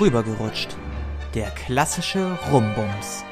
Rübergerutscht. 0.00 0.76
Der 1.34 1.50
klassische 1.50 2.38
Rumbums. 2.50 3.22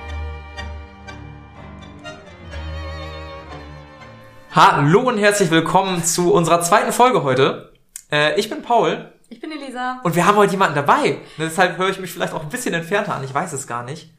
Hallo 4.51 5.01
und 5.01 5.17
herzlich 5.17 5.51
willkommen 5.51 6.05
zu 6.05 6.33
unserer 6.33 6.61
zweiten 6.61 6.93
Folge 6.93 7.23
heute. 7.23 7.73
Äh, 8.13 8.39
ich 8.39 8.51
bin 8.51 8.61
Paul 8.61 9.13
Ich 9.31 9.41
bin 9.41 9.51
Elisa. 9.51 10.01
und 10.05 10.15
wir 10.15 10.27
haben 10.27 10.37
heute 10.37 10.53
jemanden 10.53 10.75
dabei. 10.75 11.19
Deshalb 11.39 11.79
höre 11.79 11.89
ich 11.89 12.01
mich 12.01 12.13
vielleicht 12.13 12.35
auch 12.35 12.43
ein 12.43 12.51
bisschen 12.51 12.75
entfernter 12.75 13.15
an. 13.15 13.25
Ich 13.25 13.33
weiß 13.33 13.55
es 13.55 13.67
gar 13.67 13.83
nicht. 13.83 14.11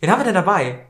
Wen 0.00 0.10
haben 0.10 0.20
wir 0.20 0.24
denn 0.24 0.34
dabei? 0.34 0.86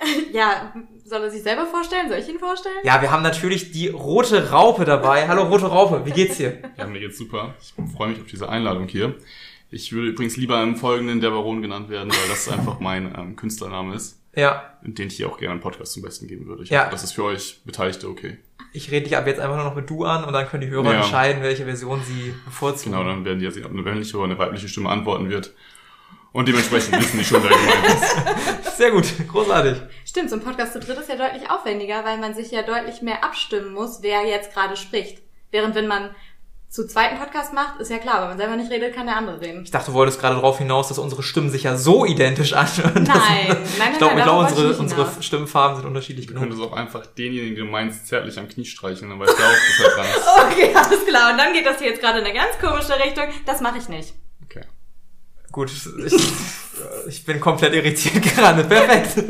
Ja, 0.32 0.72
soll 1.04 1.24
er 1.24 1.30
sich 1.30 1.42
selber 1.42 1.66
vorstellen? 1.66 2.08
Soll 2.08 2.18
ich 2.18 2.28
ihn 2.28 2.38
vorstellen? 2.38 2.78
Ja, 2.84 3.02
wir 3.02 3.10
haben 3.10 3.22
natürlich 3.22 3.72
die 3.72 3.88
rote 3.88 4.50
Raupe 4.50 4.86
dabei. 4.86 5.28
Hallo 5.28 5.42
rote 5.42 5.66
Raupe, 5.66 6.06
wie 6.06 6.12
geht's 6.12 6.38
dir? 6.38 6.62
Ja, 6.78 6.86
mir 6.86 7.00
geht's 7.00 7.18
super. 7.18 7.54
Ich 7.60 7.74
freue 7.94 8.08
mich 8.08 8.20
auf 8.20 8.26
diese 8.26 8.48
Einladung 8.48 8.86
hier. 8.88 9.16
Ich 9.70 9.92
würde 9.92 10.08
übrigens 10.08 10.36
lieber 10.36 10.62
im 10.62 10.76
Folgenden 10.76 11.20
der 11.20 11.30
Baron 11.30 11.62
genannt 11.62 11.88
werden, 11.88 12.10
weil 12.10 12.28
das 12.28 12.48
einfach 12.48 12.80
mein 12.80 13.14
ähm, 13.16 13.36
Künstlername 13.36 13.94
ist, 13.94 14.20
Ja, 14.34 14.74
den 14.82 15.08
ich 15.08 15.16
hier 15.16 15.28
auch 15.28 15.38
gerne 15.38 15.54
im 15.54 15.60
Podcast 15.60 15.92
zum 15.92 16.02
Besten 16.02 16.26
geben 16.26 16.46
würde. 16.46 16.62
Ich 16.64 16.70
Ja. 16.70 16.80
hoffe, 16.82 16.90
das 16.92 17.04
ist 17.04 17.12
für 17.12 17.24
euch 17.24 17.60
Beteiligte 17.64 18.08
okay. 18.08 18.38
ich 18.72 18.90
rede 18.90 19.04
dich 19.04 19.16
ab 19.16 19.26
jetzt 19.26 19.40
einfach 19.40 19.56
nur 19.56 19.64
noch 19.64 19.74
mit 19.76 19.88
du 19.90 20.04
an 20.04 20.24
und 20.24 20.32
dann 20.32 20.46
können 20.48 20.62
die 20.62 20.68
Hörer 20.68 20.92
Ja. 20.92 21.00
entscheiden, 21.00 21.42
welche 21.42 21.64
Version 21.64 22.00
sie 22.04 22.34
bevorzugen. 22.44 22.92
Genau, 22.92 23.04
dann 23.04 23.24
werden 23.24 23.38
die 23.38 23.44
ja 23.44 23.50
sehen, 23.50 23.64
ob 23.64 23.72
eine 23.72 23.82
männliche 23.82 24.16
oder 24.16 24.26
eine 24.26 24.38
weibliche 24.38 24.68
Stimme 24.68 24.88
antworten 24.90 25.28
wird. 25.28 25.52
Und 26.32 26.46
dementsprechend 26.46 26.96
wissen 26.96 27.18
die 27.18 27.24
schon, 27.24 27.42
wer 27.42 27.50
gemeint 27.50 27.86
ist. 28.64 28.76
Sehr 28.76 28.92
gut, 28.92 29.06
großartig. 29.28 29.76
Stimmt, 30.04 30.30
so 30.30 30.36
ein 30.36 30.42
Podcast 30.42 30.72
zu 30.74 30.78
dritt 30.80 30.96
ist 30.98 31.08
ja 31.08 31.16
deutlich 31.16 31.50
aufwendiger, 31.50 32.04
weil 32.04 32.18
man 32.18 32.34
sich 32.34 32.52
ja 32.52 32.62
deutlich 32.62 33.02
mehr 33.02 33.24
abstimmen 33.24 33.72
muss, 33.72 33.98
wer 34.02 34.24
jetzt 34.24 34.52
gerade 34.54 34.76
spricht. 34.76 35.22
Während 35.50 35.74
wenn 35.74 35.88
man 35.88 36.14
zu 36.70 36.86
zweiten 36.86 37.18
Podcast 37.18 37.52
macht, 37.52 37.80
ist 37.80 37.90
ja 37.90 37.98
klar, 37.98 38.20
wenn 38.22 38.28
man 38.28 38.38
selber 38.38 38.54
nicht 38.56 38.70
redet, 38.70 38.94
kann 38.94 39.06
der 39.06 39.16
andere 39.16 39.40
reden. 39.40 39.64
Ich 39.64 39.72
dachte, 39.72 39.90
du 39.90 39.94
wolltest 39.94 40.20
gerade 40.20 40.36
darauf 40.36 40.58
hinaus, 40.58 40.86
dass 40.86 40.98
unsere 40.98 41.24
Stimmen 41.24 41.50
sich 41.50 41.64
ja 41.64 41.76
so 41.76 42.04
identisch 42.06 42.52
anhören. 42.52 43.02
Nein, 43.02 43.06
nein, 43.08 43.46
nein, 43.48 43.58
Ich 43.64 43.78
nein, 43.78 43.98
glaube, 43.98 44.16
ich 44.18 44.22
glaube 44.22 44.44
unsere, 44.46 44.74
unsere. 44.78 45.22
Stimmfarben 45.22 45.78
sind 45.78 45.86
unterschiedlich 45.86 46.26
Du 46.26 46.34
genug. 46.34 46.48
könntest 46.48 46.62
auch 46.62 46.72
einfach 46.76 47.04
denjenigen, 47.06 47.56
den 47.56 47.66
du 47.66 47.70
meinst, 47.72 48.06
zärtlich 48.06 48.38
am 48.38 48.48
Knie 48.48 48.64
streicheln, 48.64 49.10
dann 49.10 49.18
weißt 49.18 49.32
du 49.36 49.42
auch, 49.42 49.48
dass 49.48 49.80
er 49.84 49.96
dran 49.96 50.06
ist. 50.06 50.26
Okay, 50.52 50.74
alles 50.74 51.06
klar. 51.06 51.32
Und 51.32 51.38
dann 51.38 51.52
geht 51.52 51.66
das 51.66 51.78
hier 51.78 51.88
jetzt 51.88 52.00
gerade 52.00 52.20
in 52.20 52.24
eine 52.24 52.34
ganz 52.34 52.56
komische 52.60 52.98
Richtung. 53.04 53.24
Das 53.46 53.60
mache 53.60 53.78
ich 53.78 53.88
nicht. 53.88 54.14
Okay. 54.44 54.64
Gut, 55.50 55.72
ich, 55.72 56.14
ich 57.08 57.24
bin 57.24 57.40
komplett 57.40 57.74
irritiert 57.74 58.22
gerade. 58.22 58.62
Perfekt. 58.62 59.24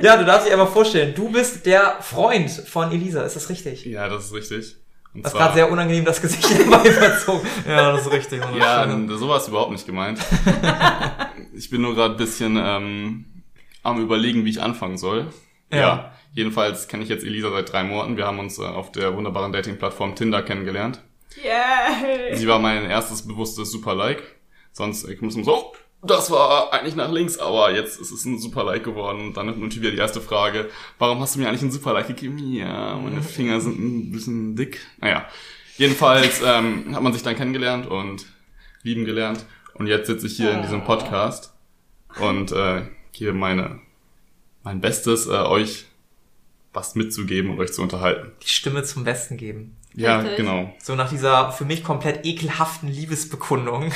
Ja, 0.00 0.16
du 0.16 0.24
darfst 0.24 0.46
dich 0.46 0.54
aber 0.54 0.68
vorstellen, 0.68 1.14
du 1.16 1.30
bist 1.30 1.66
der 1.66 1.96
Freund 2.00 2.48
von 2.50 2.92
Elisa, 2.92 3.22
ist 3.22 3.34
das 3.34 3.48
richtig? 3.48 3.84
Ja, 3.84 4.08
das 4.08 4.26
ist 4.26 4.32
richtig. 4.32 4.76
Und 5.14 5.24
Das 5.24 5.32
ist 5.32 5.38
gerade 5.38 5.54
sehr 5.54 5.70
unangenehm 5.70 6.04
das 6.04 6.20
Gesicht 6.20 6.48
dabei 6.70 6.90
verzogen. 6.90 7.46
Ja, 7.66 7.92
das 7.92 8.02
ist 8.06 8.12
richtig. 8.12 8.42
Ja, 8.58 8.88
so 9.08 9.28
war 9.28 9.38
es 9.38 9.48
überhaupt 9.48 9.72
nicht 9.72 9.86
gemeint. 9.86 10.20
ich 11.54 11.70
bin 11.70 11.82
nur 11.82 11.94
gerade 11.94 12.14
ein 12.14 12.18
bisschen 12.18 12.56
ähm, 12.56 13.42
am 13.82 14.00
überlegen, 14.02 14.44
wie 14.44 14.50
ich 14.50 14.62
anfangen 14.62 14.98
soll. 14.98 15.28
Ja. 15.72 15.78
Ja. 15.78 16.12
Jedenfalls 16.32 16.88
kenne 16.88 17.02
ich 17.02 17.08
jetzt 17.08 17.24
Elisa 17.24 17.50
seit 17.50 17.72
drei 17.72 17.82
Monaten. 17.82 18.16
Wir 18.16 18.26
haben 18.26 18.38
uns 18.38 18.58
äh, 18.58 18.62
auf 18.62 18.92
der 18.92 19.16
wunderbaren 19.16 19.52
Dating-Plattform 19.52 20.14
Tinder 20.14 20.42
kennengelernt. 20.42 21.02
Yeah. 21.42 22.36
Sie 22.36 22.46
war 22.46 22.58
mein 22.58 22.84
erstes 22.84 23.26
bewusstes 23.26 23.70
Super-Like. 23.72 24.22
Sonst, 24.72 25.08
ich 25.08 25.20
muss 25.20 25.34
so, 25.34 25.72
das 26.02 26.30
war 26.30 26.72
eigentlich 26.72 26.94
nach 26.94 27.10
links, 27.10 27.38
aber 27.38 27.74
jetzt 27.74 28.00
ist 28.00 28.12
es 28.12 28.24
ein 28.24 28.38
Super-Like 28.38 28.84
geworden. 28.84 29.20
Und 29.28 29.36
dann 29.36 29.46
natürlich 29.46 29.80
wieder 29.80 29.90
die 29.90 29.98
erste 29.98 30.20
Frage, 30.20 30.70
warum 30.98 31.20
hast 31.20 31.34
du 31.34 31.40
mir 31.40 31.48
eigentlich 31.48 31.62
ein 31.62 31.72
Super-Like 31.72 32.06
gegeben? 32.06 32.38
Ja, 32.38 32.96
meine 32.96 33.22
Finger 33.22 33.60
sind 33.60 33.78
ein 33.78 34.12
bisschen 34.12 34.54
dick. 34.54 34.80
Naja, 35.00 35.26
jedenfalls 35.76 36.40
ähm, 36.44 36.94
hat 36.94 37.02
man 37.02 37.12
sich 37.12 37.22
dann 37.22 37.36
kennengelernt 37.36 37.86
und 37.86 38.26
lieben 38.82 39.04
gelernt. 39.04 39.44
Und 39.74 39.86
jetzt 39.86 40.06
sitze 40.06 40.26
ich 40.26 40.36
hier 40.36 40.52
in 40.52 40.62
diesem 40.62 40.84
Podcast 40.84 41.52
und 42.20 42.52
äh, 42.52 42.82
gebe 43.12 43.32
meine, 43.32 43.80
mein 44.62 44.80
Bestes, 44.80 45.26
äh, 45.26 45.30
euch 45.30 45.86
was 46.72 46.94
mitzugeben 46.94 47.50
und 47.50 47.58
euch 47.58 47.72
zu 47.72 47.82
unterhalten. 47.82 48.32
Die 48.42 48.48
Stimme 48.48 48.84
zum 48.84 49.04
Besten 49.04 49.36
geben. 49.36 49.76
Ja, 49.94 50.20
Richtig. 50.20 50.36
genau. 50.36 50.72
So 50.80 50.94
nach 50.94 51.08
dieser 51.10 51.50
für 51.50 51.64
mich 51.64 51.82
komplett 51.82 52.24
ekelhaften 52.24 52.88
Liebesbekundung 52.88 53.92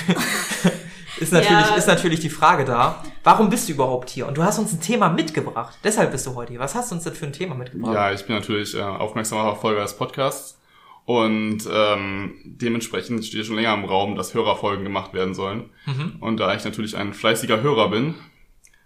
ist 1.23 1.33
natürlich, 1.33 1.67
Ja. 1.67 1.75
ist 1.77 1.87
natürlich 1.87 2.21
die 2.21 2.29
Frage 2.31 2.65
da, 2.65 3.03
warum 3.25 3.49
bist 3.51 3.69
du 3.69 3.73
überhaupt 3.73 4.11
hier? 4.11 4.27
Und 4.29 4.37
du 4.37 4.43
hast 4.43 4.59
uns 4.59 4.73
ein 4.73 4.81
Thema 4.81 5.09
mitgebracht. 5.09 5.79
Deshalb 5.85 6.11
bist 6.13 6.27
du 6.27 6.35
heute 6.35 6.51
hier. 6.53 6.61
Was 6.61 6.75
hast 6.75 6.91
du 6.91 6.97
uns 6.97 7.05
denn 7.05 7.15
für 7.15 7.27
ein 7.27 7.33
Thema 7.33 7.55
mitgebracht? 7.55 7.95
Ja, 7.95 8.13
ich 8.13 8.25
bin 8.27 8.37
natürlich 8.37 8.75
äh, 8.77 8.81
aufmerksamer 8.83 9.45
Verfolger 9.45 9.83
des 9.83 9.97
Podcasts 9.97 10.59
und 11.05 11.61
ähm, 11.73 12.35
dementsprechend 12.45 13.25
steht 13.25 13.47
schon 13.47 13.57
länger 13.57 13.75
im 13.75 13.85
Raum, 13.85 14.15
dass 14.17 14.35
Hörerfolgen 14.35 14.85
gemacht 14.85 15.15
werden 15.15 15.35
sollen. 15.35 15.71
Und 16.21 16.39
da 16.39 16.55
ich 16.55 16.65
natürlich 16.65 16.97
ein 16.97 17.13
fleißiger 17.13 17.61
Hörer 17.61 17.91
bin, 17.91 18.15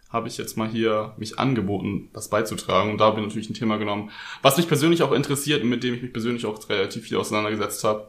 habe 0.08 0.28
ich 0.28 0.38
jetzt 0.38 0.56
mal 0.56 0.66
hier 0.68 1.12
mich 1.18 1.38
angeboten, 1.38 2.08
das 2.14 2.30
beizutragen. 2.30 2.90
Und 2.92 2.98
da 2.98 3.06
habe 3.06 3.20
ich 3.20 3.26
natürlich 3.26 3.50
ein 3.50 3.54
Thema 3.54 3.76
genommen, 3.76 4.10
was 4.40 4.56
mich 4.56 4.66
persönlich 4.68 5.02
auch 5.02 5.12
interessiert 5.12 5.62
und 5.62 5.68
mit 5.68 5.82
dem 5.84 5.92
ich 5.94 6.00
mich 6.02 6.12
persönlich 6.12 6.46
auch 6.46 6.58
relativ 6.70 7.04
viel 7.04 7.18
auseinandergesetzt 7.18 7.84
habe. 7.84 8.08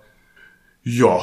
Ja, 0.84 1.20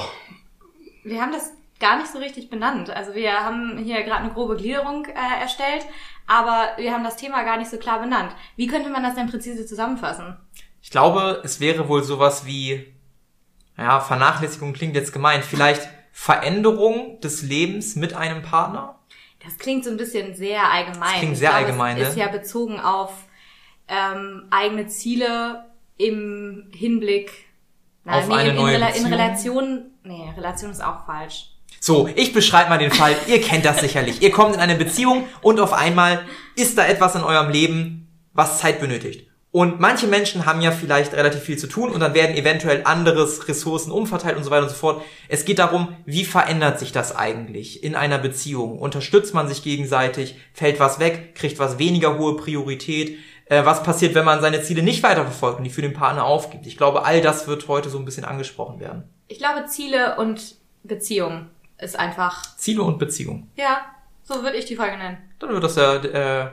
Wir 1.04 1.22
haben 1.22 1.32
das 1.32 1.52
gar 1.80 1.98
nicht 1.98 2.10
so 2.12 2.18
richtig 2.18 2.50
benannt. 2.50 2.90
Also 2.90 3.14
wir 3.14 3.32
haben 3.32 3.78
hier 3.78 4.02
gerade 4.02 4.22
eine 4.24 4.32
grobe 4.32 4.56
Gliederung 4.56 5.04
äh, 5.06 5.40
erstellt, 5.40 5.84
aber 6.26 6.70
wir 6.76 6.92
haben 6.92 7.04
das 7.04 7.16
Thema 7.16 7.42
gar 7.44 7.56
nicht 7.56 7.70
so 7.70 7.78
klar 7.78 8.00
benannt. 8.00 8.32
Wie 8.56 8.66
könnte 8.66 8.90
man 8.90 9.02
das 9.02 9.14
denn 9.14 9.28
präzise 9.30 9.66
zusammenfassen? 9.66 10.36
Ich 10.82 10.90
glaube, 10.90 11.40
es 11.44 11.60
wäre 11.60 11.88
wohl 11.88 12.02
sowas 12.02 12.46
wie, 12.46 12.94
ja, 13.76 14.00
Vernachlässigung 14.00 14.72
klingt 14.72 14.94
jetzt 14.94 15.12
gemeint, 15.12 15.44
vielleicht 15.44 15.88
Veränderung 16.12 17.20
des 17.20 17.42
Lebens 17.42 17.96
mit 17.96 18.14
einem 18.14 18.42
Partner? 18.42 18.98
Das 19.44 19.58
klingt 19.58 19.84
so 19.84 19.90
ein 19.90 19.96
bisschen 19.96 20.34
sehr 20.34 20.70
allgemein. 20.70 21.00
Das 21.00 21.18
klingt 21.18 21.32
Ich 21.34 21.38
sehr 21.40 21.48
glaube, 21.50 21.64
allgemein, 21.66 21.96
Es 21.96 22.02
ne? 22.02 22.08
ist 22.10 22.16
ja 22.16 22.28
bezogen 22.28 22.80
auf 22.80 23.12
ähm, 23.88 24.46
eigene 24.50 24.86
Ziele 24.86 25.64
im 25.98 26.70
Hinblick 26.74 27.30
na, 28.04 28.18
Auf 28.18 28.30
eine 28.30 28.50
in, 28.50 28.56
neue 28.56 28.74
Rela 28.74 28.86
Beziehung? 28.88 29.06
in 29.06 29.12
Relation. 29.12 29.82
Nee, 30.04 30.32
Relation 30.36 30.70
ist 30.70 30.84
auch 30.84 31.04
falsch. 31.06 31.50
So, 31.86 32.08
ich 32.14 32.32
beschreibe 32.32 32.70
mal 32.70 32.78
den 32.78 32.90
Fall. 32.90 33.14
Ihr 33.26 33.42
kennt 33.42 33.66
das 33.66 33.80
sicherlich. 33.80 34.22
Ihr 34.22 34.30
kommt 34.30 34.54
in 34.54 34.60
eine 34.62 34.74
Beziehung 34.74 35.28
und 35.42 35.60
auf 35.60 35.74
einmal 35.74 36.22
ist 36.56 36.78
da 36.78 36.86
etwas 36.86 37.14
in 37.14 37.20
eurem 37.20 37.50
Leben, 37.50 38.08
was 38.32 38.58
Zeit 38.58 38.80
benötigt. 38.80 39.28
Und 39.50 39.80
manche 39.80 40.06
Menschen 40.06 40.46
haben 40.46 40.62
ja 40.62 40.70
vielleicht 40.70 41.12
relativ 41.12 41.42
viel 41.42 41.58
zu 41.58 41.66
tun 41.66 41.90
und 41.90 42.00
dann 42.00 42.14
werden 42.14 42.38
eventuell 42.38 42.84
anderes 42.84 43.48
Ressourcen 43.48 43.92
umverteilt 43.92 44.38
und 44.38 44.44
so 44.44 44.50
weiter 44.50 44.62
und 44.62 44.70
so 44.70 44.76
fort. 44.76 45.02
Es 45.28 45.44
geht 45.44 45.58
darum, 45.58 45.94
wie 46.06 46.24
verändert 46.24 46.78
sich 46.78 46.90
das 46.90 47.14
eigentlich 47.14 47.84
in 47.84 47.96
einer 47.96 48.16
Beziehung? 48.16 48.78
Unterstützt 48.78 49.34
man 49.34 49.46
sich 49.46 49.62
gegenseitig? 49.62 50.36
Fällt 50.54 50.80
was 50.80 51.00
weg? 51.00 51.34
Kriegt 51.34 51.58
was 51.58 51.78
weniger 51.78 52.16
hohe 52.16 52.36
Priorität? 52.36 53.18
Äh, 53.44 53.66
was 53.66 53.82
passiert, 53.82 54.14
wenn 54.14 54.24
man 54.24 54.40
seine 54.40 54.62
Ziele 54.62 54.82
nicht 54.82 55.02
weiterverfolgt 55.02 55.58
und 55.58 55.64
die 55.64 55.70
für 55.70 55.82
den 55.82 55.92
Partner 55.92 56.24
aufgibt? 56.24 56.66
Ich 56.66 56.78
glaube, 56.78 57.04
all 57.04 57.20
das 57.20 57.46
wird 57.46 57.68
heute 57.68 57.90
so 57.90 57.98
ein 57.98 58.06
bisschen 58.06 58.24
angesprochen 58.24 58.80
werden. 58.80 59.02
Ich 59.28 59.36
glaube, 59.36 59.66
Ziele 59.66 60.16
und 60.16 60.56
Beziehung 60.82 61.50
ist 61.78 61.98
einfach. 61.98 62.42
Ziele 62.56 62.82
und 62.82 62.98
Beziehung. 62.98 63.48
Ja, 63.56 63.82
so 64.22 64.42
würde 64.42 64.56
ich 64.56 64.64
die 64.64 64.76
Folge 64.76 64.96
nennen. 64.96 65.18
Dann 65.38 65.50
wird 65.50 65.64
das 65.64 65.74
der 65.74 66.04
äh, 66.04 66.50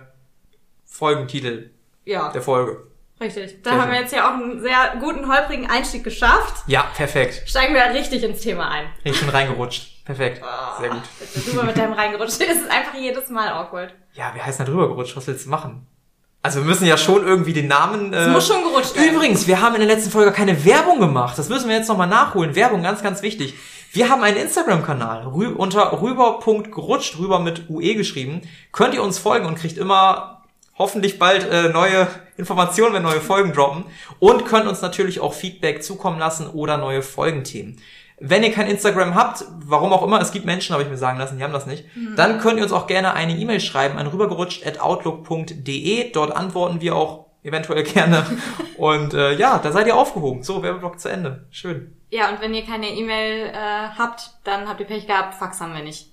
Folgentitel 0.86 1.72
Ja, 2.06 2.32
der 2.32 2.42
Folge. 2.42 2.88
richtig. 3.20 3.62
Da 3.64 3.72
Sehr 3.72 3.80
haben 3.80 3.88
schön. 3.88 3.94
wir 3.94 4.02
jetzt 4.02 4.14
ja 4.14 4.30
auch 4.30 4.34
einen 4.34 4.62
sehr 4.62 4.96
guten, 5.00 5.28
holprigen 5.32 5.70
Einstieg 5.70 6.04
geschafft. 6.04 6.64
Ja, 6.68 6.84
perfekt. 6.96 7.44
Steigen 7.48 7.74
wir 7.74 7.84
richtig 7.94 8.24
ins 8.24 8.42
Thema 8.42 8.70
ein. 8.70 8.86
Bin 9.04 9.14
ich 9.14 9.20
schon 9.20 9.30
reingerutscht. 9.30 10.04
Perfekt. 10.06 10.42
Sehr 10.80 10.90
gut. 10.90 11.56
Mal 11.56 11.66
mit 11.66 11.78
deinem 11.78 11.94
reingerutscht 11.94 12.42
ist 12.42 12.64
es 12.64 12.70
einfach 12.70 12.96
jedes 13.00 13.30
Mal 13.30 13.48
awkward. 13.50 13.94
Ja, 14.14 14.34
wir 14.34 14.46
heißen 14.46 14.66
da 14.66 14.70
drüber 14.72 14.88
gerutscht. 14.90 15.16
Was 15.16 15.28
willst 15.28 15.46
du 15.46 15.50
machen? 15.50 15.88
Also 16.44 16.60
wir 16.60 16.66
müssen 16.66 16.88
ja 16.88 16.98
schon 16.98 17.26
irgendwie 17.26 17.54
den 17.54 17.68
Namen. 17.68 18.12
Äh, 18.12 18.18
Es 18.24 18.28
muss 18.30 18.48
schon 18.48 18.64
gerutscht 18.64 18.96
werden. 18.96 19.14
Übrigens, 19.14 19.46
wir 19.48 19.62
haben 19.62 19.76
in 19.76 19.82
der 19.82 19.96
letzten 19.96 20.10
Folge 20.10 20.32
keine 20.32 20.66
Werbung 20.66 21.00
gemacht. 21.00 21.38
Das 21.38 21.50
müssen 21.50 21.70
wir 21.70 21.76
jetzt 21.78 21.88
nochmal 21.88 22.08
nachholen. 22.08 22.56
Werbung, 22.56 22.82
ganz, 22.82 23.04
ganz 23.04 23.22
wichtig. 23.22 23.54
Wir 23.94 24.08
haben 24.08 24.24
einen 24.24 24.38
Instagram-Kanal 24.38 25.28
rü 25.28 25.50
unter 25.50 26.02
rüber.gerutscht, 26.02 27.20
rüber 27.20 27.40
mit 27.40 27.70
UE 27.70 27.96
geschrieben. 27.96 28.44
Könnt 28.72 28.94
ihr 28.94 29.04
uns 29.04 29.20
folgen 29.20 29.46
und 29.46 29.56
kriegt 29.56 29.78
immer 29.78 30.44
hoffentlich 30.78 31.20
bald 31.20 31.46
äh, 31.50 31.68
neue 31.68 32.08
Informationen, 32.38 32.94
wenn 32.94 33.04
neue 33.04 33.20
Folgen 33.20 33.52
droppen. 33.52 33.84
Und 34.20 34.46
könnt 34.46 34.68
uns 34.68 34.82
natürlich 34.82 35.20
auch 35.20 35.34
Feedback 35.34 35.84
zukommen 35.84 36.20
lassen 36.20 36.48
oder 36.48 36.78
neue 36.78 37.02
Folgenthemen. 37.02 37.82
Wenn 38.18 38.44
ihr 38.44 38.54
kein 38.54 38.68
Instagram 38.68 39.14
habt, 39.14 39.44
warum 39.66 39.92
auch 39.92 40.04
immer, 40.04 40.22
es 40.22 40.32
gibt 40.32 40.46
Menschen, 40.46 40.72
habe 40.72 40.84
ich 40.84 40.90
mir 40.90 40.96
sagen 40.96 41.20
lassen, 41.20 41.38
die 41.38 41.44
haben 41.44 41.52
das 41.52 41.66
nicht, 41.66 41.84
dann 42.16 42.40
könnt 42.40 42.60
ihr 42.60 42.64
uns 42.64 42.72
auch 42.72 42.88
gerne 42.88 43.14
eine 43.14 43.36
E-Mail 43.36 43.60
schreiben 43.60 43.98
an 43.98 44.08
rübergerutscht.outlook.de. 44.08 46.14
Dort 46.14 46.34
antworten 46.34 46.80
wir 46.80 46.96
auch 46.96 47.26
eventuell 47.44 47.84
gerne. 47.94 48.26
Und 48.78 49.14
äh, 49.14 49.36
ja, 49.36 49.60
da 49.62 49.74
seid 49.74 49.88
ihr 49.88 49.98
aufgehoben. 49.98 50.44
So, 50.44 50.64
Werbeblock 50.64 50.98
zu 50.98 51.10
Ende. 51.10 51.46
Schön. 51.50 52.01
Ja, 52.12 52.30
und 52.30 52.42
wenn 52.42 52.54
ihr 52.54 52.66
keine 52.66 52.90
E-Mail 52.90 53.48
äh, 53.48 53.54
habt, 53.56 54.32
dann 54.44 54.68
habt 54.68 54.82
ihr 54.82 54.86
Pech 54.86 55.08
gehabt. 55.08 55.34
Fax 55.34 55.62
haben 55.62 55.74
wir 55.74 55.82
nicht. 55.82 56.08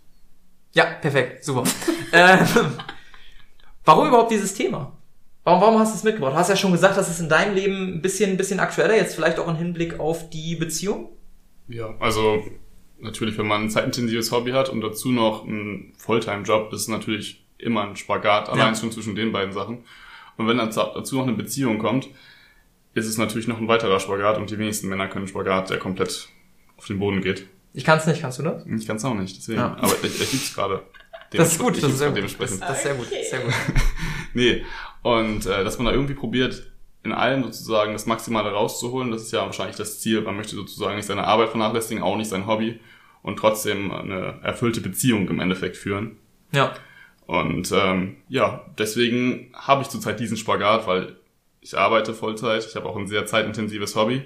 Ja, 0.73 0.85
perfekt, 0.85 1.45
super. 1.45 1.65
ähm, 2.13 2.47
warum 3.85 4.07
überhaupt 4.07 4.31
dieses 4.31 4.55
Thema? 4.55 4.93
Warum, 5.43 5.61
warum 5.61 5.79
hast 5.81 5.93
du 5.93 5.97
es 5.97 6.05
mitgebracht? 6.05 6.35
Du 6.35 6.39
hast 6.39 6.51
ja 6.51 6.57
schon 6.57 6.71
gesagt, 6.71 6.97
dass 6.97 7.11
es 7.11 7.19
in 7.19 7.29
deinem 7.29 7.55
Leben 7.55 7.95
ein 7.95 8.03
bisschen, 8.03 8.31
ein 8.31 8.37
bisschen 8.37 8.61
aktueller, 8.61 8.95
jetzt 8.95 9.17
vielleicht 9.17 9.41
auch 9.41 9.49
im 9.49 9.57
Hinblick 9.57 9.99
auf 9.99 10.31
die 10.31 10.55
Beziehung. 10.55 11.09
Ja, 11.67 11.95
also 11.99 12.45
natürlich, 13.01 13.37
wenn 13.37 13.49
man 13.49 13.63
ein 13.63 13.71
zeitintensives 13.71 14.31
Hobby 14.31 14.53
hat 14.53 14.69
und 14.69 14.81
dazu 14.81 15.11
noch 15.11 15.45
einen 15.45 15.95
Fulltime-Job, 15.99 16.73
ist 16.73 16.83
es 16.83 16.89
natürlich 16.89 17.45
immer 17.59 17.83
ein 17.83 17.97
Spagat, 17.97 18.49
allein 18.49 18.77
schon 18.77 18.93
zwischen 18.93 19.17
den 19.17 19.33
beiden 19.33 19.53
Sachen. 19.53 19.85
Und 20.37 20.47
wenn 20.47 20.59
dann 20.59 20.71
dazu 20.71 21.17
noch 21.17 21.25
eine 21.25 21.33
Beziehung 21.33 21.79
kommt, 21.79 22.09
ist 22.99 23.07
es 23.07 23.19
natürlich 23.19 23.49
noch 23.49 23.59
ein 23.59 23.69
weiterer 23.69 24.01
Spagat 24.01 24.39
und 24.39 24.51
die 24.51 24.59
wenigsten 24.59 24.89
Männer 24.89 25.09
können 25.09 25.29
Spagat, 25.29 25.71
der 25.71 25.79
komplett 25.79 26.29
auf 26.77 26.87
den 26.87 26.99
Boden 26.99 27.21
geht. 27.21 27.47
Ich 27.75 27.85
kann 27.85 27.99
es 27.99 28.07
nicht, 28.07 28.21
kannst 28.21 28.39
du 28.39 28.43
das? 28.43 28.65
Ich 28.67 28.87
kann 28.87 28.97
es 28.97 29.05
auch 29.05 29.15
nicht, 29.15 29.37
deswegen. 29.37 29.61
Ja. 29.61 29.77
Aber 29.79 29.95
ich, 30.03 30.21
ich 30.21 30.33
lieb's 30.33 30.55
gerade. 30.55 30.83
Das 31.31 31.53
ist 31.53 31.59
gut, 31.59 31.77
das 31.77 31.91
ist 31.91 31.99
sehr 31.99 32.11
gut. 32.11 32.25
Das, 32.39 32.59
das 32.59 32.77
ist 32.77 32.83
sehr 32.83 32.95
gut, 32.95 33.07
sehr 33.09 33.41
gut. 33.41 33.55
Nee, 34.35 34.63
und 35.03 35.47
äh, 35.47 35.65
dass 35.65 35.79
man 35.79 35.87
da 35.87 35.93
irgendwie 35.93 36.15
probiert, 36.15 36.71
in 37.03 37.13
allem 37.13 37.43
sozusagen 37.45 37.93
das 37.93 38.07
Maximale 38.07 38.51
rauszuholen, 38.51 39.11
das 39.11 39.23
ist 39.23 39.33
ja 39.33 39.41
wahrscheinlich 39.41 39.77
das 39.77 40.01
Ziel. 40.01 40.21
Man 40.21 40.37
möchte 40.37 40.55
sozusagen 40.55 40.97
nicht 40.97 41.07
seine 41.07 41.25
Arbeit 41.25 41.49
vernachlässigen, 41.49 42.03
auch 42.03 42.17
nicht 42.17 42.29
sein 42.29 42.47
Hobby 42.47 42.79
und 43.23 43.39
trotzdem 43.39 43.91
eine 43.91 44.41
erfüllte 44.43 44.81
Beziehung 44.81 45.29
im 45.29 45.41
Endeffekt 45.41 45.77
führen. 45.77 46.19
Ja. 46.53 46.75
Und 47.27 47.73
ähm, 47.73 48.17
ja, 48.29 48.65
deswegen 48.79 49.53
habe 49.55 49.83
ich 49.83 49.89
zurzeit 49.89 50.19
diesen 50.19 50.37
Spagat, 50.37 50.87
weil 50.87 51.17
ich 51.69 51.77
arbeite 51.77 52.15
Vollzeit, 52.15 52.65
ich 52.65 52.75
habe 52.77 52.89
auch 52.89 52.97
ein 52.97 53.07
sehr 53.07 53.27
zeitintensives 53.27 53.95
Hobby. 53.95 54.23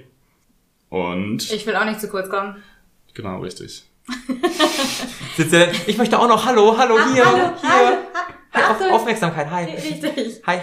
Und 0.91 1.51
Ich 1.51 1.67
will 1.67 1.75
auch 1.75 1.85
nicht 1.85 2.01
zu 2.01 2.09
kurz 2.09 2.31
kommen. 2.31 2.63
genau, 3.15 3.41
richtig. 3.41 3.85
Ich 5.87 5.99
möchte 5.99 6.19
auch 6.19 6.29
noch, 6.29 6.45
hallo, 6.45 6.77
hallo, 6.77 6.99
hier, 7.15 7.25
hallo, 7.25 7.37
hier. 7.37 7.55
hallo, 7.63 7.97
Hi, 8.53 8.63
auf. 8.65 8.93
Aufmerksamkeit, 8.93 9.51
hi. 9.51 9.65
Richtig. 9.65 10.43
Hi. 10.47 10.61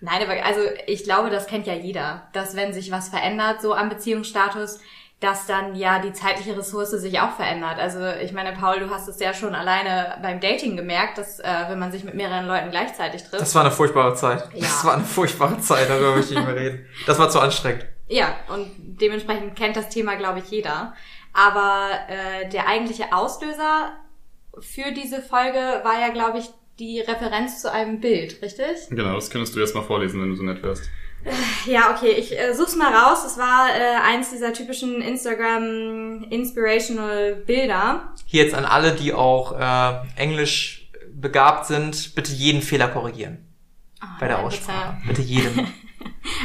Nein, 0.00 0.22
aber 0.22 0.44
also 0.44 0.60
ich 0.86 1.04
glaube, 1.04 1.30
das 1.30 1.46
kennt 1.46 1.66
ja 1.66 1.74
jeder, 1.74 2.28
dass 2.32 2.56
wenn 2.56 2.72
sich 2.74 2.90
was 2.90 3.08
verändert, 3.08 3.62
so 3.62 3.72
am 3.72 3.88
Beziehungsstatus, 3.88 4.80
dass 5.20 5.46
dann 5.46 5.74
ja 5.74 5.98
die 5.98 6.12
zeitliche 6.12 6.56
Ressource 6.56 6.90
sich 6.90 7.18
auch 7.18 7.32
verändert. 7.32 7.78
Also 7.78 7.98
ich 8.22 8.32
meine, 8.32 8.52
Paul, 8.52 8.78
du 8.78 8.90
hast 8.90 9.08
es 9.08 9.18
ja 9.18 9.34
schon 9.34 9.54
alleine 9.54 10.16
beim 10.22 10.38
Dating 10.38 10.76
gemerkt, 10.76 11.18
dass 11.18 11.40
äh, 11.40 11.44
wenn 11.68 11.78
man 11.78 11.90
sich 11.90 12.04
mit 12.04 12.14
mehreren 12.14 12.46
Leuten 12.46 12.70
gleichzeitig 12.70 13.22
trifft. 13.22 13.42
Das 13.42 13.54
war 13.54 13.62
eine 13.62 13.72
furchtbare 13.72 14.14
Zeit. 14.14 14.48
Ja. 14.54 14.60
Das 14.60 14.84
war 14.84 14.94
eine 14.94 15.04
furchtbare 15.04 15.58
Zeit, 15.58 15.90
darüber 15.90 16.14
möchte 16.14 16.34
ich 16.34 16.38
nicht 16.38 16.46
mehr 16.46 16.56
reden. 16.56 16.86
Das 17.06 17.18
war 17.18 17.28
zu 17.30 17.40
anstrengend. 17.40 17.86
Ja, 18.06 18.36
und 18.48 18.70
dementsprechend 18.78 19.56
kennt 19.56 19.76
das 19.76 19.88
Thema, 19.88 20.14
glaube 20.14 20.38
ich, 20.38 20.50
jeder. 20.50 20.94
Aber 21.32 21.90
äh, 22.08 22.48
der 22.48 22.68
eigentliche 22.68 23.12
Auslöser 23.12 23.92
für 24.60 24.92
diese 24.92 25.20
Folge 25.20 25.80
war 25.82 26.00
ja, 26.00 26.08
glaube 26.10 26.38
ich, 26.38 26.48
die 26.78 27.00
Referenz 27.00 27.60
zu 27.60 27.72
einem 27.72 28.00
Bild, 28.00 28.40
richtig? 28.40 28.88
Genau, 28.88 29.14
das 29.14 29.30
könntest 29.30 29.54
du 29.56 29.60
jetzt 29.60 29.74
mal 29.74 29.82
vorlesen, 29.82 30.22
wenn 30.22 30.30
du 30.30 30.36
so 30.36 30.44
nett 30.44 30.62
wärst. 30.62 30.88
Ja, 31.66 31.94
okay, 31.94 32.12
ich 32.12 32.38
äh, 32.38 32.54
such's 32.54 32.76
mal 32.76 32.94
raus. 32.94 33.24
Es 33.24 33.36
war 33.38 33.68
äh, 33.68 33.96
eins 34.02 34.30
dieser 34.30 34.52
typischen 34.52 35.02
Instagram 35.02 36.24
Inspirational 36.30 37.34
Bilder. 37.34 38.12
Hier 38.26 38.44
jetzt 38.44 38.54
an 38.54 38.64
alle, 38.64 38.92
die 38.92 39.12
auch 39.12 39.58
äh, 39.58 40.06
Englisch 40.16 40.90
begabt 41.12 41.66
sind, 41.66 42.14
bitte 42.14 42.32
jeden 42.32 42.62
Fehler 42.62 42.88
korrigieren. 42.88 43.38
bei 44.20 44.28
der 44.28 44.38
Aussprache. 44.38 44.96
Bitte 45.06 45.22
jedem. 45.22 45.66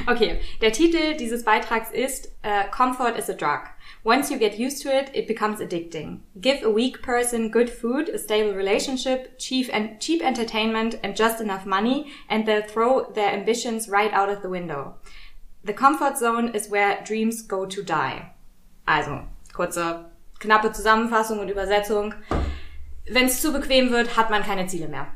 Okay, 0.07 0.39
der 0.61 0.71
Titel 0.71 1.17
dieses 1.17 1.43
Beitrags 1.43 1.91
ist 1.91 2.27
äh, 2.41 2.65
Comfort 2.71 3.17
is 3.17 3.29
a 3.29 3.33
drug. 3.33 3.61
Once 4.05 4.29
you 4.29 4.37
get 4.37 4.59
used 4.59 4.81
to 4.81 4.93
it, 4.93 5.09
it 5.13 5.27
becomes 5.27 5.61
addicting. 5.61 6.19
Give 6.41 6.61
a 6.61 6.69
weak 6.69 7.01
person 7.01 7.49
good 7.49 7.69
food, 7.69 8.09
a 8.09 8.17
stable 8.17 8.53
relationship, 8.53 9.39
cheap, 9.39 9.69
and 9.71 9.97
cheap 10.01 10.21
entertainment, 10.21 10.99
and 11.01 11.15
just 11.15 11.39
enough 11.39 11.65
money, 11.65 12.11
and 12.27 12.45
they'll 12.45 12.67
throw 12.67 13.09
their 13.13 13.31
ambitions 13.31 13.87
right 13.87 14.11
out 14.11 14.29
of 14.29 14.41
the 14.41 14.49
window. 14.49 14.95
The 15.63 15.71
comfort 15.71 16.17
zone 16.17 16.49
is 16.49 16.69
where 16.69 17.01
dreams 17.05 17.41
go 17.41 17.65
to 17.65 17.81
die. 17.81 18.33
Also, 18.85 19.21
kurze, 19.53 20.11
knappe 20.39 20.73
Zusammenfassung 20.73 21.39
und 21.39 21.47
Übersetzung. 21.47 22.13
Wenn 23.09 23.27
es 23.27 23.41
zu 23.41 23.53
bequem 23.53 23.91
wird, 23.91 24.17
hat 24.17 24.29
man 24.29 24.43
keine 24.43 24.67
Ziele 24.67 24.89
mehr. 24.89 25.07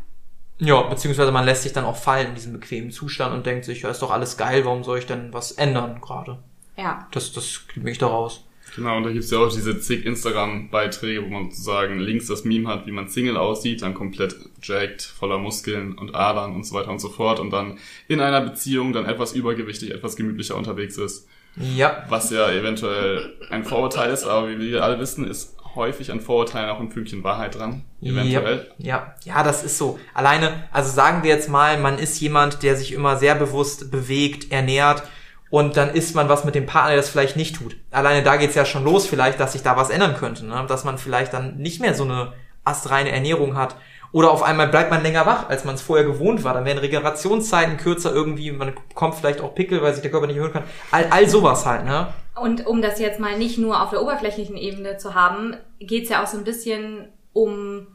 Ja, 0.60 0.82
beziehungsweise 0.84 1.34
man 1.34 1.44
lässt 1.44 1.64
sich 1.64 1.74
dann 1.74 1.84
auch 1.84 1.98
fallen 1.98 2.30
in 2.30 2.36
diesem 2.36 2.54
bequemen 2.54 2.92
Zustand 2.92 3.34
und 3.34 3.46
denkt 3.46 3.66
sich, 3.66 3.82
ja, 3.82 3.90
ist 3.90 4.02
doch 4.02 4.12
alles 4.12 4.38
geil, 4.38 4.64
warum 4.64 4.86
soll 4.86 5.00
ich 5.00 5.06
denn 5.06 5.34
was 5.34 5.52
ändern 5.52 6.00
gerade? 6.00 6.40
Ja. 6.78 7.08
Das, 7.12 7.34
das 7.34 7.68
kriegt 7.68 7.84
mich 7.84 7.98
da 7.98 8.08
raus. 8.08 8.47
Genau, 8.76 8.98
und 8.98 9.04
da 9.04 9.12
gibt's 9.12 9.32
ja 9.32 9.40
auch 9.40 9.52
diese 9.52 9.80
zig 9.80 10.06
Instagram-Beiträge, 10.06 11.24
wo 11.24 11.30
man 11.30 11.50
sozusagen 11.50 12.00
links 12.00 12.28
das 12.28 12.44
Meme 12.44 12.68
hat, 12.68 12.86
wie 12.86 12.92
man 12.92 13.08
Single 13.08 13.38
aussieht, 13.38 13.82
dann 13.82 13.94
komplett 13.94 14.36
jacked, 14.62 15.02
voller 15.02 15.38
Muskeln 15.38 15.94
und 15.94 16.16
Adern 16.16 16.54
und 16.54 16.66
so 16.66 16.76
weiter 16.76 16.92
und 16.92 17.00
so 17.00 17.10
fort 17.10 17.40
und 17.40 17.52
dann 17.52 17.78
in 18.08 18.20
einer 18.20 18.42
Beziehung 18.42 18.94
dann 18.94 19.06
etwas 19.06 19.34
übergewichtig, 19.34 19.92
etwas 19.92 20.16
gemütlicher 20.16 20.56
unterwegs 20.56 20.98
ist. 20.98 21.28
Ja, 21.56 22.06
Was 22.10 22.30
ja 22.30 22.52
eventuell 22.52 23.34
ein 23.50 23.64
Vorurteil 23.64 24.12
ist, 24.12 24.26
aber 24.26 24.50
wie 24.50 24.60
wir 24.60 24.84
alle 24.84 25.00
wissen, 25.00 25.26
ist 25.26 25.56
häufig 25.74 26.12
an 26.12 26.20
Vorurteilen 26.20 26.70
auch 26.70 26.80
ein 26.80 26.92
Fünkchen 26.92 27.24
Wahrheit 27.24 27.56
dran. 27.56 27.84
Eventuell. 28.02 28.68
Ja, 28.78 28.88
ja, 28.88 29.16
ja, 29.26 29.44
das 29.44 29.64
ist 29.64 29.78
so. 29.78 30.00
Alleine, 30.14 30.68
also 30.72 30.92
sagen 30.92 31.24
wir 31.24 31.30
jetzt 31.32 31.50
mal, 31.50 31.80
man 31.80 31.98
ist 31.98 32.20
jemand, 32.20 32.62
der 32.62 32.76
sich 32.76 32.94
immer 32.94 33.18
sehr 33.18 33.36
bewusst 33.36 33.90
bewegt, 33.92 34.52
ernährt 34.52 35.04
und 35.50 35.78
dann 35.78 35.90
isst 35.90 36.16
man 36.16 36.30
was 36.30 36.44
mit 36.44 36.56
dem 36.56 36.66
Partner, 36.66 36.90
der 36.92 36.98
das 36.98 37.10
vielleicht 37.10 37.38
nicht 37.38 37.56
tut. 37.56 37.78
Alleine 37.92 38.24
da 38.24 38.36
geht's 38.36 38.56
ja 38.56 38.66
schon 38.66 38.84
los 38.84 39.08
vielleicht, 39.08 39.40
dass 39.40 39.54
sich 39.54 39.64
da 39.64 39.78
was 39.78 39.90
ändern 39.90 40.16
könnte, 40.18 40.46
ne? 40.46 40.66
dass 40.68 40.84
man 40.84 40.98
vielleicht 40.98 41.34
dann 41.34 41.58
nicht 41.58 41.80
mehr 41.80 41.94
so 41.94 42.04
eine 42.04 42.34
astreine 42.64 43.12
Ernährung 43.12 43.56
hat. 43.56 43.76
Oder 44.14 44.32
auf 44.32 44.42
einmal 44.42 44.68
bleibt 44.68 44.90
man 44.90 45.04
länger 45.04 45.26
wach, 45.26 45.50
als 45.50 45.66
man 45.66 45.76
es 45.76 45.82
vorher 45.82 46.06
gewohnt 46.06 46.44
war. 46.44 46.54
Dann 46.54 46.66
werden 46.66 46.78
Regenerationszeiten 46.78 47.78
kürzer 47.78 48.14
irgendwie, 48.14 48.52
man 48.52 48.74
bekommt 48.90 49.16
vielleicht 49.16 49.42
auch 49.42 49.54
Pickel, 49.54 49.82
weil 49.82 49.94
sich 49.94 50.02
der 50.02 50.12
Körper 50.12 50.28
nicht 50.28 50.38
erhöhen 50.38 50.54
kann. 50.54 50.64
All, 50.92 51.08
all 51.10 51.30
sowas 51.30 51.66
halt, 51.66 51.86
ne? 51.86 52.08
Und 52.36 52.66
um 52.66 52.82
das 52.82 53.00
jetzt 53.00 53.20
mal 53.20 53.38
nicht 53.38 53.58
nur 53.58 53.82
auf 53.82 53.90
der 53.90 54.02
oberflächlichen 54.02 54.56
Ebene 54.56 54.98
zu 54.98 55.14
haben, 55.14 55.58
geht's 55.80 56.10
ja 56.10 56.24
auch 56.24 56.28
so 56.28 56.38
ein 56.38 56.44
bisschen 56.44 57.10
um, 57.34 57.88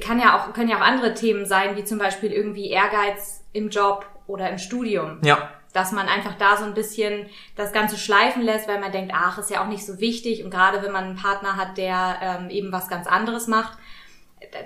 kann 0.00 0.18
ja 0.20 0.36
auch, 0.36 0.52
können 0.54 0.70
ja 0.70 0.76
auch 0.76 0.86
andere 0.86 1.14
Themen 1.14 1.44
sein, 1.44 1.76
wie 1.76 1.84
zum 1.84 1.98
Beispiel 1.98 2.32
irgendwie 2.32 2.70
Ehrgeiz 2.70 3.44
im 3.52 3.68
Job 3.68 4.06
oder 4.26 4.48
im 4.48 4.58
Studium. 4.58 5.18
Ja, 5.22 5.50
Dass 5.76 5.92
man 5.92 6.08
einfach 6.08 6.34
da 6.38 6.56
so 6.56 6.64
ein 6.64 6.72
bisschen 6.72 7.26
das 7.54 7.72
Ganze 7.72 7.98
schleifen 7.98 8.42
lässt, 8.42 8.66
weil 8.66 8.80
man 8.80 8.92
denkt, 8.92 9.12
ach, 9.14 9.36
ist 9.36 9.50
ja 9.50 9.62
auch 9.62 9.68
nicht 9.68 9.84
so 9.84 10.00
wichtig. 10.00 10.42
Und 10.42 10.50
gerade 10.50 10.82
wenn 10.82 10.90
man 10.90 11.04
einen 11.04 11.16
Partner 11.16 11.56
hat, 11.56 11.76
der 11.76 12.16
ähm, 12.22 12.50
eben 12.50 12.72
was 12.72 12.88
ganz 12.88 13.06
anderes 13.06 13.46
macht, 13.46 13.76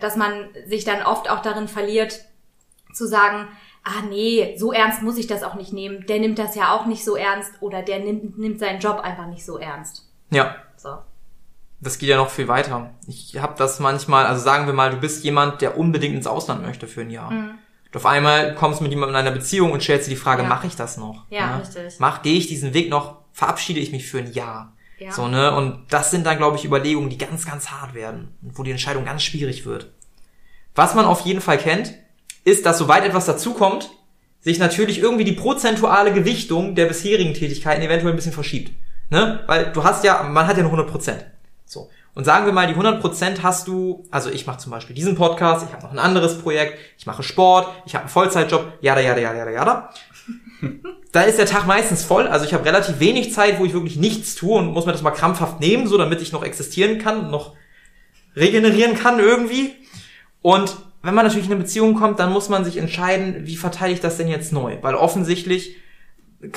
dass 0.01 0.15
man 0.15 0.49
sich 0.67 0.85
dann 0.85 1.03
oft 1.03 1.29
auch 1.29 1.43
darin 1.43 1.67
verliert, 1.67 2.21
zu 2.95 3.07
sagen, 3.07 3.49
ah 3.83 4.03
nee, 4.09 4.55
so 4.57 4.73
ernst 4.73 5.03
muss 5.03 5.19
ich 5.19 5.27
das 5.27 5.43
auch 5.43 5.55
nicht 5.55 5.73
nehmen. 5.73 6.07
Der 6.07 6.21
nimmt 6.21 6.39
das 6.39 6.55
ja 6.55 6.73
auch 6.73 6.87
nicht 6.87 7.05
so 7.05 7.17
ernst 7.17 7.53
oder 7.61 7.83
der 7.83 7.99
nimmt, 7.99 8.39
nimmt 8.39 8.61
seinen 8.61 8.79
Job 8.79 9.01
einfach 9.01 9.27
nicht 9.27 9.45
so 9.45 9.59
ernst. 9.59 10.09
ja. 10.31 10.55
So. 10.77 10.99
Das 11.83 11.99
geht 11.99 12.11
ja 12.11 12.19
noch 12.19 12.29
viel 12.29 12.47
weiter. 12.47 12.91
Ich 13.07 13.39
habe 13.39 13.55
das 13.57 13.81
manchmal, 13.81 14.27
also 14.27 14.43
sagen 14.43 14.67
wir 14.67 14.75
mal, 14.75 14.91
du 14.91 14.99
bist 14.99 15.25
jemand, 15.25 15.63
der 15.63 15.79
unbedingt 15.79 16.15
ins 16.15 16.27
Ausland 16.27 16.63
möchte 16.63 16.87
für 16.87 17.01
ein 17.01 17.11
Jahr. 17.11 17.33
Und 17.93 17.97
auf 17.97 18.07
einmal 18.07 18.55
kommst 18.55 18.81
du 18.81 18.85
mit 18.85 18.93
jemandem 18.93 19.15
in 19.17 19.21
einer 19.21 19.31
Beziehung 19.33 19.73
und 19.73 19.83
stellst 19.83 20.07
dir 20.07 20.11
die 20.11 20.17
Frage, 20.21 20.43
Ja. 20.43 20.49
mache 20.49 20.67
ich 20.67 20.77
das 20.77 20.97
noch? 20.97 21.25
Ja, 21.31 21.57
Ne? 21.57 21.63
richtig. 21.63 21.95
Mach, 21.99 22.23
gehe 22.23 22.37
ich 22.37 22.47
diesen 22.47 22.73
Weg 22.73 22.89
noch, 22.89 23.17
verabschiede 23.33 23.81
ich 23.81 23.91
mich 23.93 24.07
für 24.07 24.19
ein 24.19 24.33
Jahr? 24.33 24.73
Ja. 24.99 25.11
So, 25.13 25.27
ne? 25.29 25.55
Und 25.55 25.87
das 25.91 26.11
sind 26.11 26.25
dann, 26.27 26.37
glaube 26.37 26.57
ich, 26.57 26.65
Überlegungen, 26.65 27.11
die 27.11 27.19
ganz, 27.19 27.47
ganz 27.47 27.69
hart 27.71 27.95
werden. 27.95 28.37
Und 28.43 28.59
wo 28.59 28.63
die 28.63 28.71
Entscheidung 28.71 29.05
ganz 29.07 29.23
schwierig 29.23 29.65
wird. 29.67 29.91
Was 30.75 30.95
man 30.95 31.05
auf 31.07 31.23
jeden 31.23 31.41
Fall 31.41 31.59
kennt, 31.59 31.95
ist, 32.45 32.65
dass 32.67 32.79
sobald 32.79 33.05
etwas 33.05 33.27
dazukommt, 33.27 33.91
sich 34.41 34.59
natürlich 34.59 34.99
irgendwie 35.01 35.25
die 35.25 35.33
prozentuale 35.33 36.13
Gewichtung 36.13 36.75
der 36.75 36.87
bisherigen 36.87 37.35
Tätigkeiten 37.35 37.83
eventuell 37.83 38.13
ein 38.13 38.17
bisschen 38.17 38.33
verschiebt. 38.33 38.73
Ne? 39.11 39.43
Weil 39.47 39.73
du 39.73 39.83
hast 39.85 40.05
ja, 40.05 40.23
man 40.23 40.47
hat 40.47 40.57
ja 40.57 40.63
nur 40.63 40.71
100 40.73 40.89
Prozent. 40.91 41.25
So. 41.67 41.91
Und 42.15 42.25
sagen 42.25 42.47
wir 42.47 42.53
mal, 42.53 42.67
die 42.67 42.73
100 42.73 43.01
Prozent 43.01 43.43
hast 43.43 43.69
du, 43.69 44.05
also 44.11 44.31
ich 44.31 44.47
mache 44.47 44.59
zum 44.59 44.73
Beispiel 44.73 44.97
diesen 44.97 45.15
Podcast, 45.15 45.67
ich 45.67 45.73
habe 45.73 45.85
noch 45.85 45.93
ein 45.93 45.99
anderes 45.99 46.39
Projekt, 46.39 46.79
ich 46.99 47.07
mache 47.07 47.23
Sport, 47.23 47.69
ich 47.87 47.95
habe 47.95 48.05
einen 48.05 48.11
Vollzeitjob, 48.11 48.73
jada, 48.81 49.01
jada, 49.01 49.21
jada, 49.21 49.39
jada, 49.39 49.51
jada. 49.51 49.91
Da 51.13 51.23
ist 51.23 51.41
der 51.41 51.47
Tag 51.47 51.67
meistens 51.67 52.05
voll, 52.05 52.29
also 52.29 52.45
ich 52.45 52.55
habe 52.55 52.65
relativ 52.65 53.01
wenig 53.01 53.33
Zeit, 53.35 53.59
wo 53.59 53.65
ich 53.65 53.73
wirklich 53.73 53.97
nichts 53.97 54.37
tue 54.37 54.57
und 54.57 54.73
muss 54.73 54.87
mir 54.87 54.93
das 54.93 55.03
mal 55.03 55.11
krampfhaft 55.11 55.59
nehmen, 55.59 55.89
so 55.89 55.99
damit 55.99 56.23
ich 56.23 56.31
noch 56.31 56.45
existieren 56.45 56.99
kann, 57.01 57.33
noch 57.33 57.57
regenerieren 58.37 58.95
kann 58.95 59.19
irgendwie. 59.19 59.75
Und 60.41 60.77
wenn 61.03 61.15
man 61.15 61.25
natürlich 61.25 61.47
in 61.47 61.53
eine 61.53 61.63
Beziehung 61.63 61.95
kommt, 61.95 62.21
dann 62.21 62.33
muss 62.33 62.49
man 62.49 62.65
sich 62.65 62.77
entscheiden, 62.77 63.45
wie 63.47 63.57
verteile 63.57 63.93
ich 63.93 64.01
das 64.01 64.19
denn 64.19 64.29
jetzt 64.29 64.53
neu? 64.53 64.79
Weil 64.83 64.95
offensichtlich 64.95 65.77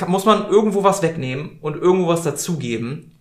muss 0.08 0.26
man 0.26 0.48
irgendwo 0.48 0.84
was 0.84 1.02
wegnehmen 1.02 1.58
und 1.62 1.76
irgendwo 1.76 2.08
was 2.08 2.24
dazugeben. 2.24 3.13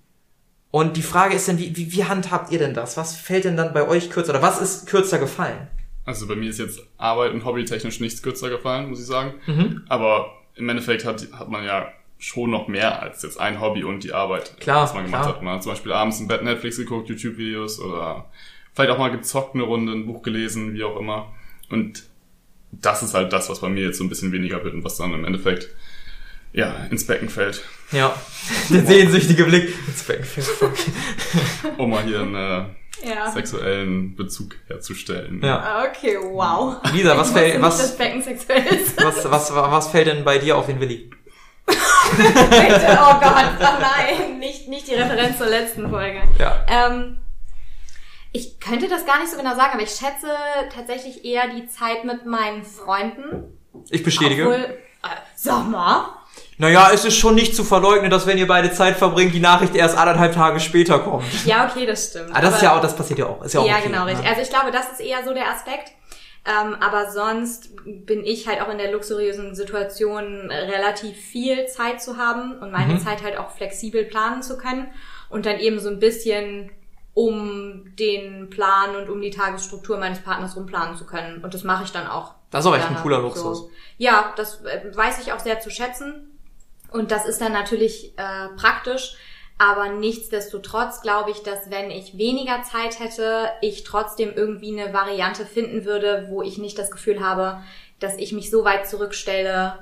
Und 0.73 0.97
die 0.97 1.03
Frage 1.03 1.35
ist 1.37 1.47
dann, 1.49 1.59
wie, 1.59 1.77
wie, 1.77 1.93
wie 1.93 2.05
handhabt 2.05 2.51
ihr 2.51 2.59
denn 2.59 2.73
das? 2.73 2.97
Was 2.97 3.15
fällt 3.15 3.45
denn 3.45 3.59
dann 3.59 3.75
bei 3.75 3.87
euch 3.87 4.09
kürzer? 4.11 4.31
Oder 4.31 4.43
was 4.43 4.61
ist 4.61 4.87
kürzer 4.87 5.19
gefallen? 5.19 5.69
Also 6.07 6.27
bei 6.27 6.35
mir 6.35 6.49
ist 6.49 6.59
jetzt 6.59 6.81
Arbeit 6.97 7.33
und 7.33 7.45
Hobby 7.45 7.65
technisch 7.67 8.01
nichts 8.01 8.23
kürzer 8.23 8.49
gefallen, 8.49 8.89
muss 8.89 8.99
ich 8.99 9.07
sagen. 9.07 9.35
Mhm. 9.47 9.83
Aber 9.89 10.33
im 10.57 10.67
Endeffekt 10.71 11.05
hat, 11.05 11.27
hat 11.33 11.51
man 11.51 11.63
ja 11.65 11.93
schon 12.19 12.51
noch 12.51 12.69
mehr 12.69 13.03
als 13.03 13.23
jetzt 13.23 13.39
ein 13.39 13.61
Hobby 13.61 13.85
und 13.85 14.03
die 14.03 14.15
Arbeit, 14.15 14.59
Klar, 14.61 14.85
was 14.85 14.95
man 14.95 15.05
gemacht 15.05 15.25
klar. 15.25 15.35
hat. 15.35 15.43
Man 15.43 15.55
hat 15.57 15.63
zum 15.63 15.73
Beispiel 15.73 15.93
abends 15.93 16.21
im 16.21 16.29
Bett 16.29 16.43
Netflix 16.43 16.79
geguckt, 16.79 17.11
YouTube-Videos 17.11 17.79
oder 17.79 18.31
vielleicht 18.73 18.93
auch 18.93 18.99
mal 18.99 19.11
gezockt 19.11 19.55
eine 19.55 19.65
Runde, 19.65 19.93
ein 19.93 20.07
Buch 20.07 20.23
gelesen, 20.23 20.73
wie 20.73 20.85
auch 20.85 20.99
immer. 20.99 21.35
Und 21.69 22.05
das 22.73 23.03
ist 23.03 23.13
halt 23.13 23.31
das, 23.33 23.51
was 23.51 23.61
bei 23.61 23.69
mir 23.69 23.85
jetzt 23.85 23.99
so 23.99 24.05
ein 24.05 24.09
bisschen 24.09 24.33
weniger 24.33 24.65
wird 24.65 24.73
und 24.73 24.85
was 24.85 24.97
dann 24.97 25.13
im 25.13 25.27
Endeffekt 25.27 25.69
Ja, 26.53 26.85
ins 26.91 27.07
Becken 27.07 27.29
fällt. 27.29 27.63
Ja, 27.93 28.15
der 28.71 28.85
sehnsüchtige 28.85 29.45
Blick. 29.45 29.75
Ins 29.89 30.03
Becken 30.05 30.25
fällt. 30.25 30.49
Um 31.79 31.91
mal 31.91 32.03
hier 32.05 32.21
einen 32.21 32.35
äh, 32.35 33.09
Ja. 33.09 33.31
sexuellen 33.31 34.15
Bezug 34.17 34.57
herzustellen. 34.67 35.41
Ja. 35.43 35.85
Okay, 35.89 36.19
wow. 36.21 36.77
Lisa, 36.93 37.17
was 37.17 37.31
fällt, 37.33 37.61
was, 37.63 37.79
dass 37.79 37.97
Becken 37.97 38.23
sexuell 38.23 38.65
ist. 38.67 39.03
was, 39.03 39.31
was, 39.31 39.55
was 39.55 39.89
fällt 39.89 40.09
denn 40.09 40.25
bei 40.25 40.39
dir 40.39 40.57
auf 40.57 40.67
den 40.67 40.81
Willi? 40.81 41.11
Bitte, 42.17 42.99
oh 43.01 43.21
Gott, 43.21 43.47
oh 43.61 43.81
nein, 43.81 44.39
nicht, 44.39 44.69
nicht 44.69 44.89
die 44.89 44.95
Referenz 44.95 45.39
zur 45.39 45.47
letzten 45.47 45.89
Folge. 45.89 46.21
Ja. 46.39 46.67
Ähm, 46.69 47.19
ich 48.33 48.59
könnte 48.61 48.89
das 48.89 49.07
gar 49.07 49.21
nicht 49.21 49.31
so 49.31 49.37
genau 49.39 49.55
sagen, 49.55 49.71
aber 49.75 49.83
ich 49.83 49.91
schätze 49.91 50.29
tatsächlich 50.75 51.25
eher 51.25 51.49
die 51.49 51.67
Zeit 51.69 52.05
mit 52.05 52.27
meinen 52.27 52.65
Freunden. 52.65 53.59
Ich 53.91 54.03
bestätige. 54.03 54.43
Obwohl, 54.43 54.65
äh, 54.65 55.09
sag 55.37 55.69
mal. 55.71 56.17
Naja, 56.63 56.91
es 56.95 57.05
ist 57.05 57.17
schon 57.17 57.35
nicht 57.35 57.57
zu 57.57 57.65
verleugnen, 57.65 58.09
dass 58.09 58.25
wenn 58.25 58.39
ihr 58.39 58.47
beide 58.47 58.71
Zeit 58.71 58.97
verbringt, 58.97 59.35
die 59.35 59.41
Nachricht 59.41 59.75
erst 59.75 59.99
anderthalb 59.99 60.33
Tage 60.33 60.61
später 60.61 61.01
kommt. 61.01 61.25
Ja, 61.45 61.69
okay, 61.69 61.87
das 61.87 62.11
stimmt. 62.11 62.31
Ah, 62.33 62.41
das 62.41 62.51
ist 62.51 62.55
Aber- 62.59 62.63
ja 62.65 62.77
auch, 62.77 62.81
das 62.81 62.95
passiert 62.95 63.19
ja 63.19 63.27
auch. 63.27 63.43
Ist 63.43 63.55
ja, 63.55 63.61
auch 63.61 63.67
Ja, 63.67 63.79
okay, 63.79 63.89
genau, 63.89 64.05
richtig. 64.05 64.23
ne? 64.23 64.31
Also 64.31 64.43
ich 64.43 64.49
glaube, 64.49 64.71
das 64.71 64.93
ist 64.93 65.01
eher 65.01 65.25
so 65.25 65.35
der 65.35 65.51
Aspekt. 65.51 65.91
Ähm, 66.45 66.77
aber 66.81 67.11
sonst 67.11 67.71
bin 67.85 68.25
ich 68.25 68.47
halt 68.47 68.61
auch 68.61 68.69
in 68.69 68.79
der 68.79 68.93
luxuriösen 68.93 69.57
Situation, 69.57 70.51
relativ 70.53 71.17
viel 71.17 71.67
Zeit 71.67 72.01
zu 72.01 72.17
haben 72.17 72.59
und 72.61 72.71
meine 72.71 72.95
Mhm. 72.95 72.99
Zeit 73.01 73.25
halt 73.25 73.39
auch 73.39 73.51
flexibel 73.51 74.05
planen 74.05 74.43
zu 74.45 74.57
können 74.57 74.87
und 75.31 75.47
dann 75.47 75.59
eben 75.59 75.81
so 75.81 75.89
ein 75.89 75.99
bisschen 75.99 76.71
um 77.15 77.93
den 77.99 78.51
Plan 78.51 78.95
und 78.97 79.09
um 79.11 79.21
die 79.21 79.31
Tagesstruktur 79.31 79.99
meines 79.99 80.21
Partners 80.21 80.55
rumplanen 80.57 80.97
zu 80.97 81.07
können. 81.07 81.43
Und 81.43 81.55
das 81.55 81.65
mache 81.65 81.83
ich 81.85 81.91
dann 81.93 82.07
auch. 82.07 82.35
Das 82.51 82.65
ist 82.65 82.71
auch 82.71 82.77
echt 82.77 82.89
ein 82.89 82.97
cooler 83.03 83.19
Luxus. 83.19 83.67
Ja, 83.99 84.33
das 84.37 84.63
äh, 84.65 84.97
weiß 84.97 85.21
ich 85.21 85.33
auch 85.33 85.41
sehr 85.41 85.59
zu 85.61 85.69
schätzen. 85.71 86.29
Und 86.93 87.11
das 87.11 87.27
ist 87.27 87.41
dann 87.41 87.53
natürlich 87.53 88.13
äh, 88.17 88.49
praktisch. 88.57 89.15
Aber 89.59 89.91
nichtsdestotrotz 89.91 91.03
glaube 91.03 91.31
ich, 91.31 91.43
dass 91.43 91.71
wenn 91.71 91.91
ich 91.91 92.19
weniger 92.19 92.63
Zeit 92.65 92.99
hätte, 92.99 93.49
ich 93.61 93.85
trotzdem 93.85 94.33
irgendwie 94.35 94.79
eine 94.79 94.93
Variante 94.93 95.47
finden 95.47 95.85
würde, 95.85 96.27
wo 96.31 96.43
ich 96.43 96.59
nicht 96.59 96.79
das 96.79 96.91
Gefühl 96.91 97.21
habe, 97.21 97.63
dass 98.01 98.17
ich 98.17 98.33
mich 98.33 98.51
so 98.51 98.65
weit 98.65 98.89
zurückstelle, 98.89 99.79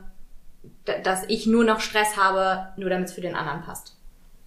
da- 0.85 0.99
dass 0.99 1.25
ich 1.29 1.47
nur 1.47 1.65
noch 1.65 1.81
Stress 1.81 2.17
habe, 2.17 2.69
nur 2.77 2.91
damit 2.91 3.09
es 3.09 3.15
für 3.15 3.21
den 3.23 3.35
anderen 3.35 3.63
passt. 3.63 3.97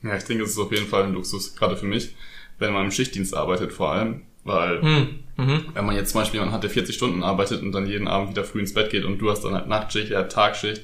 Ja, 0.03 0.15
ich 0.15 0.25
denke, 0.25 0.43
es 0.43 0.51
ist 0.51 0.59
auf 0.59 0.71
jeden 0.71 0.87
Fall 0.87 1.03
ein 1.03 1.13
Luxus, 1.13 1.55
gerade 1.55 1.77
für 1.77 1.85
mich, 1.87 2.15
wenn 2.59 2.73
man 2.73 2.85
im 2.85 2.91
Schichtdienst 2.91 3.35
arbeitet 3.35 3.71
vor 3.73 3.91
allem. 3.91 4.23
Weil, 4.43 4.81
Hm. 4.81 5.23
Mhm. 5.37 5.65
wenn 5.73 5.85
man 5.85 5.95
jetzt 5.95 6.11
zum 6.11 6.19
Beispiel 6.19 6.39
jemanden 6.39 6.53
hat, 6.53 6.63
der 6.63 6.69
40 6.69 6.95
Stunden 6.95 7.23
arbeitet 7.23 7.61
und 7.61 7.71
dann 7.71 7.87
jeden 7.87 8.09
Abend 8.09 8.29
wieder 8.31 8.43
früh 8.43 8.59
ins 8.59 8.73
Bett 8.73 8.89
geht 8.91 9.05
und 9.05 9.17
du 9.19 9.31
hast 9.31 9.45
dann 9.45 9.53
halt 9.53 9.67
Nachtschicht, 9.67 10.11
er 10.11 10.19
hat 10.19 10.33
Tagschicht, 10.33 10.81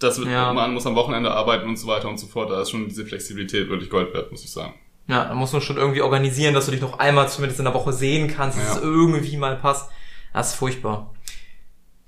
das 0.00 0.18
wird, 0.18 0.28
Ja. 0.28 0.52
man 0.52 0.72
muss 0.74 0.86
am 0.86 0.94
Wochenende 0.96 1.30
arbeiten 1.30 1.68
und 1.68 1.76
so 1.76 1.86
weiter 1.86 2.08
und 2.08 2.18
so 2.18 2.26
fort. 2.26 2.50
Da 2.50 2.60
ist 2.62 2.70
schon 2.70 2.88
diese 2.88 3.04
Flexibilität 3.06 3.68
wirklich 3.68 3.88
Gold 3.90 4.12
wert, 4.14 4.30
muss 4.32 4.42
ich 4.44 4.50
sagen. 4.50 4.74
Ja, 5.06 5.24
da 5.24 5.34
muss 5.34 5.52
man 5.52 5.60
schon 5.62 5.76
irgendwie 5.76 6.02
organisieren, 6.02 6.54
dass 6.54 6.66
du 6.66 6.72
dich 6.72 6.80
noch 6.80 6.98
einmal 6.98 7.28
zumindest 7.28 7.58
in 7.58 7.64
der 7.64 7.74
Woche 7.74 7.92
sehen 7.92 8.28
kannst, 8.34 8.58
dass 8.58 8.66
Ja. 8.66 8.76
es 8.76 8.82
irgendwie 8.82 9.36
mal 9.36 9.56
passt. 9.56 9.90
Das 10.32 10.50
ist 10.50 10.54
furchtbar. 10.54 11.12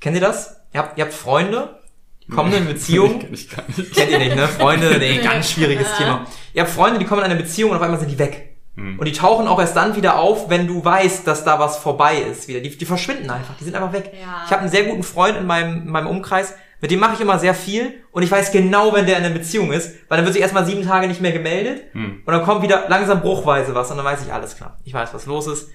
Kennt 0.01 0.15
ihr 0.17 0.21
das? 0.21 0.57
Ihr 0.73 0.81
habt, 0.81 0.99
ihr 0.99 1.05
habt 1.05 1.15
Freunde, 1.15 1.81
die 2.27 2.33
kommen 2.33 2.51
in 2.53 2.59
eine 2.63 2.67
Beziehung. 2.73 3.19
Kenn 3.21 3.35
ich 3.35 3.51
gar 3.51 3.65
nicht. 3.69 3.95
Kennt 3.95 4.11
ihr 4.11 4.19
nicht, 4.19 4.37
ne? 4.37 4.47
Freunde, 4.49 4.99
nee, 4.99 5.17
Nee. 5.17 5.23
ganz 5.23 5.51
schwieriges 5.51 5.89
Ja. 5.93 5.97
Thema. 5.97 6.27
Ihr 6.55 6.63
habt 6.63 6.71
Freunde, 6.73 6.99
die 6.99 7.05
kommen 7.05 7.21
in 7.25 7.31
eine 7.31 7.41
Beziehung 7.41 7.71
und 7.71 7.77
auf 7.77 7.83
einmal 7.83 7.99
sind 7.99 8.11
die 8.11 8.19
weg. 8.19 8.57
Hm. 8.77 8.99
Und 8.99 9.05
die 9.07 9.13
tauchen 9.13 9.47
auch 9.49 9.59
erst 9.61 9.77
dann 9.77 9.97
wieder 9.97 10.19
auf, 10.19 10.49
wenn 10.49 10.67
du 10.67 10.83
weißt, 10.85 11.27
dass 11.27 11.45
da 11.45 11.59
was 11.59 11.77
vorbei 11.79 12.19
ist 12.19 12.49
wieder. 12.49 12.61
Die, 12.61 12.77
die 12.77 12.87
verschwinden 12.87 13.29
einfach, 13.29 13.55
die 13.59 13.65
sind 13.65 13.75
einfach 13.75 13.93
weg. 13.93 14.13
Ja. 14.19 14.43
Ich 14.47 14.51
habe 14.51 14.63
einen 14.63 14.71
sehr 14.71 14.85
guten 14.85 15.03
Freund 15.03 15.37
in 15.37 15.47
meinem, 15.47 15.83
in 15.83 15.91
meinem 15.91 16.07
Umkreis, 16.07 16.55
mit 16.83 16.91
dem 16.91 17.01
mache 17.01 17.15
ich 17.15 17.21
immer 17.21 17.39
sehr 17.39 17.55
viel 17.55 17.95
und 18.11 18.23
ich 18.23 18.31
weiß 18.31 18.53
genau, 18.53 18.93
wenn 18.93 19.07
der 19.07 19.17
in 19.17 19.25
einer 19.25 19.33
Beziehung 19.35 19.73
ist, 19.73 19.95
weil 20.09 20.19
dann 20.19 20.27
wird 20.27 20.35
sich 20.35 20.43
erstmal 20.43 20.67
sieben 20.67 20.83
Tage 20.85 21.07
nicht 21.09 21.23
mehr 21.23 21.33
gemeldet 21.33 21.85
Hm. 21.93 22.23
und 22.27 22.33
dann 22.33 22.43
kommt 22.43 22.62
wieder 22.62 22.85
langsam 22.89 23.23
bruchweise 23.23 23.75
was 23.75 23.91
und 23.91 23.97
dann 23.97 24.05
weiß 24.05 24.23
ich 24.27 24.33
alles 24.33 24.57
klar. 24.57 24.79
Ich 24.85 24.93
weiß, 24.93 25.15
was 25.15 25.25
los 25.25 25.47
ist. 25.47 25.71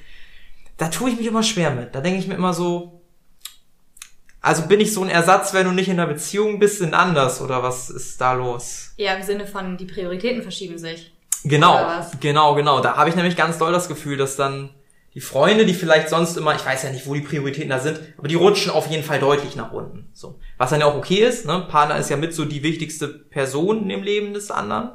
Da 0.77 0.89
tue 0.89 1.09
ich 1.09 1.17
mich 1.17 1.25
immer 1.25 1.41
schwer 1.41 1.71
mit. 1.71 1.95
Da 1.95 2.01
denke 2.01 2.19
ich 2.19 2.27
mir 2.27 2.35
immer 2.35 2.53
so, 2.53 3.01
also 4.41 4.67
bin 4.67 4.79
ich 4.79 4.93
so 4.93 5.01
ein 5.01 5.09
Ersatz, 5.09 5.53
wenn 5.53 5.65
du 5.65 5.71
nicht 5.71 5.87
in 5.89 5.99
einer 5.99 6.07
Beziehung 6.07 6.59
bist, 6.59 6.77
sind 6.77 6.93
anders 6.93 7.41
oder 7.41 7.63
was 7.63 7.89
ist 7.89 8.21
da 8.21 8.33
los? 8.33 8.91
Ja, 8.97 9.13
im 9.15 9.23
Sinne 9.23 9.47
von, 9.47 9.77
die 9.77 9.85
Prioritäten 9.85 10.41
verschieben 10.43 10.77
sich. 10.77 11.13
Genau, 11.43 11.79
genau, 12.19 12.55
genau. 12.55 12.79
Da 12.81 12.95
habe 12.97 13.09
ich 13.09 13.15
nämlich 13.15 13.35
ganz 13.35 13.57
doll 13.57 13.71
das 13.71 13.87
Gefühl, 13.87 14.17
dass 14.17 14.35
dann 14.35 14.69
die 15.17 15.21
Freunde, 15.21 15.65
die 15.65 15.73
vielleicht 15.73 16.09
sonst 16.09 16.37
immer, 16.37 16.53
ich 16.53 16.63
weiß 16.63 16.83
ja 16.83 16.91
nicht, 16.91 17.07
wo 17.07 17.15
die 17.15 17.21
Prioritäten 17.21 17.71
da 17.71 17.79
sind, 17.79 17.99
aber 18.19 18.27
die 18.27 18.35
rutschen 18.35 18.71
auf 18.71 18.85
jeden 18.85 19.03
Fall 19.03 19.17
deutlich 19.17 19.55
nach 19.55 19.71
unten. 19.71 20.11
So. 20.13 20.37
Was 20.59 20.69
dann 20.69 20.79
ja 20.79 20.85
auch 20.85 20.95
okay 20.95 21.25
ist, 21.25 21.47
ne? 21.47 21.65
Partner 21.67 21.97
ist 21.97 22.11
ja 22.11 22.17
mit 22.17 22.35
so 22.35 22.45
die 22.45 22.61
wichtigste 22.61 23.07
Person 23.07 23.89
im 23.89 24.03
Leben 24.03 24.35
des 24.35 24.51
anderen. 24.51 24.91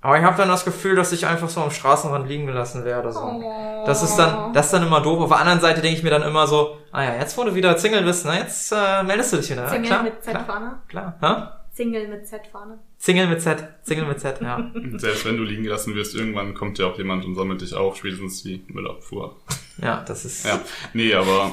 Aber 0.00 0.16
ich 0.16 0.22
habe 0.22 0.36
dann 0.36 0.46
das 0.46 0.64
Gefühl, 0.64 0.94
dass 0.94 1.10
ich 1.10 1.26
einfach 1.26 1.48
so 1.48 1.62
am 1.62 1.72
Straßenrand 1.72 2.28
liegen 2.28 2.46
gelassen 2.46 2.84
werde. 2.84 3.10
So. 3.10 3.18
Oh. 3.18 3.82
Das 3.84 4.04
ist 4.04 4.14
dann, 4.14 4.52
das 4.52 4.66
ist 4.66 4.72
dann 4.72 4.84
immer 4.84 5.00
doof. 5.00 5.18
Auf 5.18 5.30
der 5.30 5.38
anderen 5.38 5.60
Seite 5.60 5.80
denke 5.80 5.98
ich 5.98 6.04
mir 6.04 6.10
dann 6.10 6.22
immer 6.22 6.46
so, 6.46 6.76
ah 6.92 7.02
ja, 7.02 7.16
jetzt 7.16 7.36
wo 7.36 7.42
du 7.42 7.56
wieder 7.56 7.76
Single 7.76 8.04
bist, 8.04 8.24
ne, 8.26 8.38
jetzt 8.38 8.70
äh, 8.70 9.02
meldest 9.02 9.32
du 9.32 9.38
dich 9.38 9.50
wieder. 9.50 9.68
Single 9.68 9.88
klar, 9.88 10.02
mit 10.04 10.22
Z 10.22 10.32
klar, 10.32 10.82
klar. 10.86 11.18
Hä? 11.20 11.74
Single 11.74 12.06
mit 12.06 12.24
Z 12.28 12.46
vorne. 12.52 12.78
Single 13.04 13.26
mit 13.26 13.42
Z, 13.42 13.62
Single 13.82 14.06
mit 14.06 14.18
Z, 14.18 14.40
ja. 14.40 14.56
Und 14.74 14.98
selbst 14.98 15.26
wenn 15.26 15.36
du 15.36 15.42
liegen 15.42 15.62
gelassen 15.62 15.94
wirst, 15.94 16.14
irgendwann 16.14 16.54
kommt 16.54 16.78
ja 16.78 16.86
auch 16.86 16.96
jemand 16.96 17.26
und 17.26 17.34
sammelt 17.34 17.60
dich 17.60 17.74
auf, 17.74 17.98
spätestens 17.98 18.42
wie 18.46 18.64
Müllabfuhr. 18.68 19.36
Ja, 19.76 20.02
das 20.08 20.24
ist 20.24 20.46
Ja, 20.46 20.62
nee, 20.94 21.12
aber 21.12 21.52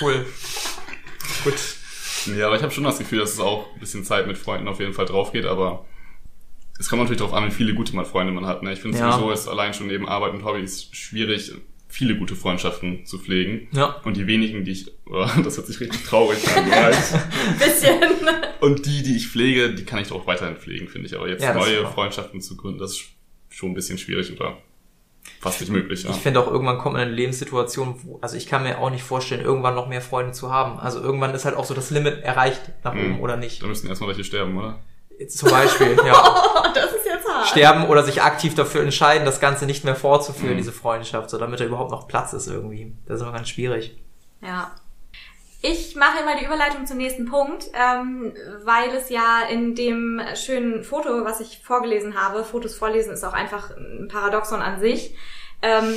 cool. 0.00 0.26
Gut. 1.44 1.54
Nee, 2.26 2.42
aber 2.42 2.56
ich 2.56 2.62
habe 2.64 2.72
schon 2.72 2.82
das 2.82 2.98
Gefühl, 2.98 3.20
dass 3.20 3.32
es 3.34 3.38
auch 3.38 3.72
ein 3.74 3.78
bisschen 3.78 4.02
Zeit 4.04 4.26
mit 4.26 4.36
Freunden 4.36 4.66
auf 4.66 4.80
jeden 4.80 4.92
Fall 4.92 5.06
drauf 5.06 5.30
geht, 5.30 5.46
aber 5.46 5.84
es 6.80 6.88
kommt 6.88 7.02
natürlich 7.02 7.20
darauf 7.20 7.34
an, 7.34 7.46
wie 7.46 7.52
viele 7.54 7.74
gute 7.74 7.94
mal 7.94 8.04
Freunde 8.04 8.32
man 8.32 8.46
hat. 8.46 8.64
Ne? 8.64 8.72
Ich 8.72 8.80
finde 8.80 8.98
Ja. 8.98 9.12
sowieso 9.12 9.30
ist 9.30 9.46
allein 9.46 9.74
schon 9.74 9.86
neben 9.86 10.08
Arbeit 10.08 10.32
und 10.32 10.44
Hobbys 10.44 10.88
schwierig, 10.90 11.52
viele 11.92 12.16
gute 12.16 12.34
Freundschaften 12.34 13.04
zu 13.04 13.18
pflegen. 13.18 13.68
Ja. 13.72 13.96
Und 14.04 14.16
die 14.16 14.26
wenigen, 14.26 14.64
die 14.64 14.72
ich, 14.72 14.90
oh, 15.06 15.26
das 15.44 15.58
hört 15.58 15.66
sich 15.66 15.78
richtig 15.78 16.04
traurig 16.04 16.38
an. 16.56 16.64
Bisschen. 17.58 18.00
Und 18.60 18.86
die, 18.86 19.02
die 19.02 19.16
ich 19.16 19.28
pflege, 19.28 19.74
die 19.74 19.84
kann 19.84 20.00
ich 20.00 20.08
doch 20.08 20.22
auch 20.22 20.26
weiterhin 20.26 20.56
pflegen, 20.56 20.88
finde 20.88 21.06
ich. 21.08 21.14
Aber 21.16 21.28
jetzt 21.28 21.42
Ja, 21.42 21.52
neue. 21.54 21.86
Freundschaften 21.86 22.40
zu 22.40 22.56
gründen, 22.56 22.78
das 22.78 22.92
ist 22.92 23.04
schon 23.50 23.70
ein 23.72 23.74
bisschen 23.74 23.98
schwierig 23.98 24.32
oder 24.32 24.56
fast 25.40 25.60
nicht 25.60 25.70
möglich. 25.70 26.04
Ja. 26.04 26.10
Ich 26.10 26.16
finde 26.16 26.40
auch, 26.40 26.46
irgendwann 26.50 26.78
kommt 26.78 26.94
man 26.94 27.02
in 27.02 27.08
eine 27.08 27.16
Lebenssituation, 27.16 27.96
wo, 28.02 28.18
also 28.22 28.36
ich 28.38 28.46
kann 28.46 28.62
mir 28.62 28.78
auch 28.78 28.90
nicht 28.90 29.04
vorstellen, 29.04 29.42
irgendwann 29.44 29.74
noch 29.74 29.86
mehr 29.88 30.00
Freunde 30.00 30.32
zu 30.32 30.50
haben. 30.50 30.78
Also 30.80 31.00
irgendwann 31.00 31.34
ist 31.34 31.44
halt 31.44 31.56
auch 31.56 31.64
so 31.66 31.74
das 31.74 31.90
Limit 31.90 32.22
erreicht 32.22 32.62
nach 32.84 32.92
oben 32.94 33.16
Mhm. 33.16 33.20
oder 33.20 33.36
nicht. 33.36 33.62
Da 33.62 33.66
müssen 33.66 33.86
erstmal 33.88 34.08
welche 34.08 34.24
sterben, 34.24 34.56
oder? 34.56 34.78
Zum 35.28 35.50
Beispiel, 35.50 35.94
ja. 36.06 36.14
Oh, 36.16 36.66
das 36.74 36.86
ist 36.92 37.11
hart. 37.11 37.11
Sterben 37.46 37.86
oder 37.86 38.02
sich 38.02 38.22
aktiv 38.22 38.54
dafür 38.54 38.82
entscheiden, 38.82 39.24
das 39.24 39.40
Ganze 39.40 39.66
nicht 39.66 39.84
mehr 39.84 39.94
fortzuführen, 39.96 40.54
Mhm. 40.54 40.58
diese 40.58 40.72
Freundschaft, 40.72 41.30
so 41.30 41.38
damit 41.38 41.60
da 41.60 41.64
überhaupt 41.64 41.90
noch 41.90 42.08
Platz 42.08 42.32
ist 42.32 42.46
irgendwie. 42.48 42.92
Das 43.06 43.16
ist 43.16 43.22
immer 43.22 43.32
ganz 43.32 43.48
schwierig. 43.48 43.96
Ja. 44.40 44.70
Ich 45.64 45.94
mache 45.94 46.24
mal 46.24 46.36
die 46.40 46.44
Überleitung 46.44 46.86
zum 46.86 46.96
nächsten 46.96 47.26
Punkt, 47.26 47.66
ähm, 47.72 48.32
weil 48.64 48.90
es 48.96 49.10
ja 49.10 49.42
in 49.48 49.76
dem 49.76 50.20
schönen 50.34 50.82
Foto, 50.82 51.24
was 51.24 51.40
ich 51.40 51.60
vorgelesen 51.62 52.20
habe, 52.20 52.42
Fotos 52.42 52.74
vorlesen 52.74 53.12
ist 53.12 53.22
auch 53.22 53.32
einfach 53.32 53.70
ein 53.76 54.08
Paradoxon 54.10 54.60
an 54.60 54.80
sich, 54.80 55.14
ähm, 55.62 55.94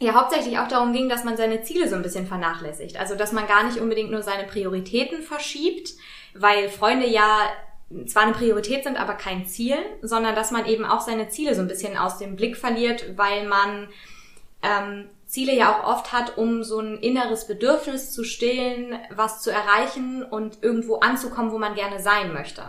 ja 0.00 0.14
hauptsächlich 0.14 0.58
auch 0.58 0.66
darum 0.66 0.92
ging, 0.92 1.08
dass 1.08 1.22
man 1.22 1.36
seine 1.36 1.62
Ziele 1.62 1.88
so 1.88 1.94
ein 1.94 2.02
bisschen 2.02 2.26
vernachlässigt. 2.26 2.98
Also 2.98 3.14
dass 3.14 3.30
man 3.30 3.46
gar 3.46 3.62
nicht 3.62 3.78
unbedingt 3.78 4.10
nur 4.10 4.22
seine 4.22 4.48
Prioritäten 4.48 5.22
verschiebt, 5.22 5.90
weil 6.34 6.68
Freunde 6.68 7.06
ja 7.06 7.38
zwar 8.06 8.24
eine 8.24 8.32
Priorität 8.32 8.84
sind, 8.84 9.00
aber 9.00 9.14
kein 9.14 9.46
Ziel, 9.46 9.76
sondern 10.02 10.34
dass 10.34 10.50
man 10.50 10.66
eben 10.66 10.84
auch 10.84 11.00
seine 11.00 11.28
Ziele 11.28 11.54
so 11.54 11.62
ein 11.62 11.68
bisschen 11.68 11.96
aus 11.96 12.18
dem 12.18 12.36
Blick 12.36 12.56
verliert, 12.56 13.16
weil 13.16 13.46
man 13.46 13.88
ähm, 14.62 15.08
Ziele 15.26 15.54
ja 15.54 15.72
auch 15.72 15.84
oft 15.84 16.12
hat, 16.12 16.36
um 16.36 16.64
so 16.64 16.80
ein 16.80 16.98
inneres 16.98 17.46
Bedürfnis 17.46 18.12
zu 18.12 18.24
stillen, 18.24 18.98
was 19.14 19.42
zu 19.42 19.50
erreichen 19.50 20.22
und 20.22 20.62
irgendwo 20.62 20.96
anzukommen, 20.96 21.52
wo 21.52 21.58
man 21.58 21.74
gerne 21.74 22.00
sein 22.00 22.32
möchte. 22.32 22.62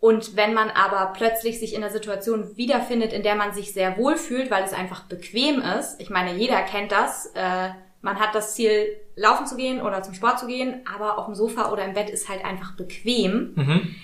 Und 0.00 0.36
wenn 0.36 0.52
man 0.52 0.68
aber 0.70 1.12
plötzlich 1.16 1.58
sich 1.58 1.74
in 1.74 1.82
einer 1.82 1.92
Situation 1.92 2.56
wiederfindet, 2.56 3.14
in 3.14 3.22
der 3.22 3.36
man 3.36 3.54
sich 3.54 3.72
sehr 3.72 3.96
wohl 3.96 4.16
fühlt, 4.16 4.50
weil 4.50 4.64
es 4.64 4.74
einfach 4.74 5.04
bequem 5.04 5.62
ist, 5.78 5.98
ich 5.98 6.10
meine, 6.10 6.34
jeder 6.34 6.60
kennt 6.62 6.92
das, 6.92 7.32
äh, 7.34 7.70
man 8.02 8.20
hat 8.20 8.34
das 8.34 8.54
Ziel, 8.54 8.86
laufen 9.16 9.46
zu 9.46 9.56
gehen 9.56 9.80
oder 9.80 10.02
zum 10.02 10.12
Sport 10.12 10.38
zu 10.38 10.46
gehen, 10.46 10.82
aber 10.94 11.16
auf 11.16 11.24
dem 11.24 11.34
Sofa 11.34 11.72
oder 11.72 11.84
im 11.84 11.94
Bett 11.94 12.10
ist 12.10 12.28
halt 12.28 12.44
einfach 12.44 12.76
bequem, 12.76 13.54
Mhm. 13.56 13.94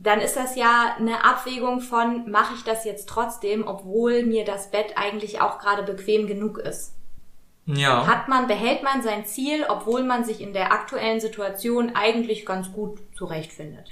Dann 0.00 0.20
ist 0.20 0.36
das 0.36 0.54
ja 0.54 0.94
eine 0.98 1.24
Abwägung 1.24 1.80
von, 1.80 2.30
mache 2.30 2.54
ich 2.54 2.62
das 2.62 2.84
jetzt 2.84 3.08
trotzdem, 3.08 3.66
obwohl 3.66 4.22
mir 4.22 4.44
das 4.44 4.70
Bett 4.70 4.92
eigentlich 4.96 5.40
auch 5.40 5.58
gerade 5.58 5.82
bequem 5.82 6.26
genug 6.28 6.58
ist. 6.58 6.94
Ja. 7.66 8.06
Hat 8.06 8.28
man, 8.28 8.46
behält 8.46 8.82
man 8.82 9.02
sein 9.02 9.26
Ziel, 9.26 9.66
obwohl 9.68 10.04
man 10.04 10.24
sich 10.24 10.40
in 10.40 10.52
der 10.52 10.72
aktuellen 10.72 11.20
Situation 11.20 11.92
eigentlich 11.94 12.46
ganz 12.46 12.72
gut 12.72 13.00
zurechtfindet. 13.14 13.86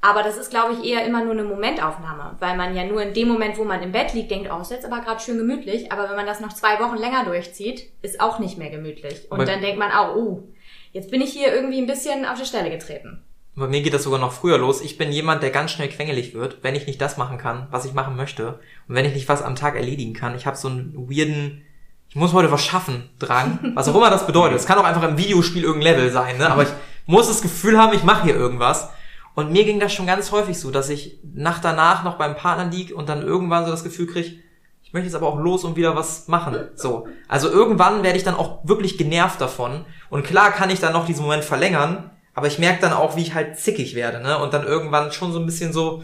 Aber 0.00 0.24
das 0.24 0.36
ist, 0.36 0.50
glaube 0.50 0.74
ich, 0.74 0.84
eher 0.84 1.06
immer 1.06 1.22
nur 1.22 1.32
eine 1.32 1.44
Momentaufnahme, 1.44 2.36
weil 2.40 2.56
man 2.56 2.74
ja 2.74 2.84
nur 2.84 3.00
in 3.00 3.14
dem 3.14 3.28
Moment, 3.28 3.56
wo 3.56 3.62
man 3.62 3.80
im 3.82 3.92
Bett 3.92 4.12
liegt, 4.14 4.32
denkt, 4.32 4.50
oh, 4.52 4.60
ist 4.60 4.72
jetzt 4.72 4.84
aber 4.84 5.00
gerade 5.00 5.20
schön 5.20 5.38
gemütlich. 5.38 5.92
Aber 5.92 6.08
wenn 6.08 6.16
man 6.16 6.26
das 6.26 6.40
noch 6.40 6.52
zwei 6.52 6.80
Wochen 6.80 6.96
länger 6.96 7.24
durchzieht, 7.24 7.88
ist 8.02 8.20
auch 8.20 8.40
nicht 8.40 8.58
mehr 8.58 8.70
gemütlich. 8.70 9.30
Und 9.30 9.38
Aber- 9.40 9.44
dann 9.44 9.60
denkt 9.60 9.78
man 9.78 9.92
auch, 9.92 10.16
oh, 10.16 10.42
jetzt 10.90 11.12
bin 11.12 11.20
ich 11.20 11.32
hier 11.32 11.54
irgendwie 11.54 11.78
ein 11.78 11.86
bisschen 11.86 12.26
auf 12.26 12.38
die 12.38 12.46
Stelle 12.46 12.68
getreten. 12.68 13.22
Bei 13.54 13.66
mir 13.66 13.82
geht 13.82 13.92
das 13.92 14.04
sogar 14.04 14.18
noch 14.18 14.32
früher 14.32 14.56
los. 14.56 14.80
Ich 14.80 14.96
bin 14.96 15.12
jemand, 15.12 15.42
der 15.42 15.50
ganz 15.50 15.72
schnell 15.72 15.88
quengelig 15.88 16.34
wird, 16.34 16.58
wenn 16.62 16.74
ich 16.74 16.86
nicht 16.86 17.00
das 17.00 17.18
machen 17.18 17.36
kann, 17.36 17.66
was 17.70 17.84
ich 17.84 17.92
machen 17.92 18.16
möchte. 18.16 18.60
Und 18.88 18.94
wenn 18.94 19.04
ich 19.04 19.12
nicht 19.12 19.28
was 19.28 19.42
am 19.42 19.56
Tag 19.56 19.76
erledigen 19.76 20.14
kann. 20.14 20.34
Ich 20.34 20.46
habe 20.46 20.56
so 20.56 20.68
einen 20.68 20.94
weirden, 21.10 21.62
ich 22.08 22.16
muss 22.16 22.32
heute 22.32 22.50
was 22.50 22.64
schaffen, 22.64 23.10
Drang. 23.18 23.58
Was 23.74 23.88
auch 23.88 23.94
immer 23.94 24.08
das 24.08 24.26
bedeutet. 24.26 24.58
Es 24.58 24.66
kann 24.66 24.78
auch 24.78 24.84
einfach 24.84 25.06
im 25.06 25.18
Videospiel 25.18 25.64
irgendein 25.64 25.94
Level 25.94 26.10
sein, 26.10 26.38
ne? 26.38 26.50
Aber 26.50 26.62
ich 26.62 26.70
muss 27.06 27.28
das 27.28 27.42
Gefühl 27.42 27.78
haben, 27.78 27.94
ich 27.94 28.04
mache 28.04 28.24
hier 28.24 28.34
irgendwas. 28.34 28.88
Und 29.34 29.52
mir 29.52 29.64
ging 29.64 29.80
das 29.80 29.92
schon 29.92 30.06
ganz 30.06 30.30
häufig 30.32 30.58
so, 30.58 30.70
dass 30.70 30.88
ich 30.88 31.18
nach 31.34 31.58
danach 31.58 32.04
noch 32.04 32.16
beim 32.16 32.36
Partner 32.36 32.70
lieg 32.70 32.94
und 32.94 33.08
dann 33.08 33.22
irgendwann 33.22 33.64
so 33.64 33.70
das 33.70 33.84
Gefühl 33.84 34.06
kriege, 34.06 34.36
ich 34.82 34.92
möchte 34.92 35.06
jetzt 35.06 35.14
aber 35.16 35.26
auch 35.26 35.38
los 35.38 35.64
und 35.64 35.76
wieder 35.76 35.96
was 35.96 36.28
machen. 36.28 36.68
So. 36.74 37.08
Also 37.28 37.48
irgendwann 37.48 38.02
werde 38.02 38.18
ich 38.18 38.24
dann 38.24 38.34
auch 38.34 38.58
wirklich 38.64 38.98
genervt 38.98 39.40
davon. 39.40 39.86
Und 40.10 40.24
klar 40.24 40.50
kann 40.52 40.68
ich 40.68 40.80
dann 40.80 40.92
noch 40.92 41.06
diesen 41.06 41.22
Moment 41.22 41.44
verlängern, 41.44 42.10
aber 42.34 42.46
ich 42.46 42.58
merke 42.58 42.80
dann 42.80 42.92
auch, 42.92 43.16
wie 43.16 43.22
ich 43.22 43.34
halt 43.34 43.58
zickig 43.58 43.94
werde, 43.94 44.20
ne? 44.20 44.38
Und 44.38 44.54
dann 44.54 44.64
irgendwann 44.64 45.12
schon 45.12 45.32
so 45.32 45.38
ein 45.38 45.46
bisschen 45.46 45.72
so, 45.72 46.02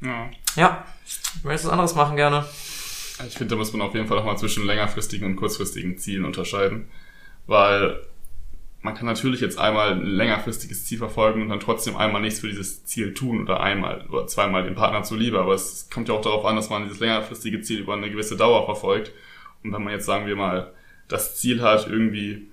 Ja. 0.00 0.30
ja, 0.56 0.84
ich 1.04 1.44
möchte 1.44 1.66
was 1.66 1.72
anderes 1.72 1.94
machen 1.94 2.16
gerne. 2.16 2.44
Ich 3.26 3.34
finde, 3.34 3.54
da 3.54 3.56
muss 3.56 3.72
man 3.72 3.82
auf 3.82 3.94
jeden 3.94 4.06
Fall 4.06 4.18
auch 4.18 4.24
mal 4.24 4.38
zwischen 4.38 4.66
längerfristigen 4.66 5.26
und 5.26 5.36
kurzfristigen 5.36 5.98
Zielen 5.98 6.24
unterscheiden. 6.24 6.88
Weil 7.46 8.00
man 8.82 8.94
kann 8.94 9.06
natürlich 9.06 9.40
jetzt 9.40 9.58
einmal 9.58 9.92
ein 9.92 10.02
längerfristiges 10.06 10.86
Ziel 10.86 10.98
verfolgen 10.98 11.42
und 11.42 11.50
dann 11.50 11.60
trotzdem 11.60 11.96
einmal 11.96 12.22
nichts 12.22 12.40
für 12.40 12.48
dieses 12.48 12.84
Ziel 12.86 13.12
tun 13.12 13.42
oder 13.42 13.60
einmal 13.60 14.06
oder 14.08 14.26
zweimal 14.26 14.64
dem 14.64 14.74
Partner 14.74 15.02
zuliebe. 15.02 15.38
Aber 15.38 15.52
es 15.52 15.90
kommt 15.92 16.08
ja 16.08 16.14
auch 16.14 16.22
darauf 16.22 16.46
an, 16.46 16.56
dass 16.56 16.70
man 16.70 16.84
dieses 16.84 17.00
längerfristige 17.00 17.60
Ziel 17.60 17.80
über 17.80 17.92
eine 17.92 18.10
gewisse 18.10 18.36
Dauer 18.36 18.64
verfolgt. 18.64 19.12
Und 19.62 19.72
wenn 19.72 19.84
man 19.84 19.92
jetzt, 19.92 20.06
sagen 20.06 20.26
wir 20.26 20.36
mal, 20.36 20.72
das 21.08 21.36
Ziel 21.36 21.60
hat, 21.60 21.86
irgendwie 21.88 22.50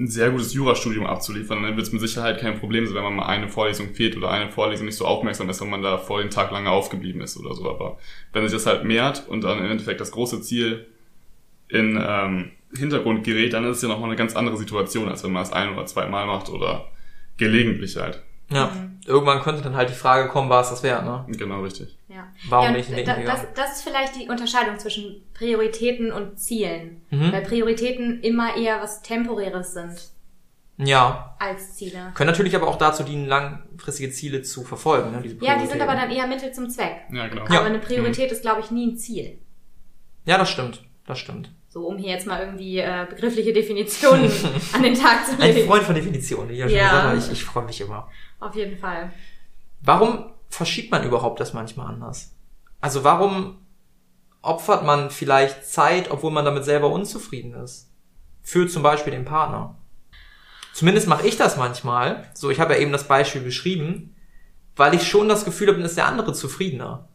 ein 0.00 0.08
sehr 0.08 0.30
gutes 0.30 0.54
Jurastudium 0.54 1.06
abzuliefern, 1.06 1.62
dann 1.62 1.76
wird 1.76 1.86
es 1.86 1.92
mit 1.92 2.00
Sicherheit 2.00 2.40
kein 2.40 2.58
Problem 2.58 2.86
sein, 2.86 2.94
wenn 2.94 3.02
man 3.02 3.16
mal 3.16 3.26
eine 3.26 3.48
Vorlesung 3.48 3.94
fehlt 3.94 4.16
oder 4.16 4.30
eine 4.30 4.50
Vorlesung 4.50 4.86
nicht 4.86 4.96
so 4.96 5.04
aufmerksam 5.04 5.48
ist, 5.50 5.60
wenn 5.60 5.70
man 5.70 5.82
da 5.82 5.98
vor 5.98 6.20
den 6.20 6.30
Tag 6.30 6.52
lange 6.52 6.70
aufgeblieben 6.70 7.20
ist 7.20 7.36
oder 7.36 7.54
so. 7.54 7.68
Aber 7.68 7.98
wenn 8.32 8.44
sich 8.44 8.52
das 8.52 8.66
halt 8.66 8.84
mehrt 8.84 9.26
und 9.28 9.42
dann 9.42 9.58
im 9.58 9.70
Endeffekt 9.70 10.00
das 10.00 10.12
große 10.12 10.40
Ziel 10.42 10.86
in 11.68 12.00
ähm, 12.00 12.52
Hintergrund 12.76 13.24
gerät, 13.24 13.52
dann 13.52 13.64
ist 13.64 13.78
es 13.78 13.82
ja 13.82 13.88
nochmal 13.88 14.10
eine 14.10 14.16
ganz 14.16 14.36
andere 14.36 14.56
Situation, 14.56 15.08
als 15.08 15.24
wenn 15.24 15.32
man 15.32 15.42
es 15.42 15.52
ein 15.52 15.72
oder 15.72 15.86
zweimal 15.86 16.26
macht 16.26 16.48
oder 16.48 16.90
gelegentlich 17.36 17.96
halt. 17.96 18.22
Ja. 18.50 18.70
Irgendwann 19.06 19.40
könnte 19.40 19.62
dann 19.62 19.74
halt 19.74 19.88
die 19.88 19.94
Frage 19.94 20.28
kommen, 20.28 20.50
war 20.50 20.60
es 20.60 20.70
das 20.70 20.82
wert, 20.82 21.04
ne? 21.04 21.24
Genau 21.28 21.62
richtig. 21.62 21.96
Ja. 22.08 22.26
Warum 22.48 22.66
ja, 22.66 22.72
nicht 22.72 22.90
da, 22.90 23.16
das, 23.16 23.46
das 23.54 23.76
ist 23.76 23.82
vielleicht 23.82 24.16
die 24.16 24.28
Unterscheidung 24.28 24.78
zwischen 24.78 25.22
Prioritäten 25.34 26.12
und 26.12 26.38
Zielen. 26.38 27.02
Mhm. 27.10 27.32
Weil 27.32 27.42
Prioritäten 27.42 28.20
immer 28.20 28.56
eher 28.56 28.82
was 28.82 29.02
Temporäres 29.02 29.72
sind 29.72 30.10
Ja. 30.76 31.36
als 31.38 31.76
Ziele. 31.76 32.12
Können 32.14 32.30
natürlich 32.30 32.54
aber 32.54 32.68
auch 32.68 32.76
dazu 32.76 33.02
dienen, 33.02 33.26
langfristige 33.26 34.10
Ziele 34.10 34.42
zu 34.42 34.62
verfolgen, 34.64 35.12
ne? 35.12 35.22
Diese 35.22 35.42
Ja, 35.42 35.58
die 35.58 35.66
sind 35.66 35.80
aber 35.80 35.94
dann 35.94 36.10
eher 36.10 36.26
Mittel 36.26 36.52
zum 36.52 36.68
Zweck. 36.68 37.04
Ja, 37.10 37.28
genau. 37.28 37.46
Ja. 37.48 37.60
Aber 37.60 37.66
eine 37.66 37.78
Priorität 37.78 38.30
ist, 38.30 38.42
glaube 38.42 38.60
ich, 38.60 38.70
nie 38.70 38.88
ein 38.92 38.96
Ziel. 38.96 39.38
Ja, 40.26 40.36
das 40.36 40.50
stimmt. 40.50 40.82
Das 41.06 41.18
stimmt. 41.18 41.50
So, 41.78 41.86
um 41.86 41.96
hier 41.96 42.10
jetzt 42.10 42.26
mal 42.26 42.40
irgendwie 42.40 42.78
äh, 42.78 43.06
begriffliche 43.08 43.52
Definitionen 43.52 44.28
an 44.72 44.82
den 44.82 44.94
Tag 44.94 45.24
zu 45.26 45.40
Ein 45.40 45.54
legen. 45.54 45.68
Freund 45.68 45.84
von 45.84 45.94
Definitionen, 45.94 46.52
ja 46.52 46.68
schon 46.68 46.76
Ja. 46.76 47.14
Ich, 47.14 47.30
ich 47.30 47.44
freue 47.44 47.64
mich 47.66 47.80
immer. 47.80 48.10
Auf 48.40 48.56
jeden 48.56 48.76
Fall. 48.76 49.12
Warum 49.80 50.32
verschiebt 50.48 50.90
man 50.90 51.04
überhaupt 51.04 51.38
das 51.38 51.52
manchmal 51.54 51.86
anders? 51.86 52.34
Also 52.80 53.04
warum 53.04 53.58
opfert 54.42 54.84
man 54.84 55.10
vielleicht 55.10 55.66
Zeit, 55.66 56.10
obwohl 56.10 56.32
man 56.32 56.44
damit 56.44 56.64
selber 56.64 56.90
unzufrieden 56.90 57.54
ist? 57.54 57.92
Für 58.42 58.66
zum 58.66 58.82
Beispiel 58.82 59.12
den 59.12 59.24
Partner. 59.24 59.76
Zumindest 60.72 61.06
mache 61.06 61.28
ich 61.28 61.36
das 61.36 61.56
manchmal. 61.56 62.28
So, 62.34 62.50
ich 62.50 62.58
habe 62.58 62.74
ja 62.74 62.80
eben 62.80 62.90
das 62.90 63.06
Beispiel 63.06 63.42
beschrieben, 63.42 64.16
weil 64.74 64.94
ich 64.94 65.06
schon 65.06 65.28
das 65.28 65.44
Gefühl 65.44 65.68
habe, 65.68 65.76
dann 65.78 65.86
ist 65.86 65.96
der 65.96 66.06
andere 66.06 66.32
zufriedener. 66.32 67.08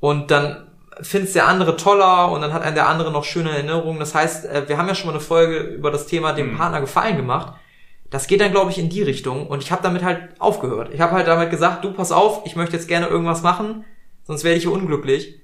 Und 0.00 0.32
dann 0.32 0.65
findet 1.02 1.34
der 1.34 1.46
andere 1.46 1.76
toller 1.76 2.30
und 2.32 2.40
dann 2.40 2.52
hat 2.52 2.62
einen 2.62 2.74
der 2.74 2.88
andere 2.88 3.10
noch 3.10 3.24
schöne 3.24 3.50
Erinnerungen. 3.50 3.98
Das 3.98 4.14
heißt, 4.14 4.46
äh, 4.46 4.68
wir 4.68 4.78
haben 4.78 4.88
ja 4.88 4.94
schon 4.94 5.06
mal 5.08 5.12
eine 5.12 5.20
Folge 5.20 5.58
über 5.58 5.90
das 5.90 6.06
Thema 6.06 6.32
dem 6.32 6.52
Mhm. 6.52 6.56
Partner 6.56 6.80
gefallen 6.80 7.16
gemacht. 7.16 7.54
Das 8.10 8.26
geht 8.28 8.40
dann, 8.40 8.52
glaube 8.52 8.70
ich, 8.70 8.78
in 8.78 8.88
die 8.88 9.02
Richtung 9.02 9.46
und 9.48 9.62
ich 9.62 9.72
habe 9.72 9.82
damit 9.82 10.04
halt 10.04 10.40
aufgehört. 10.40 10.90
Ich 10.94 11.00
habe 11.00 11.12
halt 11.12 11.26
damit 11.26 11.50
gesagt, 11.50 11.84
du 11.84 11.92
pass 11.92 12.12
auf, 12.12 12.46
ich 12.46 12.56
möchte 12.56 12.76
jetzt 12.76 12.88
gerne 12.88 13.08
irgendwas 13.08 13.42
machen, 13.42 13.84
sonst 14.24 14.44
werde 14.44 14.56
ich 14.56 14.62
hier 14.62 14.72
unglücklich. 14.72 15.40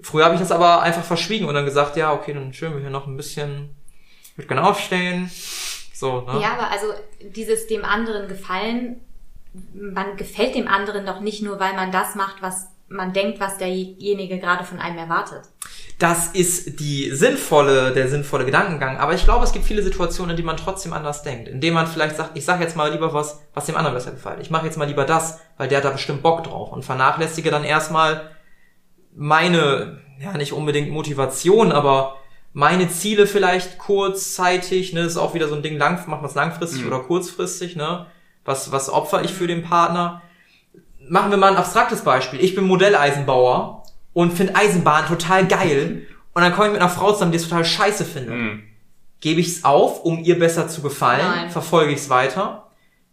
Früher 0.00 0.24
habe 0.24 0.34
ich 0.34 0.40
das 0.40 0.50
aber 0.50 0.82
einfach 0.82 1.04
verschwiegen 1.04 1.46
und 1.46 1.54
dann 1.54 1.64
gesagt, 1.64 1.96
ja, 1.96 2.12
okay, 2.12 2.34
dann 2.34 2.52
schön 2.52 2.74
wir 2.74 2.80
hier 2.80 2.90
noch 2.90 3.06
ein 3.06 3.16
bisschen, 3.16 3.76
ich 4.24 4.36
würde 4.36 4.48
gerne 4.48 4.66
aufstehen. 4.66 5.30
So, 5.94 6.22
ne? 6.22 6.40
Ja, 6.42 6.54
aber 6.54 6.70
also 6.72 6.86
dieses 7.20 7.68
dem 7.68 7.84
anderen 7.84 8.26
gefallen, 8.26 9.00
man 9.72 10.16
gefällt 10.16 10.56
dem 10.56 10.66
anderen 10.66 11.06
doch 11.06 11.20
nicht 11.20 11.42
nur, 11.42 11.60
weil 11.60 11.74
man 11.74 11.92
das 11.92 12.16
macht, 12.16 12.42
was 12.42 12.71
man 12.92 13.12
denkt, 13.12 13.40
was 13.40 13.58
derjenige 13.58 14.38
gerade 14.38 14.64
von 14.64 14.78
einem 14.78 14.98
erwartet. 14.98 15.42
Das 15.98 16.28
ist 16.28 16.80
die 16.80 17.10
sinnvolle, 17.10 17.92
der 17.92 18.08
sinnvolle 18.08 18.44
Gedankengang. 18.44 18.98
Aber 18.98 19.14
ich 19.14 19.24
glaube, 19.24 19.44
es 19.44 19.52
gibt 19.52 19.64
viele 19.64 19.82
Situationen, 19.82 20.30
in 20.30 20.36
denen 20.36 20.46
man 20.46 20.56
trotzdem 20.56 20.92
anders 20.92 21.22
denkt. 21.22 21.48
Indem 21.48 21.74
man 21.74 21.86
vielleicht 21.86 22.16
sagt, 22.16 22.36
ich 22.36 22.44
sage 22.44 22.62
jetzt 22.64 22.76
mal 22.76 22.90
lieber 22.90 23.14
was, 23.14 23.40
was 23.54 23.66
dem 23.66 23.76
anderen 23.76 23.94
besser 23.94 24.10
gefällt. 24.10 24.40
Ich 24.40 24.50
mache 24.50 24.66
jetzt 24.66 24.76
mal 24.78 24.86
lieber 24.88 25.04
das, 25.04 25.40
weil 25.56 25.68
der 25.68 25.78
hat 25.78 25.84
da 25.84 25.90
bestimmt 25.90 26.22
Bock 26.22 26.44
drauf. 26.44 26.72
Und 26.72 26.84
vernachlässige 26.84 27.50
dann 27.50 27.64
erstmal 27.64 28.30
meine, 29.14 30.00
ja 30.20 30.36
nicht 30.36 30.52
unbedingt 30.52 30.90
Motivation, 30.90 31.72
aber 31.72 32.16
meine 32.52 32.88
Ziele 32.88 33.26
vielleicht 33.26 33.78
kurzzeitig, 33.78 34.92
ne, 34.92 35.02
das 35.04 35.12
ist 35.12 35.18
auch 35.18 35.34
wieder 35.34 35.48
so 35.48 35.54
ein 35.54 35.62
Ding, 35.62 35.78
lang, 35.78 35.94
macht 36.08 36.20
man 36.20 36.24
es 36.30 36.34
langfristig 36.34 36.82
Mhm. 36.82 36.88
oder 36.88 37.00
kurzfristig, 37.00 37.76
ne? 37.76 38.06
Was, 38.44 38.72
was 38.72 38.90
opfer 38.90 39.22
ich 39.22 39.32
für 39.32 39.46
den 39.46 39.62
Partner? 39.62 40.20
Machen 41.12 41.30
wir 41.30 41.36
mal 41.36 41.50
ein 41.50 41.58
abstraktes 41.58 42.00
Beispiel. 42.00 42.40
Ich 42.42 42.54
bin 42.54 42.64
Modelleisenbauer 42.64 43.82
und 44.14 44.32
finde 44.32 44.56
Eisenbahn 44.56 45.06
total 45.06 45.46
geil. 45.46 46.06
Und 46.32 46.40
dann 46.40 46.54
komme 46.54 46.68
ich 46.68 46.72
mit 46.72 46.80
einer 46.80 46.88
Frau 46.88 47.12
zusammen, 47.12 47.32
die 47.32 47.36
es 47.36 47.42
total 47.46 47.66
scheiße 47.66 48.06
findet. 48.06 48.34
Mhm. 48.34 48.62
Gebe 49.20 49.38
ich 49.42 49.48
es 49.48 49.64
auf, 49.64 50.04
um 50.04 50.24
ihr 50.24 50.38
besser 50.38 50.68
zu 50.68 50.80
gefallen? 50.80 51.20
Nein. 51.20 51.50
Verfolge 51.50 51.92
ich 51.92 51.98
es 51.98 52.08
weiter? 52.08 52.70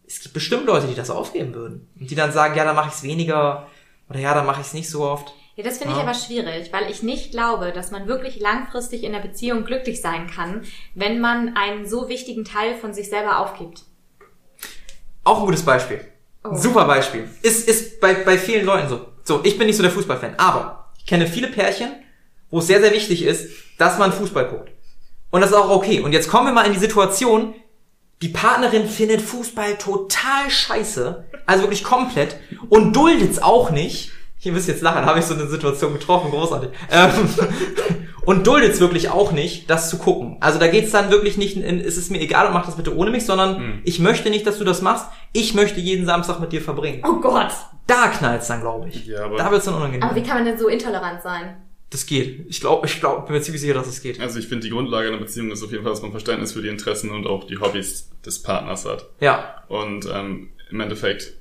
Es 0.07 0.21
gibt 0.21 0.33
bestimmt 0.33 0.65
Leute, 0.65 0.87
die 0.87 0.95
das 0.95 1.09
aufgeben 1.09 1.53
würden. 1.53 1.89
Und 1.99 2.09
die 2.09 2.15
dann 2.15 2.31
sagen, 2.31 2.55
ja, 2.55 2.63
dann 2.63 2.77
mache 2.77 2.87
ich 2.87 2.93
es 2.93 3.03
weniger. 3.03 3.67
Oder 4.09 4.19
ja, 4.19 4.33
dann 4.33 4.45
mache 4.45 4.61
ich 4.61 4.67
es 4.67 4.73
nicht 4.73 4.89
so 4.89 5.03
oft. 5.03 5.33
Ja, 5.57 5.65
das 5.65 5.77
finde 5.77 5.91
ich 5.91 5.97
Ja. 5.99 6.05
aber 6.05 6.13
schwierig, 6.13 6.71
weil 6.71 6.89
ich 6.89 7.03
nicht 7.03 7.31
glaube, 7.31 7.73
dass 7.73 7.91
man 7.91 8.07
wirklich 8.07 8.39
langfristig 8.39 9.03
in 9.03 9.11
der 9.11 9.19
Beziehung 9.19 9.65
glücklich 9.65 9.99
sein 9.99 10.27
kann, 10.27 10.61
wenn 10.95 11.19
man 11.19 11.57
einen 11.57 11.85
so 11.85 12.07
wichtigen 12.07 12.45
Teil 12.45 12.75
von 12.75 12.93
sich 12.93 13.09
selber 13.09 13.39
aufgibt. 13.39 13.83
Auch 15.25 15.41
ein 15.41 15.45
gutes 15.47 15.65
Beispiel. 15.65 15.99
Oh. 16.43 16.55
Super 16.55 16.85
Beispiel. 16.85 17.27
Ist, 17.41 17.67
ist 17.67 17.99
bei, 17.99 18.13
bei 18.13 18.37
vielen 18.37 18.65
Leuten 18.65 18.87
so. 18.89 19.05
So, 19.23 19.41
ich 19.43 19.57
bin 19.57 19.67
nicht 19.67 19.75
so 19.75 19.83
der 19.83 19.91
Fußballfan, 19.91 20.35
aber 20.37 20.91
ich 20.97 21.05
kenne 21.05 21.27
viele 21.27 21.47
Pärchen, 21.47 21.91
wo 22.49 22.59
es 22.59 22.67
sehr, 22.67 22.81
sehr 22.81 22.93
wichtig 22.93 23.23
ist, 23.23 23.49
dass 23.77 23.99
man 23.99 24.11
Fußball 24.11 24.45
guckt. 24.45 24.71
Und 25.31 25.41
das 25.41 25.51
ist 25.51 25.55
auch 25.55 25.69
okay. 25.69 25.99
Und 26.01 26.13
jetzt 26.13 26.29
kommen 26.29 26.47
wir 26.47 26.53
mal 26.53 26.65
in 26.65 26.73
die 26.73 26.79
Situation, 26.79 27.53
die 28.21 28.29
Partnerin 28.29 28.87
findet 28.87 29.21
Fußball 29.21 29.77
total 29.77 30.49
scheiße, 30.49 31.25
also 31.45 31.63
wirklich 31.63 31.83
komplett, 31.83 32.37
und 32.69 32.95
duldet's 32.95 33.39
auch 33.41 33.69
nicht. 33.69 34.11
Ihr 34.41 34.53
müsst 34.53 34.67
jetzt 34.69 34.81
lachen, 34.81 35.05
habe 35.05 35.19
ich 35.19 35.25
so 35.25 35.33
eine 35.33 35.47
Situation 35.47 35.93
getroffen, 35.93 36.31
großartig. 36.31 36.69
Ähm, 36.91 37.11
und 38.25 38.47
duldet's 38.47 38.79
wirklich 38.79 39.09
auch 39.09 39.31
nicht, 39.33 39.69
das 39.69 39.89
zu 39.89 39.97
gucken. 39.97 40.37
Also 40.39 40.59
da 40.59 40.67
geht's 40.67 40.91
dann 40.91 41.11
wirklich 41.11 41.37
nicht 41.37 41.57
in, 41.57 41.79
es 41.79 41.97
ist 41.97 42.09
mir 42.09 42.19
egal 42.21 42.47
und 42.47 42.53
mach 42.53 42.65
das 42.65 42.77
bitte 42.77 42.95
ohne 42.95 43.11
mich, 43.11 43.25
sondern 43.25 43.57
Hm. 43.57 43.81
ich 43.83 43.99
möchte 43.99 44.29
nicht, 44.29 44.47
dass 44.47 44.57
du 44.57 44.63
das 44.63 44.81
machst. 44.81 45.05
Ich 45.33 45.53
möchte 45.53 45.79
jeden 45.79 46.05
Samstag 46.05 46.39
mit 46.39 46.51
dir 46.51 46.61
verbringen. 46.61 47.03
Oh 47.05 47.19
Gott! 47.19 47.51
Da 47.87 48.07
knallt's 48.09 48.47
dann, 48.47 48.61
glaube 48.61 48.89
ich. 48.89 49.05
Ja, 49.05 49.25
aber- 49.25 49.37
da 49.37 49.51
wird's 49.51 49.65
dann 49.65 49.75
unangenehm. 49.75 50.03
Aber 50.03 50.15
wie 50.15 50.23
kann 50.23 50.37
man 50.37 50.45
denn 50.45 50.57
so 50.57 50.67
intolerant 50.67 51.21
sein? 51.21 51.55
das 51.89 52.05
geht. 52.05 52.45
Ich 52.47 52.59
glaube, 52.59 52.85
ich 52.85 52.99
glaube, 52.99 53.25
bin 53.25 53.35
mir 53.35 53.41
ziemlich 53.41 53.61
sicher, 53.61 53.73
dass 53.73 53.87
es 53.87 54.01
geht. 54.01 54.19
Also 54.19 54.37
ich 54.37 54.47
finde, 54.47 54.65
die 54.67 54.69
Grundlage 54.69 55.07
einer 55.07 55.17
Beziehung 55.17 55.51
ist 55.51 55.63
auf 55.63 55.71
jeden 55.71 55.83
Fall, 55.83 55.91
dass 55.91 56.01
man 56.01 56.11
Verständnis 56.11 56.53
für 56.53 56.61
die 56.61 56.67
Interessen 56.67 57.09
und 57.09 57.25
auch 57.25 57.45
die 57.45 57.57
Hobbys 57.57 58.09
des 58.23 58.43
Partners 58.43 58.85
hat. 58.85 59.07
Ja. 59.19 59.63
Und 59.69 60.07
ähm, 60.11 60.49
im 60.69 60.79
Endeffekt, 60.81 61.33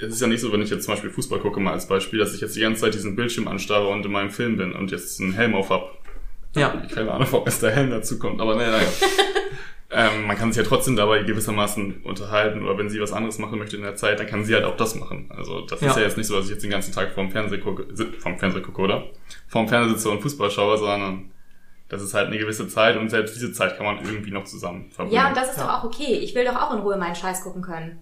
es 0.00 0.08
ist 0.14 0.20
ja 0.20 0.26
nicht 0.26 0.40
so, 0.40 0.52
wenn 0.52 0.60
ich 0.60 0.70
jetzt 0.70 0.84
zum 0.84 0.94
Beispiel 0.94 1.10
Fußball 1.10 1.38
gucke, 1.38 1.60
mal 1.60 1.72
als 1.72 1.86
Beispiel, 1.86 2.18
dass 2.18 2.34
ich 2.34 2.40
jetzt 2.40 2.56
die 2.56 2.60
ganze 2.60 2.80
Zeit 2.80 2.94
diesen 2.94 3.14
Bildschirm 3.14 3.46
anstarre 3.46 3.86
und 3.86 4.04
in 4.04 4.10
meinem 4.10 4.30
Film 4.30 4.56
bin 4.56 4.72
und 4.72 4.90
jetzt 4.90 5.20
einen 5.20 5.34
Helm 5.34 5.54
auf 5.54 5.70
hab. 5.70 5.96
Ja. 6.56 6.70
Keine 6.92 7.12
Ahnung, 7.12 7.28
ob 7.32 7.46
es 7.46 7.60
der 7.60 7.70
Helm 7.70 7.90
dazu 7.90 8.18
kommt, 8.18 8.40
aber 8.40 8.56
naja, 8.56 8.72
naja. 8.72 8.88
ähm, 9.90 10.26
man 10.26 10.36
kann 10.36 10.52
sich 10.52 10.62
ja 10.62 10.68
trotzdem 10.68 10.96
dabei 10.96 11.22
gewissermaßen 11.22 12.02
unterhalten 12.02 12.64
oder 12.64 12.76
wenn 12.76 12.90
sie 12.90 13.00
was 13.00 13.12
anderes 13.12 13.38
machen 13.38 13.58
möchte 13.58 13.76
in 13.76 13.82
der 13.82 13.94
Zeit, 13.96 14.18
dann 14.18 14.26
kann 14.26 14.44
sie 14.44 14.54
halt 14.54 14.64
auch 14.64 14.76
das 14.76 14.94
machen. 14.96 15.30
Also 15.36 15.60
das 15.62 15.80
Ja. 15.80 15.90
ist 15.90 15.96
ja 15.96 16.02
jetzt 16.02 16.16
nicht 16.16 16.26
so, 16.26 16.34
dass 16.36 16.46
ich 16.46 16.50
jetzt 16.52 16.62
den 16.62 16.70
ganzen 16.70 16.92
Tag 16.92 17.12
vorm 17.12 17.30
Fernseher 17.30 17.58
gucke, 17.60 17.86
vorm 18.18 18.38
Fernseher 18.38 18.62
gucke, 18.62 18.80
oder? 18.82 19.04
Vorm 19.48 19.68
Fernseher 19.68 19.94
sitze 19.96 20.10
und 20.10 20.20
Fußball 20.22 20.50
schaue, 20.50 20.76
sondern 20.78 21.30
das 21.88 22.02
ist 22.02 22.14
halt 22.14 22.26
eine 22.28 22.38
gewisse 22.38 22.66
Zeit 22.66 22.96
und 22.96 23.08
selbst 23.10 23.36
diese 23.36 23.52
Zeit 23.52 23.76
kann 23.76 23.86
man 23.86 23.98
irgendwie 24.04 24.32
noch 24.32 24.42
zusammen 24.44 24.90
verbringen. 24.90 25.14
Ja, 25.14 25.28
und 25.28 25.36
das 25.36 25.50
ist 25.50 25.58
Ja. 25.58 25.64
doch 25.66 25.72
auch 25.74 25.84
okay. 25.84 26.14
Ich 26.20 26.34
will 26.34 26.44
doch 26.44 26.56
auch 26.60 26.72
in 26.74 26.80
Ruhe 26.80 26.96
meinen 26.96 27.14
Scheiß 27.14 27.42
gucken 27.44 27.62
können. 27.62 28.00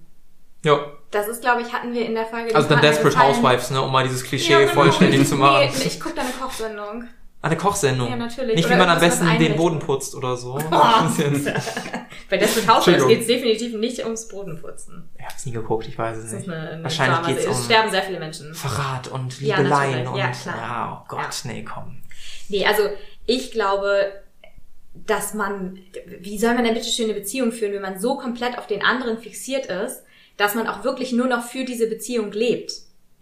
Ja. 0.64 0.79
Das 1.11 1.29
ist, 1.29 1.42
glaube 1.42 1.61
ich, 1.61 1.70
hatten 1.75 1.92
wir 1.92 2.07
in 2.07 2.14
der 2.14 2.25
Folge. 2.25 2.55
Also 2.55 2.66
dann 2.70 2.81
Desperate. 2.81 3.18
Housewives, 3.18 3.70
ne, 3.70 3.83
um 3.83 3.92
mal 3.92 4.05
dieses 4.05 4.25
Klischee 4.25 4.53
Ja, 4.55 4.61
genau. 4.61 4.73
vollständig 4.73 5.29
zu 5.29 5.37
machen. 5.37 5.68
Nee, 5.79 5.85
ich 5.87 6.01
gucke 6.01 6.14
da 6.14 6.23
eine 6.23 6.31
Kochsendung. 6.31 7.05
Eine 7.45 7.57
Kochsendung. 7.57 8.09
Ja, 8.09 8.17
natürlich. 8.17 8.57
Nicht, 8.57 8.69
wie 8.69 8.73
Oder 8.73 8.79
man 8.87 8.89
am 8.91 9.01
besten 9.01 9.27
den. 9.39 9.57
Boden 9.57 9.79
putzt 9.79 10.15
oder 10.15 10.37
so. 10.37 10.55
Bei 12.31 12.37
Desperate 12.39 12.69
Housewives 12.75 13.07
geht 13.07 13.21
es 13.21 13.27
definitiv 13.27 13.75
nicht 13.75 14.03
ums 14.03 14.29
Bodenputzen. 14.29 15.11
Ich 15.19 15.25
hab's 15.25 15.45
nie 15.47 15.53
geguckt, 15.53 15.87
ich 15.87 15.99
weiß 15.99 16.17
es 16.17 16.33
nicht. 16.33 16.49
eine, 16.49 16.71
eine 16.71 16.83
Wahrscheinlich 16.85 17.19
Drama- 17.19 17.29
geht's 17.29 17.45
Es 17.47 17.59
um 17.59 17.65
sterben 17.65 17.91
sehr 17.91 18.03
viele 18.03 18.19
Menschen. 18.19 18.55
Verrat 18.55 19.09
und 19.09 19.41
Ja, 19.41 19.59
Liebeleien 19.59 20.05
natürlich. 20.05 20.09
und 20.13 20.19
Ja, 20.19 20.31
klar. 20.31 20.57
ja, 20.57 21.03
oh 21.03 21.07
Gott, 21.09 21.41
nee, 21.45 21.63
komm. 21.65 22.01
Nee, 22.49 22.65
also 22.65 22.83
ich 23.27 23.53
glaube, 23.53 24.13
dass 24.95 25.35
man, 25.35 25.79
wie 26.21 26.39
soll 26.39 26.55
man 26.55 26.65
denn 26.65 26.75
bitte 26.75 26.89
schön 26.89 27.07
eine 27.11 27.15
Beziehung 27.15 27.53
führen, 27.53 27.73
wenn 27.75 27.83
man 27.83 27.99
so 28.01 28.17
komplett 28.17 28.57
auf 28.59 28.67
den 28.67 28.83
anderen 28.83 29.19
fixiert 29.19 29.67
ist, 29.67 30.03
dass 30.37 30.55
man 30.55 30.67
auch 30.67 30.83
wirklich 30.85 31.13
nur 31.13 31.27
noch 31.27 31.45
für 31.45 31.65
diese 31.65 31.89
Beziehung 31.89 32.33
lebt. 32.33 32.73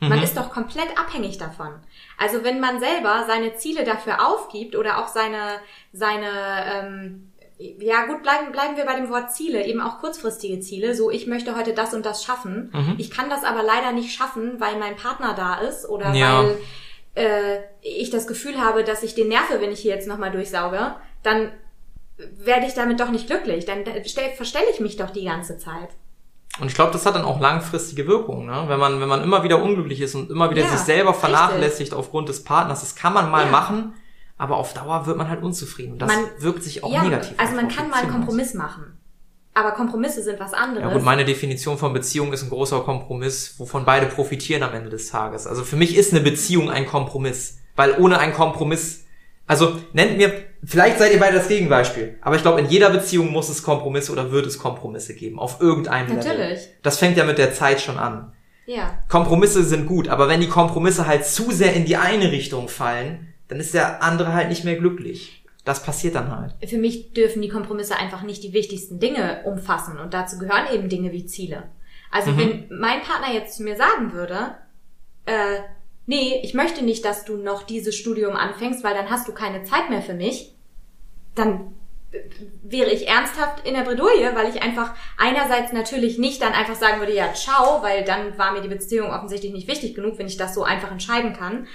Man 0.08 0.18
Mhm. 0.18 0.24
ist 0.24 0.36
doch 0.36 0.50
komplett 0.50 0.98
abhängig 0.98 1.38
davon. 1.38 1.72
Also 2.18 2.42
wenn 2.44 2.58
man 2.60 2.80
selber 2.80 3.24
seine 3.26 3.54
Ziele 3.56 3.84
dafür 3.84 4.26
aufgibt 4.28 4.74
oder 4.76 4.98
auch 4.98 5.08
seine, 5.08 5.60
seine, 5.92 6.28
ähm, 6.74 7.32
ja 7.58 8.06
gut, 8.06 8.22
bleiben, 8.22 8.50
bleiben 8.52 8.76
wir 8.76 8.84
bei 8.84 8.96
dem 8.96 9.08
Wort 9.10 9.32
Ziele, 9.32 9.64
eben 9.64 9.80
auch 9.80 9.98
kurzfristige 10.00 10.58
Ziele, 10.60 10.94
so 10.96 11.10
ich 11.10 11.26
möchte 11.28 11.56
heute 11.56 11.72
das 11.74 11.94
und 11.94 12.04
das 12.04 12.24
schaffen. 12.24 12.70
Mhm. 12.72 12.94
Ich 12.98 13.10
kann 13.10 13.30
das 13.30 13.44
aber 13.44 13.62
leider 13.62 13.92
nicht 13.92 14.12
schaffen, 14.14 14.58
weil 14.60 14.76
mein 14.78 14.96
Partner 14.96 15.34
da 15.34 15.60
ist 15.60 15.88
oder 15.88 16.12
Ja. 16.12 16.42
weil 16.42 16.58
äh, 17.14 17.58
ich 17.82 18.10
das 18.10 18.26
Gefühl 18.26 18.60
habe, 18.60 18.84
dass 18.84 19.02
ich 19.02 19.14
den 19.14 19.28
nerve, 19.28 19.60
wenn 19.60 19.70
ich 19.70 19.80
hier 19.80 19.94
jetzt 19.94 20.08
nochmal 20.08 20.30
durchsauge, 20.32 20.96
dann 21.22 21.52
werde 22.16 22.66
ich 22.66 22.74
damit 22.74 23.00
doch 23.00 23.10
nicht 23.10 23.26
glücklich. 23.26 23.64
Dann 23.64 23.84
stell, 24.06 24.30
verstelle 24.32 24.66
ich 24.72 24.80
mich 24.80 24.96
doch 24.96 25.10
die 25.10 25.24
ganze 25.24 25.58
Zeit. 25.58 25.90
Und 26.60 26.68
ich 26.68 26.74
glaube, 26.74 26.92
das 26.92 27.06
hat 27.06 27.14
dann 27.14 27.24
auch 27.24 27.40
langfristige 27.40 28.06
Wirkungen, 28.06 28.46
ne? 28.46 28.64
Wenn 28.68 28.78
man, 28.78 29.00
wenn 29.00 29.08
man 29.08 29.22
immer 29.22 29.42
wieder 29.42 29.62
unglücklich 29.62 30.00
ist 30.00 30.14
und 30.14 30.30
immer 30.30 30.50
wieder 30.50 30.62
Ja, 30.62 30.68
sich 30.68 30.80
selber 30.80 31.10
richtig. 31.10 31.28
vernachlässigt 31.30 31.94
aufgrund 31.94 32.28
des 32.28 32.44
Partners, 32.44 32.80
das 32.80 32.94
kann 32.94 33.14
man 33.14 33.30
mal 33.30 33.46
Ja. 33.46 33.50
machen, 33.50 33.94
aber 34.36 34.56
auf 34.58 34.74
Dauer 34.74 35.06
wird 35.06 35.16
man 35.16 35.28
halt 35.28 35.42
unzufrieden. 35.42 35.92
Und 35.94 35.98
das 36.02 36.08
Man- 36.14 36.24
wirkt 36.38 36.62
sich 36.62 36.84
auch 36.84 36.92
ja, 36.92 37.02
negativ 37.04 37.34
also 37.38 37.54
man 37.56 37.68
kann 37.68 37.88
mal 37.88 38.02
einen. 38.02 38.10
Kompromiss 38.10 38.52
machen. 38.54 38.98
Aber 39.54 39.72
Kompromisse 39.72 40.22
sind 40.22 40.40
was 40.40 40.54
anderes. 40.54 40.86
Ja 40.88 40.92
gut, 40.94 41.02
meine 41.04 41.24
Definition 41.26 41.76
von 41.78 41.92
Beziehung 41.92 42.32
ist 42.32 42.42
ein 42.42 42.48
großer 42.50 42.80
Kompromiss, 42.80 43.54
wovon 43.58 43.84
beide 43.84 44.06
profitieren 44.06 44.62
am 44.62 44.72
Ende 44.74 44.88
des 44.90 45.10
Tages. 45.10 45.46
Also 45.46 45.62
für 45.62 45.76
mich 45.76 45.94
ist 45.96 46.12
eine 46.12 46.22
Beziehung 46.22 46.70
ein 46.70 46.86
Kompromiss, 46.86 47.58
weil 47.76 47.96
ohne 47.98 48.18
einen 48.18 48.32
Kompromiss, 48.32 49.01
also 49.52 49.76
nennt 49.92 50.16
mir, 50.16 50.32
vielleicht 50.64 50.98
seid 50.98 51.12
ihr 51.12 51.20
beide 51.20 51.36
das 51.36 51.48
Gegenbeispiel, 51.48 52.16
aber 52.22 52.36
ich 52.36 52.42
glaube, 52.42 52.60
in 52.60 52.68
jeder 52.68 52.90
Beziehung 52.90 53.30
muss 53.30 53.48
es 53.48 53.62
Kompromisse 53.62 54.10
oder 54.12 54.30
wird 54.32 54.46
es 54.46 54.58
Kompromisse 54.58 55.14
geben, 55.14 55.38
auf 55.38 55.60
irgendeinem 55.60 56.08
Level. 56.16 56.24
Natürlich. 56.38 56.68
Das 56.82 56.98
fängt 56.98 57.16
ja 57.16 57.24
mit 57.24 57.38
der 57.38 57.52
Zeit 57.54 57.80
schon 57.80 57.98
an. 57.98 58.32
ja. 58.66 58.98
Kompromisse 59.08 59.62
sind 59.64 59.86
gut, 59.86 60.08
aber 60.08 60.28
wenn 60.28 60.40
die 60.40 60.48
Kompromisse 60.48 61.06
halt 61.06 61.24
zu 61.26 61.50
sehr 61.50 61.74
in 61.74 61.84
die 61.84 61.96
eine 61.96 62.32
Richtung 62.32 62.68
fallen, 62.68 63.32
dann 63.48 63.60
ist 63.60 63.74
der 63.74 64.02
andere 64.02 64.32
halt 64.32 64.48
nicht 64.48 64.64
mehr 64.64 64.76
glücklich. 64.76 65.44
Das 65.64 65.82
passiert 65.84 66.14
dann 66.16 66.34
halt. 66.36 66.54
Für 66.68 66.78
mich 66.78 67.12
dürfen 67.12 67.40
die 67.42 67.48
Kompromisse 67.48 67.96
einfach 67.96 68.22
nicht 68.22 68.42
die 68.42 68.52
wichtigsten 68.52 68.98
Dinge 68.98 69.42
umfassen. 69.44 69.98
Und 69.98 70.12
dazu 70.12 70.38
gehören 70.38 70.66
eben 70.74 70.88
Dinge 70.88 71.12
wie 71.12 71.24
Ziele. 71.26 71.64
Also 72.10 72.32
Mhm. 72.32 72.38
wenn 72.38 72.66
mein 72.80 73.00
Partner 73.02 73.32
jetzt 73.32 73.56
zu 73.58 73.62
mir 73.62 73.76
sagen 73.76 74.12
würde, 74.12 74.56
äh, 75.26 75.58
nee, 76.06 76.40
ich 76.42 76.54
möchte 76.54 76.84
nicht, 76.84 77.04
dass 77.04 77.24
du 77.24 77.36
noch 77.36 77.62
dieses 77.62 77.96
Studium 77.96 78.36
anfängst, 78.36 78.84
weil 78.84 78.94
dann 78.94 79.10
hast 79.10 79.28
du 79.28 79.32
keine 79.32 79.64
Zeit 79.64 79.90
mehr 79.90 80.02
für 80.02 80.14
mich, 80.14 80.54
dann 81.34 81.74
wäre 82.62 82.90
ich 82.90 83.08
ernsthaft 83.08 83.66
in 83.66 83.74
der 83.74 83.82
Bredouille, 83.82 84.34
weil 84.34 84.50
ich 84.50 84.62
einfach 84.62 84.94
einerseits 85.16 85.72
natürlich 85.72 86.18
nicht 86.18 86.42
dann 86.42 86.52
einfach 86.52 86.74
sagen 86.74 87.00
würde, 87.00 87.14
ja, 87.14 87.32
ciao, 87.32 87.82
weil 87.82 88.04
dann 88.04 88.36
war 88.38 88.52
mir 88.52 88.60
die 88.60 88.68
Beziehung 88.68 89.10
offensichtlich 89.10 89.52
nicht 89.52 89.68
wichtig 89.68 89.94
genug, 89.94 90.18
wenn 90.18 90.26
ich 90.26 90.36
das 90.36 90.54
so 90.54 90.62
einfach 90.62 90.90
entscheiden 90.90 91.32
kann. 91.32 91.66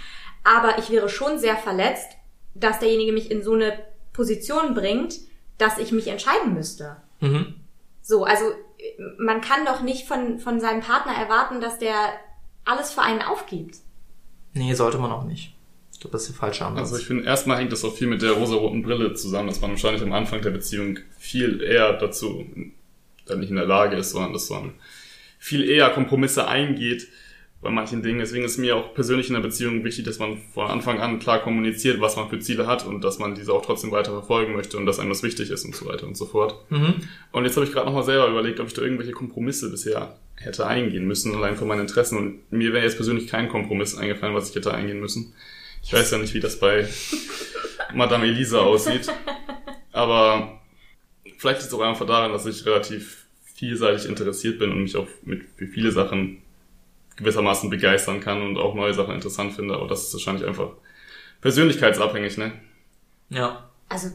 Aber 0.43 0.77
ich 0.77 0.89
wäre 0.91 1.09
schon 1.09 1.39
sehr 1.39 1.57
verletzt, 1.57 2.11
dass 2.53 2.79
derjenige 2.79 3.11
mich 3.11 3.31
in 3.31 3.41
so 3.41 3.53
eine 3.53 3.79
Position 4.13 4.73
bringt, 4.73 5.15
dass 5.57 5.79
ich 5.79 5.91
mich 5.91 6.07
entscheiden 6.07 6.53
müsste. 6.53 6.97
Mhm. 7.19 7.55
So, 8.01 8.23
also 8.23 8.45
man 9.17 9.41
kann 9.41 9.65
doch 9.65 9.81
nicht 9.81 10.07
von, 10.07 10.39
von 10.39 10.59
seinem 10.59 10.81
Partner 10.81 11.13
erwarten, 11.13 11.61
dass 11.61 11.79
der 11.79 11.95
alles 12.63 12.93
für 12.93 13.01
einen 13.01 13.21
aufgibt. 13.21 13.77
Nee, 14.57 14.73
sollte 14.73 14.97
man 14.97 15.11
auch 15.11 15.23
nicht. 15.23 15.53
Ich 15.93 15.99
glaube, 15.99 16.13
das 16.13 16.23
ist 16.23 16.29
der 16.29 16.35
falsche 16.37 16.65
Ansatz. 16.65 16.91
Also 16.91 16.97
ich 16.97 17.07
finde, 17.07 17.23
erstmal 17.23 17.57
hängt 17.57 17.71
das 17.71 17.83
auch 17.83 17.95
viel 17.95 18.07
mit 18.07 18.21
der 18.21 18.31
rosaroten 18.31 18.83
Brille 18.83 19.13
zusammen, 19.13 19.47
dass 19.47 19.61
man 19.61 19.71
wahrscheinlich 19.71 20.03
am 20.03 20.13
Anfang 20.13 20.41
der 20.41 20.51
Beziehung 20.51 20.99
viel 21.17 21.61
eher 21.61 21.93
dazu 21.93 22.45
dann 23.25 23.39
nicht 23.39 23.49
in 23.49 23.55
der 23.55 23.65
Lage 23.65 23.95
ist, 23.97 24.11
sondern 24.11 24.33
dass 24.33 24.49
man 24.49 24.73
viel 25.39 25.67
eher 25.67 25.89
Kompromisse 25.89 26.47
eingeht 26.47 27.07
bei 27.61 27.69
manchen 27.71 28.03
Dingen. 28.03 28.19
Deswegen 28.19 28.45
ist 28.45 28.57
mir 28.57 28.75
auch 28.75 28.93
persönlich 28.93 29.27
in 29.29 29.33
der 29.33 29.41
Beziehung 29.41 29.83
wichtig, 29.83 30.05
dass 30.05 30.19
man 30.19 30.37
von 30.53 30.67
Anfang 30.67 30.99
an 30.99 31.19
klar 31.19 31.39
kommuniziert, 31.39 31.99
was 31.99 32.15
man 32.15 32.29
für 32.29 32.39
Ziele 32.39 32.67
hat 32.67 32.85
und 32.85 33.03
dass 33.03 33.17
man 33.17 33.33
diese 33.33 33.51
auch 33.51 33.65
trotzdem 33.65 33.91
weiter 33.91 34.11
verfolgen 34.11 34.53
möchte 34.53 34.77
und 34.77 34.85
dass 34.85 34.99
einem 34.99 35.09
das 35.09 35.23
wichtig 35.23 35.49
ist 35.49 35.65
und 35.65 35.75
so 35.75 35.85
weiter 35.87 36.05
und 36.05 36.15
so 36.15 36.25
fort. 36.25 36.55
mhm. 36.69 36.95
Und 37.31 37.45
jetzt 37.45 37.55
habe 37.55 37.65
ich 37.65 37.71
gerade 37.71 37.87
nochmal 37.87 38.03
selber 38.03 38.27
überlegt, 38.27 38.59
ob 38.59 38.67
ich 38.67 38.73
da 38.73 38.81
irgendwelche 38.81 39.11
Kompromisse 39.11 39.71
bisher 39.71 40.17
hätte 40.35 40.67
eingehen 40.67 41.05
müssen, 41.05 41.35
allein 41.35 41.55
von 41.55 41.67
meinen 41.67 41.81
Interessen. 41.81 42.17
Und 42.17 42.51
mir 42.51 42.73
wäre 42.73 42.83
jetzt 42.83 42.95
persönlich 42.95 43.27
kein 43.27 43.49
Kompromiss 43.49 43.97
eingefallen, 43.97 44.35
was 44.35 44.49
ich 44.49 44.55
hätte 44.55 44.73
eingehen 44.73 44.99
müssen. 44.99 45.33
Ich 45.83 45.93
weiß 45.93 46.11
ja 46.11 46.19
nicht, 46.19 46.33
wie 46.35 46.39
das 46.39 46.59
bei 46.59 46.87
Madame 47.93 48.25
Elisa 48.25 48.59
aussieht. 48.59 49.07
Aber 49.91 50.61
vielleicht 51.37 51.61
ist 51.61 51.67
es 51.67 51.73
auch 51.73 51.81
einfach 51.81 52.05
daran, 52.05 52.31
dass 52.31 52.45
ich 52.45 52.65
relativ 52.67 53.25
vielseitig 53.55 54.07
interessiert 54.07 54.59
bin 54.59 54.71
und 54.71 54.83
mich 54.83 54.95
auch 54.95 55.07
mit 55.23 55.41
für 55.55 55.65
viele 55.65 55.91
Sachen 55.91 56.43
gewissermaßen 57.17 57.69
begeistern 57.69 58.21
kann 58.21 58.41
und 58.41 58.57
auch 58.57 58.73
neue 58.73 58.93
Sachen 58.93 59.13
interessant 59.13 59.53
finde. 59.53 59.75
Aber 59.75 59.87
das 59.87 60.05
ist 60.05 60.13
wahrscheinlich 60.13 60.45
einfach 60.45 60.69
persönlichkeitsabhängig, 61.41 62.37
ne? 62.37 62.53
Ja. 63.29 63.69
Also, 63.89 64.09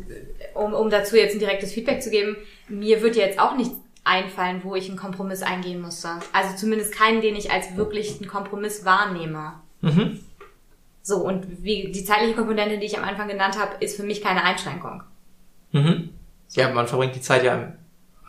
um, 0.54 0.74
um 0.74 0.90
dazu 0.90 1.16
jetzt 1.16 1.34
ein 1.34 1.38
direktes 1.38 1.72
Feedback 1.72 2.02
zu 2.02 2.10
geben, 2.10 2.36
mir 2.68 3.02
wird 3.02 3.16
jetzt 3.16 3.38
auch 3.38 3.56
nichts 3.56 3.74
einfallen, 4.04 4.60
wo 4.64 4.74
ich 4.74 4.88
einen 4.88 4.98
Kompromiss 4.98 5.42
eingehen 5.42 5.80
musste. 5.80 6.08
Also 6.32 6.56
zumindest 6.56 6.94
keinen, 6.94 7.20
den 7.20 7.36
ich 7.36 7.50
als 7.50 7.76
wirklich 7.76 8.20
einen 8.20 8.28
Kompromiss 8.28 8.84
wahrnehme. 8.84 9.54
Mhm. 9.80 10.20
So, 11.02 11.16
und 11.18 11.62
wie 11.62 11.90
die 11.90 12.04
zeitliche 12.04 12.34
Komponente, 12.34 12.78
die 12.78 12.86
ich 12.86 12.98
am 12.98 13.04
Anfang 13.04 13.28
genannt 13.28 13.58
habe, 13.58 13.82
ist 13.82 13.96
für 13.96 14.04
mich 14.04 14.20
keine 14.22 14.44
Einschränkung. 14.44 15.02
Mhm. 15.72 16.10
Ja, 16.50 16.70
man 16.70 16.86
verbringt 16.86 17.14
die 17.14 17.20
Zeit 17.20 17.44
ja 17.44 17.54
im 17.54 17.72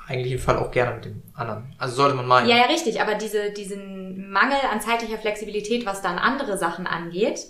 eigentlichen 0.08 0.40
Fall 0.40 0.58
auch 0.58 0.72
gerne 0.72 0.96
mit 0.96 1.06
dem 1.06 1.24
anderen. 1.34 1.74
Also 1.78 1.96
sollte 1.96 2.16
man 2.16 2.28
meinen. 2.28 2.50
Ja, 2.50 2.58
ja, 2.58 2.66
richtig, 2.66 3.02
aber 3.02 3.16
diese, 3.16 3.52
diesen 3.52 4.30
Mangel 4.32 4.58
an 4.72 4.82
zeitlicher 4.82 5.18
Flexibilität, 5.18 5.86
was 5.86 6.02
dann 6.02 6.18
andere 6.18 6.58
Sachen 6.58 6.88
angeht, 6.88 7.48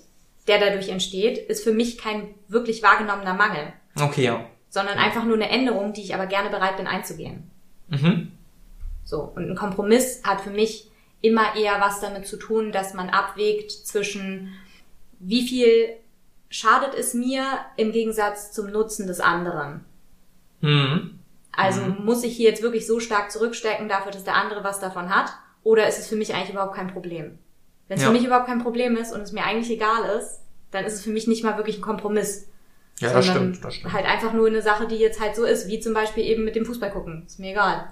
der 0.47 0.59
dadurch 0.59 0.89
entsteht, 0.89 1.37
ist 1.37 1.63
für 1.63 1.73
mich 1.73 1.97
kein 1.97 2.35
wirklich 2.47 2.83
wahrgenommener 2.83 3.33
Mangel, 3.33 3.73
Okay, 3.99 4.25
ja. 4.25 4.45
sondern 4.69 4.97
einfach 4.97 5.23
nur 5.23 5.35
eine 5.35 5.49
Änderung, 5.49 5.93
die 5.93 6.01
ich 6.01 6.13
aber 6.13 6.27
gerne 6.27 6.49
bereit 6.49 6.77
bin 6.77 6.87
einzugehen. 6.87 7.49
Mhm. 7.87 8.31
So, 9.05 9.21
und 9.35 9.49
ein 9.49 9.55
Kompromiss 9.55 10.21
hat 10.23 10.41
für 10.41 10.49
mich 10.49 10.89
immer 11.21 11.55
eher 11.55 11.79
was 11.79 12.01
damit 12.01 12.27
zu 12.27 12.37
tun, 12.37 12.71
dass 12.71 12.93
man 12.93 13.09
abwägt 13.09 13.71
zwischen 13.71 14.53
wie 15.19 15.47
viel 15.47 15.95
schadet 16.49 16.93
es 16.93 17.13
mir 17.13 17.45
im 17.77 17.91
Gegensatz 17.93 18.51
zum 18.51 18.69
Nutzen 18.69 19.07
des 19.07 19.21
anderen. 19.21 19.85
Mhm. 20.61 21.19
Also 21.55 21.81
muss 21.81 22.23
ich 22.23 22.35
hier 22.35 22.49
jetzt 22.49 22.61
wirklich 22.63 22.87
so 22.87 22.99
stark 22.99 23.31
zurückstecken 23.31 23.87
dafür, 23.87 24.11
dass 24.11 24.23
der 24.23 24.35
andere 24.35 24.63
was 24.63 24.79
davon 24.79 25.13
hat? 25.15 25.31
Oder 25.63 25.87
ist 25.87 25.99
es 25.99 26.07
für 26.07 26.15
mich 26.15 26.33
eigentlich 26.33 26.49
überhaupt 26.51 26.75
kein 26.75 26.87
Problem? 26.91 27.37
Wenn 27.87 27.97
es 27.97 28.03
Ja. 28.03 28.09
für 28.09 28.13
mich 28.13 28.25
überhaupt 28.25 28.47
kein 28.47 28.61
Problem 28.63 28.95
ist 28.97 29.13
und 29.13 29.21
es 29.21 29.31
mir 29.31 29.43
eigentlich 29.43 29.69
egal 29.69 30.03
ist, 30.17 30.41
dann 30.71 30.83
ist 30.85 30.93
es 30.93 31.03
für 31.03 31.11
mich 31.11 31.27
nicht 31.27 31.43
mal 31.43 31.57
wirklich 31.57 31.77
ein 31.77 31.81
Kompromiss. 31.81 32.47
Ja, 32.99 33.11
das 33.13 33.25
stimmt, 33.27 33.63
das 33.63 33.75
stimmt. 33.75 33.93
Halt 33.93 34.05
einfach 34.05 34.33
nur 34.33 34.47
eine 34.47 34.61
Sache, 34.61 34.87
die 34.87 34.95
jetzt 34.97 35.19
halt 35.19 35.35
so 35.35 35.43
ist, 35.45 35.67
wie 35.67 35.79
zum 35.79 35.93
Beispiel 35.93 36.23
eben 36.25 36.43
mit 36.43 36.55
dem 36.55 36.65
Fußball 36.65 36.91
gucken. 36.91 37.23
Ist 37.25 37.39
mir 37.39 37.51
egal. 37.51 37.85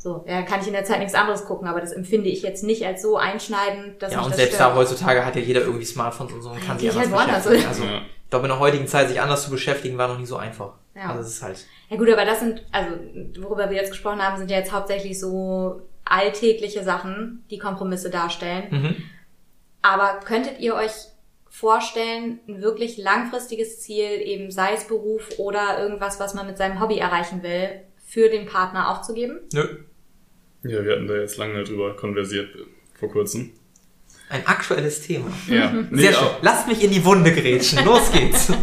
So, 0.00 0.24
ja, 0.28 0.42
kann 0.42 0.60
ich 0.60 0.68
in 0.68 0.72
der 0.74 0.84
Zeit 0.84 1.00
nichts 1.00 1.14
anderes 1.14 1.44
gucken, 1.44 1.66
aber 1.66 1.80
das 1.80 1.90
empfinde 1.92 2.28
ich 2.28 2.42
jetzt 2.42 2.62
nicht 2.62 2.86
als 2.86 3.02
so 3.02 3.16
einschneidend, 3.16 4.00
dass 4.00 4.12
Ja, 4.12 4.18
mich 4.18 4.26
und 4.26 4.30
das 4.32 4.36
selbst 4.38 4.54
stört. 4.54 4.70
da 4.70 4.76
heutzutage 4.76 5.24
hat 5.24 5.34
ja 5.34 5.42
jeder 5.42 5.62
irgendwie 5.62 5.84
Smartphones 5.84 6.32
und 6.34 6.42
so 6.42 6.50
und 6.50 6.64
kann 6.64 6.78
Ja, 6.78 6.92
sich 6.92 7.00
anders 7.02 7.26
halt 7.26 7.42
beschäftigen. 7.44 7.66
Also, 7.68 7.84
Ja. 7.84 7.98
ich 8.24 8.30
glaube, 8.30 8.44
in 8.46 8.50
der 8.50 8.58
heutigen 8.60 8.86
Zeit 8.86 9.08
sich 9.08 9.20
anders 9.20 9.42
zu 9.42 9.50
beschäftigen, 9.50 9.98
war 9.98 10.06
noch 10.08 10.18
nie 10.18 10.26
so 10.26 10.36
einfach. 10.36 10.74
Ja. 10.98 11.10
Also, 11.10 11.20
es 11.20 11.28
ist 11.28 11.42
halt, 11.42 11.66
Ja 11.90 11.96
gut, 11.96 12.10
aber 12.10 12.24
das 12.24 12.40
sind, 12.40 12.64
also 12.72 12.96
worüber 13.40 13.70
wir 13.70 13.76
jetzt 13.76 13.90
gesprochen 13.90 14.20
haben, 14.20 14.36
sind 14.38 14.50
ja 14.50 14.58
jetzt 14.58 14.72
hauptsächlich 14.72 15.18
so 15.20 15.82
alltägliche 16.04 16.82
Sachen, 16.82 17.44
die 17.50 17.58
Kompromisse 17.58 18.10
darstellen. 18.10 18.64
mhm. 18.70 18.96
Aber 19.80 20.18
könntet 20.24 20.58
ihr 20.58 20.74
euch 20.74 20.90
vorstellen, 21.48 22.40
ein 22.48 22.60
wirklich 22.62 22.98
langfristiges 22.98 23.80
Ziel, 23.80 24.20
eben 24.22 24.50
sei 24.50 24.74
es 24.74 24.84
Beruf 24.84 25.28
oder 25.38 25.78
irgendwas, 25.80 26.18
was 26.20 26.34
man 26.34 26.46
mit 26.46 26.58
seinem 26.58 26.80
Hobby 26.80 26.98
erreichen 26.98 27.42
will, 27.42 27.80
für 28.04 28.28
den 28.28 28.46
Partner 28.46 28.90
aufzugeben? 28.90 29.38
Nö. 29.52 29.64
Ja, 30.64 30.84
wir 30.84 30.92
hatten 30.92 31.06
da 31.06 31.14
jetzt 31.14 31.36
lange 31.36 31.62
drüber 31.62 31.94
konversiert 31.96 32.48
vor 32.98 33.10
kurzem. 33.10 33.52
Ein 34.30 34.46
aktuelles 34.46 35.00
Thema. 35.06 35.30
Ja, 35.48 35.70
nee, 35.72 36.02
Sehr 36.02 36.12
schön. 36.12 36.24
auch- 36.26 36.42
Lasst 36.42 36.68
mich 36.68 36.82
in 36.84 36.90
die 36.90 37.04
Wunde 37.04 37.32
grätschen. 37.32 37.84
Los 37.84 38.10
geht's. 38.12 38.52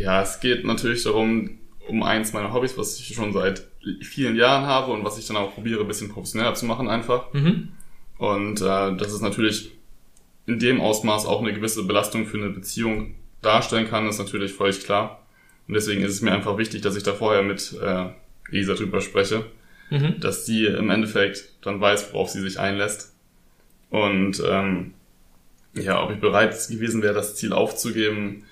Ja, 0.00 0.22
es 0.22 0.40
geht 0.40 0.64
natürlich 0.64 1.02
darum, 1.04 1.58
um 1.88 2.02
eins 2.02 2.32
meiner 2.32 2.52
Hobbys, 2.52 2.76
was 2.78 2.98
ich 2.98 3.14
schon 3.14 3.32
seit 3.32 3.66
vielen 4.02 4.36
Jahren 4.36 4.66
habe 4.66 4.92
und 4.92 5.04
was 5.04 5.18
ich 5.18 5.26
dann 5.26 5.36
auch 5.36 5.54
probiere, 5.54 5.80
ein 5.80 5.88
bisschen 5.88 6.10
professioneller 6.10 6.54
zu 6.54 6.66
machen 6.66 6.88
einfach. 6.88 7.32
mhm. 7.32 7.68
Und 8.18 8.60
äh, 8.60 8.96
das 8.96 9.14
ist 9.14 9.22
natürlich 9.22 9.72
in 10.46 10.58
dem 10.58 10.80
Ausmaß 10.80 11.24
auch 11.24 11.40
eine 11.40 11.54
gewisse 11.54 11.84
Belastung 11.84 12.26
für 12.26 12.36
eine 12.36 12.50
Beziehung 12.50 13.14
darstellen 13.40 13.88
kann, 13.88 14.06
ist 14.06 14.18
natürlich 14.18 14.52
völlig 14.52 14.84
klar. 14.84 15.26
Und 15.66 15.74
deswegen 15.74 16.02
ist 16.02 16.12
es 16.12 16.20
mir 16.20 16.32
einfach 16.32 16.58
wichtig, 16.58 16.82
dass 16.82 16.96
ich 16.96 17.02
da 17.02 17.14
vorher 17.14 17.42
mit 17.42 17.74
äh, 17.80 18.06
Lisa 18.50 18.74
drüber 18.74 19.00
spreche, 19.00 19.44
Mhm. 19.90 20.20
dass 20.20 20.44
die 20.44 20.66
im 20.66 20.88
Endeffekt 20.88 21.50
dann 21.62 21.80
weiß, 21.80 22.12
worauf 22.12 22.30
sie 22.30 22.40
sich 22.40 22.60
einlässt. 22.60 23.12
Und 23.90 24.40
ähm, 24.48 24.94
ja, 25.74 26.02
ob 26.04 26.12
ich 26.12 26.20
bereit 26.20 26.56
gewesen 26.68 27.02
wäre, 27.02 27.14
das 27.14 27.34
Ziel 27.34 27.52
aufzugeben. 27.52 28.44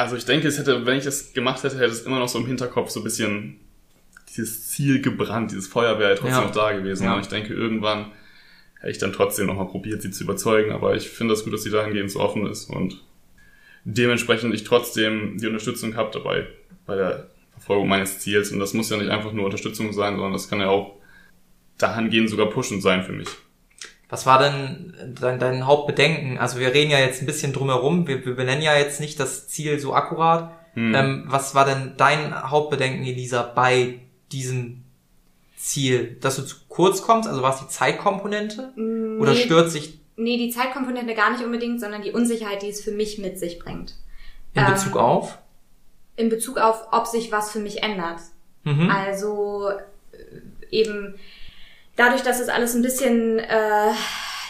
Also 0.00 0.16
ich 0.16 0.24
denke, 0.24 0.48
es 0.48 0.58
hätte, 0.58 0.86
wenn 0.86 0.98
ich 0.98 1.04
es 1.06 1.32
gemacht 1.34 1.62
hätte, 1.62 1.76
hätte 1.76 1.90
es 1.92 2.02
immer 2.02 2.18
noch 2.18 2.28
so 2.28 2.38
im 2.38 2.46
Hinterkopf 2.46 2.88
so 2.90 3.00
ein 3.00 3.04
bisschen 3.04 3.60
dieses 4.34 4.68
Ziel 4.68 5.02
gebrannt, 5.02 5.50
dieses 5.50 5.66
Feuer 5.66 5.98
wäre 5.98 6.14
trotzdem 6.14 6.38
Ja. 6.38 6.44
noch 6.44 6.52
da 6.52 6.72
gewesen. 6.72 7.04
Ja. 7.04 7.14
Und 7.14 7.20
ich 7.20 7.26
denke, 7.28 7.52
irgendwann 7.52 8.12
hätte 8.78 8.90
ich 8.92 8.98
dann 8.98 9.12
trotzdem 9.12 9.46
nochmal 9.46 9.66
probiert, 9.66 10.00
sie 10.00 10.10
zu 10.10 10.24
überzeugen. 10.24 10.72
Aber 10.72 10.94
ich 10.94 11.10
finde 11.10 11.34
das 11.34 11.44
gut, 11.44 11.52
dass 11.52 11.64
sie 11.64 11.70
dahingehend 11.70 12.10
so 12.10 12.20
offen 12.20 12.46
ist 12.46 12.70
und 12.70 13.02
dementsprechend 13.84 14.54
ich 14.54 14.64
trotzdem 14.64 15.36
die 15.38 15.46
Unterstützung 15.46 15.96
habe 15.96 16.10
dabei 16.12 16.46
bei 16.86 16.96
der 16.96 17.28
Verfolgung 17.52 17.88
meines 17.88 18.20
Ziels. 18.20 18.52
Und 18.52 18.58
das 18.60 18.72
muss 18.72 18.88
ja 18.88 18.96
nicht 18.96 19.10
einfach 19.10 19.32
nur 19.32 19.44
Unterstützung 19.44 19.92
sein, 19.92 20.14
sondern 20.14 20.32
das 20.32 20.48
kann 20.48 20.60
ja 20.60 20.68
auch 20.68 20.96
dahingehend 21.78 22.30
sogar 22.30 22.48
pushend 22.48 22.82
sein 22.82 23.02
für 23.02 23.12
mich. 23.12 23.28
Was 24.10 24.26
war 24.26 24.38
denn 24.40 25.14
dein, 25.20 25.38
dein 25.38 25.66
Hauptbedenken? 25.66 26.36
Also 26.38 26.58
wir 26.58 26.74
reden 26.74 26.90
ja 26.90 26.98
jetzt 26.98 27.22
ein 27.22 27.26
bisschen 27.26 27.52
drumherum, 27.52 28.06
wir, 28.08 28.24
wir 28.26 28.34
benennen 28.34 28.62
ja 28.62 28.76
jetzt 28.76 29.00
nicht 29.00 29.18
das 29.20 29.48
Ziel 29.48 29.78
so 29.78 29.94
akkurat. 29.94 30.50
Hm. 30.74 30.94
Ähm, 30.94 31.24
was 31.26 31.54
war 31.54 31.64
denn 31.64 31.94
dein 31.96 32.50
Hauptbedenken, 32.50 33.04
Elisa, 33.04 33.42
bei 33.42 34.00
diesem 34.32 34.82
Ziel? 35.56 36.16
Dass 36.20 36.36
du 36.36 36.42
zu 36.42 36.56
kurz 36.68 37.02
kommst, 37.02 37.28
also 37.28 37.42
war 37.42 37.54
es 37.54 37.60
die 37.60 37.68
Zeitkomponente? 37.68 38.72
Oder 39.20 39.32
Nee. 39.32 39.44
stört 39.44 39.70
sich 39.70 39.98
Nee, 40.16 40.36
die 40.36 40.50
Zeitkomponente 40.50 41.14
gar 41.14 41.30
nicht 41.30 41.42
unbedingt, 41.42 41.80
sondern 41.80 42.02
die 42.02 42.10
Unsicherheit, 42.12 42.60
die 42.60 42.68
es 42.68 42.82
für 42.84 42.90
mich 42.92 43.16
mit 43.18 43.38
sich 43.38 43.58
bringt. 43.58 43.94
in 44.54 44.62
Ähm, 44.62 44.72
Bezug 44.72 44.96
auf? 44.96 45.38
In 46.16 46.28
Bezug 46.28 46.58
auf, 46.58 46.88
ob 46.92 47.06
sich 47.06 47.32
was 47.32 47.50
für 47.50 47.60
mich 47.60 47.82
ändert. 47.82 48.18
Mhm. 48.64 48.90
Also 48.90 49.70
äh, 49.70 50.76
eben 50.76 51.14
dadurch, 52.00 52.22
dass 52.22 52.40
es 52.40 52.48
alles 52.48 52.74
ein 52.74 52.82
bisschen 52.82 53.38
äh, 53.38 53.92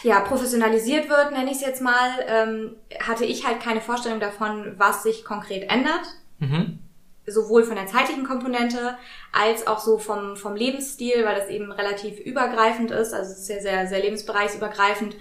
ja, 0.03 0.21
professionalisiert 0.21 1.09
wird, 1.09 1.33
nenne 1.33 1.51
ich 1.51 1.57
es 1.57 1.63
jetzt 1.63 1.83
mal, 1.83 2.11
ähm, 2.29 2.77
hatte 3.01 3.25
ich 3.25 3.47
halt 3.47 3.61
keine 3.61 3.81
Vorstellung 3.81 4.21
davon, 4.21 4.75
was 4.79 5.03
sich 5.03 5.25
konkret 5.25 5.71
ändert. 5.71 6.07
Mhm. 6.39 6.79
Sowohl 7.27 7.65
von 7.65 7.77
der 7.77 7.87
zeitlichen 7.87 8.25
Komponente 8.25 8.97
als 9.33 9.67
auch 9.67 9.79
so 9.79 9.99
vom, 9.99 10.37
vom 10.37 10.57
Lebensstil, 10.57 11.25
weil 11.25 11.35
das 11.35 11.49
eben 11.49 11.71
relativ 11.71 12.19
übergreifend 12.19 12.91
ist, 12.93 13.13
also 13.13 13.33
es 13.33 13.41
ist 13.41 13.49
ja 13.49 13.61
sehr, 13.61 13.87
sehr 13.89 14.01
lebensbereichsübergreifend, 14.01 15.17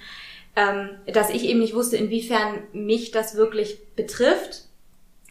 ähm, 0.56 0.89
dass 1.12 1.30
ich 1.30 1.44
eben 1.44 1.60
nicht 1.60 1.76
wusste, 1.76 1.98
inwiefern 1.98 2.63
mich 2.74 3.12
das 3.12 3.36
wirklich 3.36 3.80
betrifft 3.96 4.65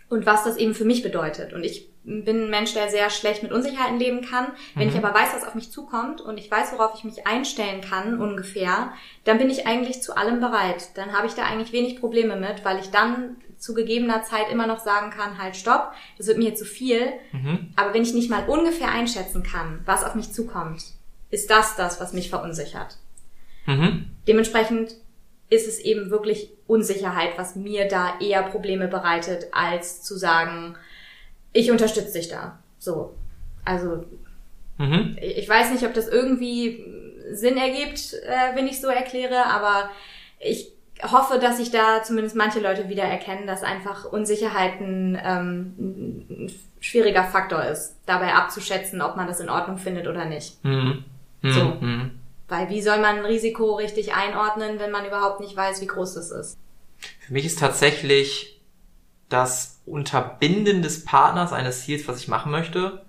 und 0.08 0.26
was 0.26 0.44
das 0.44 0.56
eben 0.56 0.74
für 0.74 0.84
mich 0.84 1.02
bedeutet. 1.02 1.52
Und 1.52 1.64
ich 1.64 1.87
bin 2.08 2.44
ein 2.44 2.50
Mensch, 2.50 2.72
der 2.72 2.88
sehr 2.88 3.10
schlecht 3.10 3.42
mit 3.42 3.52
Unsicherheiten 3.52 3.98
leben 3.98 4.22
kann. 4.22 4.46
Wenn 4.74 4.88
ich 4.88 4.96
aber 4.96 5.12
weiß, 5.12 5.34
was 5.34 5.46
auf 5.46 5.54
mich 5.54 5.70
zukommt 5.70 6.20
und 6.20 6.38
ich 6.38 6.50
weiß, 6.50 6.72
worauf 6.72 6.94
ich 6.96 7.04
mich 7.04 7.26
einstellen 7.26 7.82
kann, 7.82 8.18
ungefähr, 8.18 8.92
dann 9.24 9.38
bin 9.38 9.50
ich 9.50 9.66
eigentlich 9.66 10.02
zu 10.02 10.16
allem 10.16 10.40
bereit. 10.40 10.96
Dann 10.96 11.12
habe 11.12 11.26
ich 11.26 11.34
da 11.34 11.44
eigentlich 11.44 11.72
wenig 11.72 12.00
Probleme 12.00 12.36
mit, 12.36 12.64
weil 12.64 12.78
ich 12.78 12.90
dann 12.90 13.36
zu 13.58 13.74
gegebener 13.74 14.22
Zeit 14.22 14.50
immer 14.50 14.66
noch 14.66 14.78
sagen 14.78 15.10
kann, 15.10 15.36
halt 15.36 15.56
stopp, 15.56 15.92
das 16.16 16.28
wird 16.28 16.38
mir 16.38 16.54
zu 16.54 16.64
viel. 16.64 17.12
Mhm. 17.32 17.72
Aber 17.76 17.92
wenn 17.92 18.02
ich 18.02 18.14
nicht 18.14 18.30
mal 18.30 18.48
ungefähr 18.48 18.90
einschätzen 18.90 19.42
kann, 19.42 19.80
was 19.84 20.04
auf 20.04 20.14
mich 20.14 20.32
zukommt, 20.32 20.82
ist 21.30 21.50
das 21.50 21.76
das, 21.76 22.00
was 22.00 22.14
mich 22.14 22.30
verunsichert. 22.30 22.96
Mhm. 23.66 24.06
Dementsprechend 24.26 24.94
ist 25.50 25.66
es 25.66 25.78
eben 25.78 26.10
wirklich 26.10 26.50
Unsicherheit, 26.66 27.36
was 27.36 27.56
mir 27.56 27.88
da 27.88 28.18
eher 28.20 28.42
Probleme 28.42 28.88
bereitet, 28.88 29.48
als 29.52 30.02
zu 30.02 30.16
sagen, 30.16 30.76
ich 31.52 31.70
unterstütze 31.70 32.18
dich 32.18 32.28
da. 32.28 32.58
So. 32.78 33.14
Also, 33.64 34.04
Mhm. 34.78 35.16
ich 35.20 35.48
weiß 35.48 35.72
nicht, 35.72 35.84
ob 35.84 35.92
das 35.94 36.08
irgendwie 36.08 36.84
Sinn 37.32 37.56
ergibt, 37.56 38.14
äh, 38.14 38.54
wenn 38.54 38.68
ich 38.68 38.80
so 38.80 38.86
erkläre, 38.88 39.44
aber 39.46 39.90
ich 40.38 40.72
hoffe, 41.02 41.38
dass 41.38 41.58
sich 41.58 41.70
da 41.70 42.02
zumindest 42.02 42.36
manche 42.36 42.60
Leute 42.60 42.88
wieder 42.88 43.02
erkennen, 43.04 43.46
dass 43.46 43.62
einfach 43.62 44.04
Unsicherheiten 44.04 45.18
ähm, 45.22 45.74
ein 46.30 46.52
schwieriger 46.80 47.24
Faktor 47.24 47.64
ist, 47.64 47.96
dabei 48.06 48.34
abzuschätzen, 48.34 49.02
ob 49.02 49.16
man 49.16 49.26
das 49.26 49.40
in 49.40 49.48
Ordnung 49.48 49.78
findet 49.78 50.06
oder 50.06 50.24
nicht. 50.24 50.64
Mhm. 50.64 51.04
Mhm. 51.42 51.52
So. 51.52 51.64
Mhm. 51.80 52.10
Weil 52.48 52.70
wie 52.70 52.80
soll 52.80 52.98
man 52.98 53.18
ein 53.18 53.24
Risiko 53.24 53.74
richtig 53.74 54.14
einordnen, 54.14 54.78
wenn 54.78 54.90
man 54.90 55.04
überhaupt 55.06 55.40
nicht 55.40 55.54
weiß, 55.56 55.80
wie 55.82 55.86
groß 55.86 56.14
das 56.14 56.30
ist? 56.30 56.56
Für 57.20 57.32
mich 57.32 57.44
ist 57.44 57.58
tatsächlich 57.58 58.57
das 59.28 59.80
Unterbinden 59.86 60.82
des 60.82 61.04
Partners 61.04 61.52
eines 61.52 61.82
Ziels, 61.84 62.06
was 62.08 62.20
ich 62.20 62.28
machen 62.28 62.50
möchte, 62.52 63.04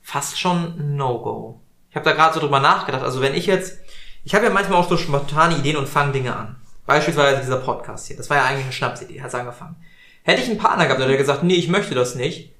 fast 0.00 0.38
schon 0.40 0.96
No-Go. 0.96 1.60
Ich 1.90 1.96
habe 1.96 2.04
da 2.04 2.12
gerade 2.12 2.34
so 2.34 2.40
drüber 2.40 2.60
nachgedacht. 2.60 3.02
Also 3.02 3.20
wenn 3.20 3.34
ich 3.34 3.46
jetzt, 3.46 3.78
ich 4.24 4.34
habe 4.34 4.46
ja 4.46 4.50
manchmal 4.52 4.78
auch 4.80 4.88
so 4.88 4.96
spontane 4.96 5.56
Ideen 5.58 5.76
und 5.76 5.88
fange 5.88 6.12
Dinge 6.12 6.34
an. 6.34 6.56
Beispielsweise 6.86 7.40
dieser 7.40 7.58
Podcast 7.58 8.06
hier. 8.08 8.16
Das 8.16 8.28
war 8.30 8.38
ja 8.38 8.44
eigentlich 8.44 8.64
eine 8.64 8.72
Schnapsidee, 8.72 9.22
hat's 9.22 9.34
angefangen. 9.34 9.76
Hätte 10.24 10.42
ich 10.42 10.48
einen 10.48 10.58
Partner 10.58 10.84
gehabt, 10.84 11.00
der 11.00 11.08
hätte 11.08 11.18
gesagt, 11.18 11.42
nee, 11.42 11.54
ich 11.54 11.68
möchte 11.68 11.94
das 11.94 12.14
nicht. 12.14 12.52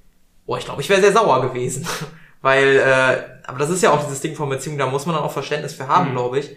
Oh, 0.45 0.55
ich 0.57 0.65
glaube, 0.65 0.81
ich 0.81 0.89
wäre 0.89 1.01
sehr 1.01 1.13
sauer 1.13 1.41
gewesen. 1.41 1.87
Weil, 2.41 2.75
äh, 2.77 3.47
aber 3.47 3.57
das 3.59 3.69
ist 3.69 3.81
ja 3.81 3.91
auch 3.91 4.03
dieses 4.03 4.19
Ding 4.21 4.35
von 4.35 4.49
Beziehung, 4.49 4.77
da 4.77 4.85
muss 4.87 5.05
man 5.05 5.15
dann 5.15 5.23
auch 5.23 5.31
Verständnis 5.31 5.73
für 5.73 5.87
haben, 5.87 6.09
Mhm. 6.09 6.13
glaube 6.13 6.39
ich. 6.39 6.51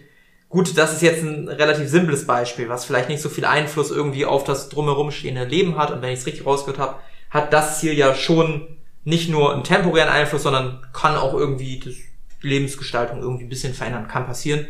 Gut, 0.56 0.78
das 0.78 0.94
ist 0.94 1.02
jetzt 1.02 1.22
ein 1.22 1.48
relativ 1.48 1.86
simples 1.86 2.26
Beispiel, 2.26 2.70
was 2.70 2.86
vielleicht 2.86 3.10
nicht 3.10 3.20
so 3.20 3.28
viel 3.28 3.44
Einfluss 3.44 3.90
irgendwie 3.90 4.24
auf 4.24 4.42
das 4.42 4.70
drumherum 4.70 5.10
stehende 5.10 5.44
Leben 5.44 5.76
hat. 5.76 5.90
Und 5.90 6.00
wenn 6.00 6.14
ich 6.14 6.20
es 6.20 6.26
richtig 6.26 6.46
rausgehört 6.46 6.78
habe, 6.78 6.94
hat 7.28 7.52
das 7.52 7.78
Ziel 7.78 7.92
ja 7.92 8.14
schon 8.14 8.66
nicht 9.04 9.28
nur 9.28 9.52
einen 9.52 9.64
temporären 9.64 10.08
Einfluss, 10.08 10.44
sondern 10.44 10.80
kann 10.94 11.14
auch 11.14 11.34
irgendwie 11.34 11.78
die 11.78 12.02
Lebensgestaltung 12.40 13.20
irgendwie 13.20 13.44
ein 13.44 13.50
bisschen 13.50 13.74
verändern. 13.74 14.08
Kann 14.08 14.24
passieren. 14.24 14.66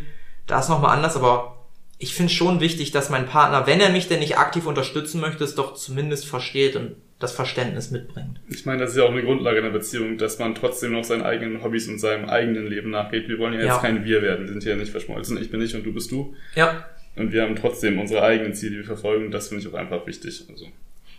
Da 0.49 0.59
ist 0.59 0.69
nochmal 0.69 0.97
anders, 0.97 1.15
aber 1.15 1.69
ich 1.99 2.17
finde 2.17 2.33
schon 2.33 2.59
wichtig, 2.59 2.91
dass 2.91 3.09
mein 3.09 3.29
Partner, 3.29 3.69
wenn 3.69 3.81
er 3.81 3.91
mich 3.91 4.09
denn 4.09 4.19
nicht 4.19 4.39
aktiv 4.39 4.67
unterstützen 4.67 5.21
möchte, 5.21 5.45
es 5.45 5.55
doch 5.55 5.75
zumindest 5.75 6.27
versteht 6.27 6.75
und 6.75 6.97
das 7.19 7.33
Verständnis 7.33 7.91
mitbringt. 7.91 8.41
Ich 8.49 8.67
meine, 8.67 8.81
das 8.81 8.91
ist 8.91 8.97
ja 8.99 9.05
auch 9.05 9.11
eine 9.11 9.23
Grundlage 9.23 9.59
einer 9.59 9.71
Beziehung, 9.71 10.19
dass 10.19 10.39
man 10.39 10.55
trotzdem 10.55 10.93
noch 10.93 11.05
seinen 11.05 11.23
eigenen 11.23 11.63
Hobbys 11.63 11.89
und 11.89 11.99
seinem 11.99 12.29
eigenen 12.29 12.67
Leben 12.67 12.91
nachgeht. 12.91 13.29
Wir 13.29 13.39
wollen 13.39 13.55
ja 13.55 13.61
jetzt 13.61 13.69
Ja. 13.69 13.79
kein 13.79 14.05
Wir 14.05 14.21
werden. 14.23 14.45
Wir 14.47 14.53
sind 14.53 14.65
ja 14.65 14.77
nicht 14.77 14.91
verschmolzen. 14.91 15.41
Ich 15.41 15.51
bin 15.51 15.61
ich 15.63 15.75
und 15.75 15.85
du 15.85 15.93
bist 15.95 16.11
du. 16.13 16.35
Ja. 16.55 16.85
Und 17.17 17.33
wir 17.33 17.43
haben 17.43 17.57
trotzdem 17.57 17.99
unsere 17.99 18.23
eigenen 18.23 18.53
Ziele, 18.53 18.73
die 18.73 18.77
wir 18.79 18.85
verfolgen. 18.85 19.31
Das 19.31 19.49
finde 19.49 19.63
ich 19.67 19.73
auch 19.73 19.79
einfach 19.79 20.07
wichtig. 20.07 20.45
Also, 20.51 20.67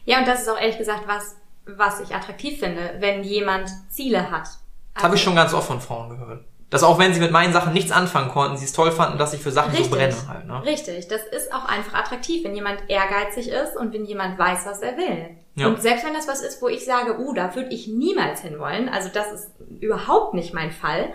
Ja, 0.06 0.20
und 0.20 0.28
das 0.28 0.42
ist 0.44 0.50
auch 0.50 0.60
ehrlich 0.62 0.78
gesagt 0.78 1.08
was, 1.08 1.36
was 1.66 2.00
ich 2.02 2.14
attraktiv 2.14 2.60
finde, 2.60 2.96
wenn 3.00 3.24
jemand 3.24 3.70
Ziele 3.90 4.30
hat. 4.30 4.48
Das 4.94 5.04
habe 5.04 5.16
ich 5.16 5.22
schon 5.22 5.36
ganz 5.36 5.54
oft 5.54 5.68
von 5.68 5.82
Frauen 5.82 6.10
gehört. 6.12 6.46
Dass 6.70 6.84
auch 6.84 7.00
wenn 7.00 7.14
sie 7.14 7.22
mit 7.22 7.32
meinen 7.32 7.54
Sachen 7.54 7.72
nichts 7.74 7.92
anfangen 7.92 8.30
konnten, 8.30 8.58
sie 8.58 8.66
es 8.66 8.74
toll 8.74 8.92
fanden, 8.92 9.18
dass 9.18 9.34
ich 9.34 9.42
für 9.42 9.52
Sachen 9.52 9.72
so 9.72 9.78
Richtig. 9.78 9.98
brenne 9.98 10.16
halt. 10.28 10.48
Ne? 10.48 10.64
Richtig, 10.66 11.08
das 11.08 11.22
ist 11.24 11.54
auch 11.54 11.66
einfach 11.66 11.94
attraktiv, 11.94 12.44
wenn 12.44 12.56
jemand 12.56 12.90
ehrgeizig 12.90 13.48
ist 13.48 13.78
und 13.78 13.94
wenn 13.94 14.04
jemand 14.04 14.38
weiß, 14.38 14.66
was 14.66 14.82
er 14.82 14.98
will. 14.98 15.30
Ja. 15.56 15.68
Und 15.68 15.82
selbst 15.82 16.06
wenn 16.06 16.14
das 16.14 16.28
was 16.28 16.42
ist, 16.42 16.62
wo 16.62 16.68
ich 16.68 16.84
sage, 16.84 17.20
uh, 17.20 17.34
da 17.34 17.56
würde 17.56 17.74
ich 17.74 17.88
niemals 17.88 18.42
hinwollen, 18.42 18.90
also 18.90 19.10
das 19.12 19.32
ist 19.32 19.52
überhaupt 19.80 20.34
nicht 20.34 20.54
mein 20.54 20.72
Fall, 20.72 21.14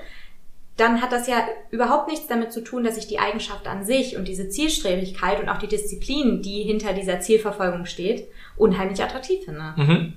dann 0.76 1.02
hat 1.02 1.12
das 1.12 1.26
ja 1.26 1.46
überhaupt 1.70 2.08
nichts 2.08 2.26
damit 2.26 2.52
zu 2.52 2.62
tun, 2.62 2.82
dass 2.82 2.96
ich 2.96 3.06
die 3.06 3.18
Eigenschaft 3.18 3.66
an 3.66 3.84
sich 3.84 4.16
und 4.16 4.26
diese 4.26 4.48
Zielstrebigkeit 4.48 5.40
und 5.40 5.48
auch 5.48 5.58
die 5.58 5.68
Disziplin, 5.68 6.42
die 6.42 6.62
hinter 6.62 6.94
dieser 6.94 7.20
Zielverfolgung 7.20 7.84
steht, 7.84 8.26
unheimlich 8.56 9.02
attraktiv 9.02 9.44
finde. 9.44 9.74
Mhm. 9.76 10.14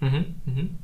Mhm. 0.00 0.34
Mhm. 0.46 0.78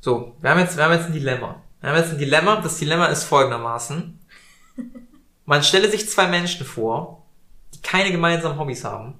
So, 0.00 0.34
wir 0.40 0.50
haben 0.50 0.60
jetzt, 0.60 0.76
wir 0.76 0.84
haben 0.84 0.92
jetzt 0.92 1.06
ein 1.06 1.12
Dilemma. 1.12 1.62
Wir 1.80 1.90
haben 1.90 1.96
jetzt 1.96 2.12
ein 2.12 2.18
Dilemma. 2.18 2.56
Das 2.56 2.78
Dilemma 2.78 3.06
ist 3.06 3.24
folgendermaßen. 3.24 4.18
Man 5.44 5.62
stelle 5.62 5.90
sich 5.90 6.08
zwei 6.08 6.26
Menschen 6.26 6.66
vor, 6.66 7.24
die 7.74 7.80
keine 7.82 8.10
gemeinsamen 8.10 8.58
Hobbys 8.58 8.84
haben. 8.84 9.14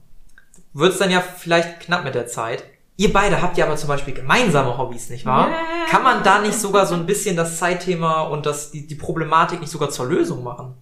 Wird 0.73 0.93
es 0.93 0.99
dann 0.99 1.11
ja 1.11 1.21
vielleicht 1.21 1.81
knapp 1.81 2.05
mit 2.05 2.15
der 2.15 2.27
Zeit. 2.27 2.65
Ihr 2.97 3.13
beide 3.13 3.41
habt 3.41 3.57
ja 3.57 3.67
aber 3.67 3.77
zum 3.77 3.89
Beispiel 3.89 4.13
gemeinsame 4.13 4.77
Hobbys, 4.77 5.09
nicht 5.09 5.25
wahr? 5.25 5.51
Ja. 5.51 5.57
Kann 5.89 6.03
man 6.03 6.25
da 6.25 6.41
nicht 6.41 6.59
sogar 6.59 6.85
so 6.85 6.95
ein 6.95 7.07
bisschen 7.07 7.37
das 7.37 7.59
Zeitthema 7.59 8.23
und 8.23 8.45
das, 8.45 8.73
die, 8.73 8.87
die 8.87 8.97
Problematik 8.97 9.61
nicht 9.61 9.71
sogar 9.71 9.91
zur 9.91 10.07
Lösung 10.07 10.43
machen? 10.43 10.75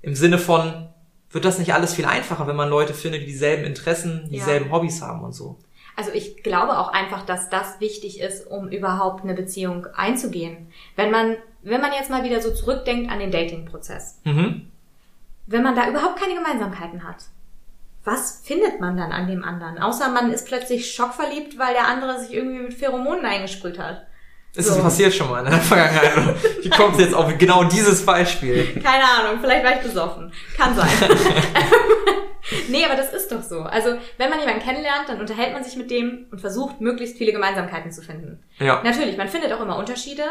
Im 0.00 0.14
Sinne 0.14 0.38
von, 0.38 0.88
wird 1.30 1.44
das 1.44 1.58
nicht 1.58 1.74
alles 1.74 1.92
viel 1.92 2.06
einfacher, 2.06 2.46
wenn 2.46 2.56
man 2.56 2.70
Leute 2.70 2.94
findet, 2.94 3.22
die 3.22 3.26
dieselben 3.26 3.64
Interessen, 3.64 4.28
dieselben 4.30 4.72
Hobbys 4.72 5.02
haben 5.02 5.22
und 5.22 5.32
so? 5.32 5.58
Also 5.96 6.10
ich 6.12 6.42
glaube 6.42 6.78
auch 6.78 6.88
einfach, 6.88 7.24
dass 7.24 7.50
das 7.50 7.78
wichtig 7.80 8.20
ist, 8.20 8.46
um 8.50 8.68
überhaupt 8.68 9.22
eine 9.24 9.34
Beziehung 9.34 9.86
einzugehen. 9.94 10.72
Wenn 10.96 11.10
man, 11.10 11.36
wenn 11.62 11.80
man 11.80 11.92
jetzt 11.92 12.10
mal 12.10 12.24
wieder 12.24 12.40
so 12.40 12.52
zurückdenkt 12.52 13.10
an 13.12 13.20
den 13.20 13.30
Dating-Prozess, 13.30 14.20
Mhm. 14.24 14.70
wenn 15.46 15.62
man 15.62 15.76
da 15.76 15.88
überhaupt 15.88 16.18
keine 16.20 16.34
Gemeinsamkeiten 16.34 17.04
hat, 17.06 17.16
was 18.04 18.42
findet 18.44 18.80
man 18.80 18.96
dann 18.96 19.12
an 19.12 19.28
dem 19.28 19.44
anderen? 19.44 19.78
Außer 19.78 20.10
man 20.10 20.30
ist 20.32 20.46
plötzlich 20.46 20.92
schockverliebt, 20.92 21.58
weil 21.58 21.72
der 21.74 21.86
andere 21.88 22.20
sich 22.20 22.34
irgendwie 22.34 22.58
mit 22.64 22.74
Pheromonen 22.74 23.24
eingesprüht 23.24 23.78
hat. 23.78 24.06
Ist 24.54 24.66
So. 24.68 24.74
das 24.74 24.82
passiert 24.84 25.14
schon 25.14 25.30
mal 25.30 25.44
in 25.44 25.50
der 25.50 25.60
Vergangenheit? 25.60 26.34
Wie 26.62 26.70
kommt 26.70 26.94
es 26.94 27.00
jetzt 27.00 27.14
auf 27.14 27.32
genau 27.38 27.64
dieses 27.64 28.04
Beispiel? 28.04 28.80
Keine 28.82 29.04
Ahnung, 29.04 29.38
vielleicht 29.40 29.64
war 29.64 29.72
ich 29.72 29.80
besoffen. 29.80 30.32
Kann 30.56 30.74
sein. 30.76 30.88
nee, 32.68 32.84
aber 32.84 32.96
das 32.96 33.12
ist 33.12 33.30
doch 33.32 33.42
so. 33.42 33.60
Also, 33.60 33.96
wenn 34.18 34.30
man 34.30 34.40
jemanden 34.40 34.62
kennenlernt, 34.62 35.08
dann 35.08 35.20
unterhält 35.20 35.52
man 35.52 35.64
sich 35.64 35.76
mit 35.76 35.90
dem 35.90 36.26
und 36.30 36.40
versucht, 36.40 36.80
möglichst 36.80 37.16
viele 37.16 37.32
Gemeinsamkeiten 37.32 37.90
zu 37.92 38.02
finden. 38.02 38.42
Ja. 38.58 38.82
Natürlich, 38.82 39.16
man 39.16 39.28
findet 39.28 39.52
auch 39.52 39.60
immer 39.60 39.78
Unterschiede, 39.78 40.24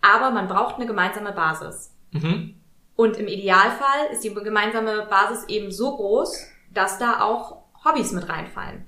aber 0.00 0.30
man 0.30 0.48
braucht 0.48 0.76
eine 0.76 0.86
gemeinsame 0.86 1.32
Basis. 1.32 1.94
Mhm. 2.10 2.56
Und 2.96 3.16
im 3.16 3.26
Idealfall 3.26 4.06
ist 4.12 4.22
die 4.24 4.34
gemeinsame 4.34 5.06
Basis 5.06 5.44
eben 5.48 5.70
so 5.70 5.96
groß, 5.96 6.46
dass 6.70 6.98
da 6.98 7.20
auch 7.22 7.62
Hobbys 7.84 8.12
mit 8.12 8.28
reinfallen. 8.28 8.86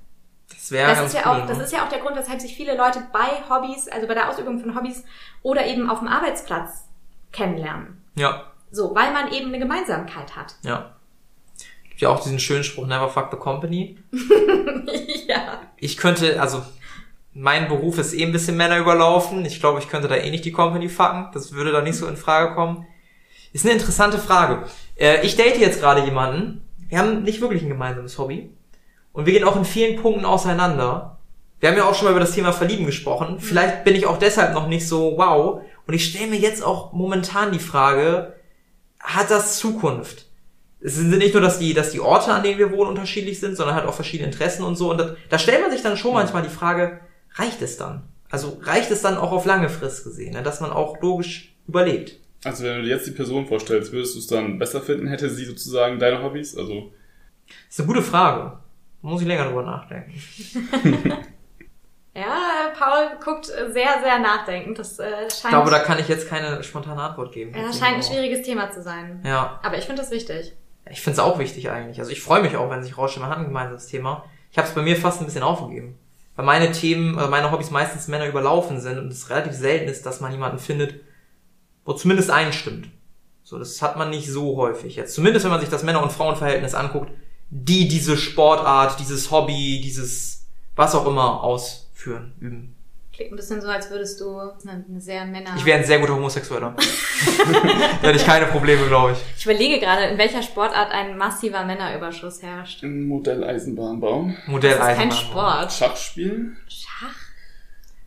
Das 0.49 0.71
wäre 0.71 0.89
Das 0.89 1.07
ist 1.07 1.13
ja 1.13 1.21
cool. 1.25 1.41
auch, 1.41 1.47
das 1.47 1.57
ne? 1.57 1.63
ist 1.63 1.73
ja 1.73 1.83
auch 1.83 1.89
der 1.89 1.99
Grund, 1.99 2.15
weshalb 2.15 2.39
sich 2.39 2.55
viele 2.55 2.77
Leute 2.77 3.03
bei 3.11 3.43
Hobbys, 3.49 3.87
also 3.87 4.07
bei 4.07 4.13
der 4.13 4.29
Ausübung 4.29 4.59
von 4.59 4.75
Hobbys 4.75 5.03
oder 5.41 5.65
eben 5.65 5.89
auf 5.89 5.99
dem 5.99 6.07
Arbeitsplatz 6.07 6.87
kennenlernen. 7.31 8.01
ja, 8.15 8.43
So, 8.71 8.93
weil 8.95 9.11
man 9.11 9.31
eben 9.31 9.47
eine 9.47 9.59
Gemeinsamkeit 9.59 10.35
hat. 10.35 10.55
ja. 10.63 10.91
Ja 11.97 12.09
auch 12.09 12.21
diesen 12.21 12.39
schönen 12.39 12.63
Spruch, 12.63 12.87
never 12.87 13.09
fuck 13.09 13.29
the 13.31 13.37
company. 13.37 13.97
ja. 15.27 15.61
Ich 15.77 15.97
könnte, 15.97 16.41
also, 16.41 16.61
mein 17.33 17.67
Beruf 17.67 17.97
ist 17.97 18.13
eh 18.13 18.23
ein 18.23 18.31
bisschen 18.31 18.57
Männer 18.57 18.79
überlaufen. 18.79 19.45
Ich 19.45 19.59
glaube, 19.59 19.79
ich 19.79 19.89
könnte 19.89 20.07
da 20.07 20.15
eh 20.15 20.29
nicht 20.31 20.45
die 20.45 20.51
Company 20.51 20.89
fucken. 20.89 21.27
Das 21.33 21.51
würde 21.53 21.71
da 21.71 21.81
nicht 21.81 21.97
so 21.97 22.07
in 22.07 22.17
Frage 22.17 22.55
kommen. 22.55 22.85
Ist 23.53 23.65
eine 23.65 23.73
interessante 23.73 24.19
Frage. 24.19 24.63
Äh, 24.97 25.25
ich 25.25 25.35
date 25.35 25.57
jetzt 25.57 25.79
gerade 25.79 26.03
jemanden. 26.03 26.65
Wir 26.89 26.99
haben 26.99 27.23
nicht 27.23 27.41
wirklich 27.41 27.61
ein 27.61 27.69
gemeinsames 27.69 28.17
Hobby. 28.17 28.51
Und 29.11 29.25
wir 29.25 29.33
gehen 29.33 29.45
auch 29.45 29.55
in 29.55 29.65
vielen 29.65 30.01
Punkten 30.01 30.25
auseinander. 30.25 31.19
Wir 31.59 31.69
haben 31.69 31.77
ja 31.77 31.85
auch 31.85 31.95
schon 31.95 32.05
mal 32.05 32.11
über 32.11 32.19
das 32.19 32.33
Thema 32.33 32.51
Verlieben 32.51 32.85
gesprochen. 32.85 33.39
Vielleicht 33.39 33.85
bin 33.85 33.95
ich 33.95 34.05
auch 34.05 34.17
deshalb 34.17 34.53
noch 34.53 34.67
nicht 34.67 34.87
so 34.87 35.17
wow. 35.17 35.61
Und 35.87 35.93
ich 35.93 36.09
stelle 36.09 36.27
mir 36.27 36.39
jetzt 36.39 36.63
auch 36.63 36.93
momentan 36.93 37.51
die 37.51 37.59
Frage, 37.59 38.35
hat 38.99 39.31
das 39.31 39.57
Zukunft? 39.57 40.24
Es 40.85 40.95
sind 40.95 41.09
nicht 41.09 41.33
nur, 41.33 41.41
dass 41.41 41.57
die, 41.57 41.73
dass 41.73 41.91
die 41.91 41.99
Orte, 41.99 42.31
an 42.31 42.43
denen 42.43 42.59
wir 42.59 42.71
wohnen, 42.71 42.89
unterschiedlich 42.91 43.39
sind, 43.39 43.57
sondern 43.57 43.75
halt 43.75 43.87
auch 43.87 43.93
verschiedene 43.95 44.29
Interessen 44.29 44.63
und 44.63 44.75
so. 44.75 44.91
Und 44.91 44.99
da, 44.99 45.15
da 45.29 45.39
stellt 45.39 45.61
man 45.61 45.71
sich 45.71 45.81
dann 45.81 45.97
schon 45.97 46.13
manchmal 46.13 46.43
die 46.43 46.49
Frage, 46.49 46.99
reicht 47.35 47.61
es 47.61 47.77
dann? 47.77 48.03
Also 48.29 48.59
reicht 48.61 48.91
es 48.91 49.01
dann 49.01 49.17
auch 49.17 49.31
auf 49.31 49.45
lange 49.45 49.69
Frist 49.69 50.03
gesehen, 50.03 50.33
ne? 50.33 50.43
dass 50.43 50.61
man 50.61 50.71
auch 50.71 51.01
logisch 51.01 51.55
überlebt? 51.67 52.19
Also 52.43 52.63
wenn 52.63 52.77
du 52.77 52.83
dir 52.83 52.89
jetzt 52.95 53.07
die 53.07 53.11
Person 53.11 53.47
vorstellst, 53.47 53.91
würdest 53.91 54.13
du 54.15 54.19
es 54.19 54.27
dann 54.27 54.59
besser 54.59 54.79
finden, 54.81 55.07
hätte 55.07 55.29
sie 55.29 55.45
sozusagen 55.45 55.97
deine 55.97 56.21
Hobbys? 56.21 56.55
Also 56.55 56.91
Das 57.47 57.55
ist 57.69 57.79
eine 57.79 57.87
gute 57.87 58.03
Frage. 58.03 58.57
Da 59.01 59.07
muss 59.09 59.21
ich 59.21 59.27
länger 59.27 59.45
drüber 59.45 59.63
nachdenken. 59.63 60.13
Ja, 62.17 62.71
Paul 62.79 63.09
guckt 63.21 63.45
sehr, 63.47 63.99
sehr 64.01 64.19
nachdenkend. 64.19 64.79
Das 64.79 64.99
äh, 64.99 65.27
Ich 65.27 65.33
scheint, 65.33 65.49
glaube, 65.53 65.69
da 65.69 65.79
kann 65.79 65.99
ich 65.99 66.07
jetzt 66.07 66.29
keine 66.29 66.63
spontane 66.63 67.01
Antwort 67.01 67.33
geben. 67.33 67.53
ja, 67.53 67.63
das 67.67 67.77
scheint 67.77 67.97
ein 67.97 68.03
schwieriges 68.03 68.41
Thema 68.41 68.71
zu 68.71 68.81
sein. 68.81 69.21
Ja, 69.25 69.59
Aber 69.61 69.77
ich 69.77 69.83
finde 69.83 70.01
das 70.01 70.11
wichtig. 70.11 70.53
Ich 70.89 71.01
finde 71.01 71.13
es 71.13 71.19
auch 71.19 71.39
wichtig 71.39 71.69
eigentlich. 71.69 71.99
Also 71.99 72.11
ich 72.11 72.21
freue 72.21 72.41
mich 72.41 72.55
auch, 72.55 72.69
wenn 72.69 72.83
sich 72.83 72.97
rausstellt, 72.97 73.23
man 73.23 73.31
hat 73.31 73.39
ein 73.39 73.47
gemeinsames 73.47 73.87
Thema. 73.87 74.25
Ich 74.51 74.57
habe 74.57 74.67
es 74.67 74.75
bei 74.75 74.81
mir 74.81 74.95
fast 74.95 75.19
ein 75.19 75.25
bisschen 75.25 75.43
aufgegeben. 75.43 75.97
Weil 76.35 76.45
meine 76.45 76.71
Themen, 76.71 77.17
also 77.17 77.29
meine 77.31 77.51
Hobbys 77.51 77.71
meistens 77.71 78.07
Männer 78.07 78.27
überlaufen 78.27 78.79
sind 78.79 78.99
und 78.99 79.07
es 79.07 79.29
relativ 79.29 79.53
selten 79.53 79.89
ist, 79.89 80.05
dass 80.05 80.21
man 80.21 80.31
jemanden 80.31 80.59
findet, 80.59 81.01
wo 81.85 81.93
zumindest 81.93 82.29
einen 82.29 82.53
stimmt. 82.53 82.89
So, 83.43 83.57
das 83.57 83.81
hat 83.81 83.95
man 83.97 84.09
nicht 84.09 84.29
so 84.29 84.57
häufig 84.57 84.95
jetzt. 84.95 85.13
Zumindest 85.13 85.45
wenn 85.45 85.51
man 85.51 85.61
sich 85.61 85.69
das 85.69 85.83
Männer- 85.83 86.03
und 86.03 86.11
Frauenverhältnis 86.11 86.75
anguckt, 86.75 87.11
die 87.49 87.87
diese 87.87 88.17
Sportart, 88.17 88.99
dieses 88.99 89.31
Hobby, 89.31 89.81
dieses 89.81 90.45
was 90.75 90.93
auch 90.93 91.07
immer 91.07 91.43
ausführen, 91.43 92.33
üben. 92.39 92.74
Klingt 93.15 93.31
ein 93.31 93.35
bisschen 93.37 93.61
so, 93.61 93.67
als 93.67 93.89
würdest 93.89 94.19
du 94.19 94.37
eine, 94.37 94.83
eine 94.89 94.99
sehr 94.99 95.25
Männer... 95.25 95.51
Ich 95.55 95.63
wäre 95.65 95.79
ein 95.79 95.85
sehr 95.85 95.99
guter 95.99 96.15
Homosexueller. 96.15 96.75
da 98.01 98.07
hätte 98.07 98.17
ich 98.17 98.25
keine 98.25 98.45
Probleme, 98.47 98.85
glaube 98.87 99.13
ich. 99.13 99.19
Ich 99.37 99.45
überlege 99.45 99.79
gerade, 99.79 100.03
in 100.05 100.17
welcher 100.17 100.41
Sportart 100.43 100.91
ein 100.91 101.17
massiver 101.17 101.63
Männerüberschuss 101.63 102.41
herrscht. 102.41 102.83
ein 102.83 103.03
Modelleisenbahn 103.07 104.01
bauen, 104.01 104.37
Modell 104.47 104.77
Das 104.77 104.89
ist 104.89 104.95
kein 104.97 105.11
Sport. 105.11 105.71
Schach 105.71 105.95
spielen 105.95 106.57
Schach? 106.67 107.15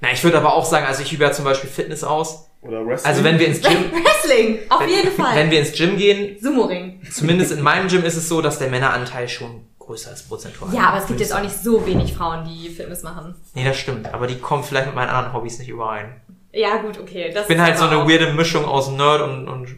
Na, 0.00 0.12
ich 0.12 0.22
würde 0.22 0.36
aber 0.38 0.52
auch 0.54 0.64
sagen, 0.66 0.86
also 0.86 1.02
ich 1.02 1.12
übe 1.12 1.24
ja 1.24 1.32
zum 1.32 1.44
Beispiel 1.44 1.70
Fitness 1.70 2.04
aus. 2.04 2.50
oder 2.62 2.86
Wrestling. 2.86 3.10
Also 3.10 3.24
wenn 3.24 3.38
wir 3.38 3.46
ins 3.46 3.62
Gym, 3.62 3.90
Wrestling! 4.04 4.58
Auf 4.68 4.86
jeden 4.86 5.10
Fall! 5.12 5.34
wenn 5.36 5.50
wir 5.50 5.60
ins 5.60 5.72
Gym 5.72 5.96
gehen, 5.96 6.36
Sumo-Ring. 6.38 7.00
zumindest 7.10 7.52
in 7.52 7.62
meinem 7.62 7.88
Gym 7.88 8.04
ist 8.04 8.16
es 8.16 8.28
so, 8.28 8.42
dass 8.42 8.58
der 8.58 8.68
Männeranteil 8.68 9.28
schon 9.28 9.62
größer 9.88 10.12
ist 10.12 10.28
prozentual. 10.28 10.72
Ja, 10.74 10.88
aber 10.90 10.98
es 10.98 11.06
gibt 11.06 11.18
jetzt 11.20 11.34
auch 11.34 11.42
nicht 11.42 11.56
so 11.56 11.84
wenig 11.86 12.14
Frauen, 12.14 12.44
die 12.46 12.68
Fitness 12.68 13.02
machen. 13.02 13.34
Nee, 13.54 13.64
das 13.64 13.76
stimmt. 13.76 14.12
Aber 14.14 14.26
die 14.26 14.38
kommen 14.38 14.62
vielleicht 14.62 14.86
mit 14.86 14.94
meinen 14.94 15.08
anderen 15.08 15.32
Hobbys 15.32 15.58
nicht 15.58 15.68
überein. 15.68 16.20
Ja, 16.52 16.76
gut, 16.76 16.98
okay. 17.00 17.30
Das 17.32 17.42
Ich 17.42 17.48
bin 17.48 17.60
halt 17.60 17.76
so 17.78 17.86
eine 17.86 18.06
weirde 18.08 18.32
Mischung 18.34 18.64
aus 18.64 18.90
Nerd 18.90 19.22
und, 19.22 19.48
und 19.48 19.68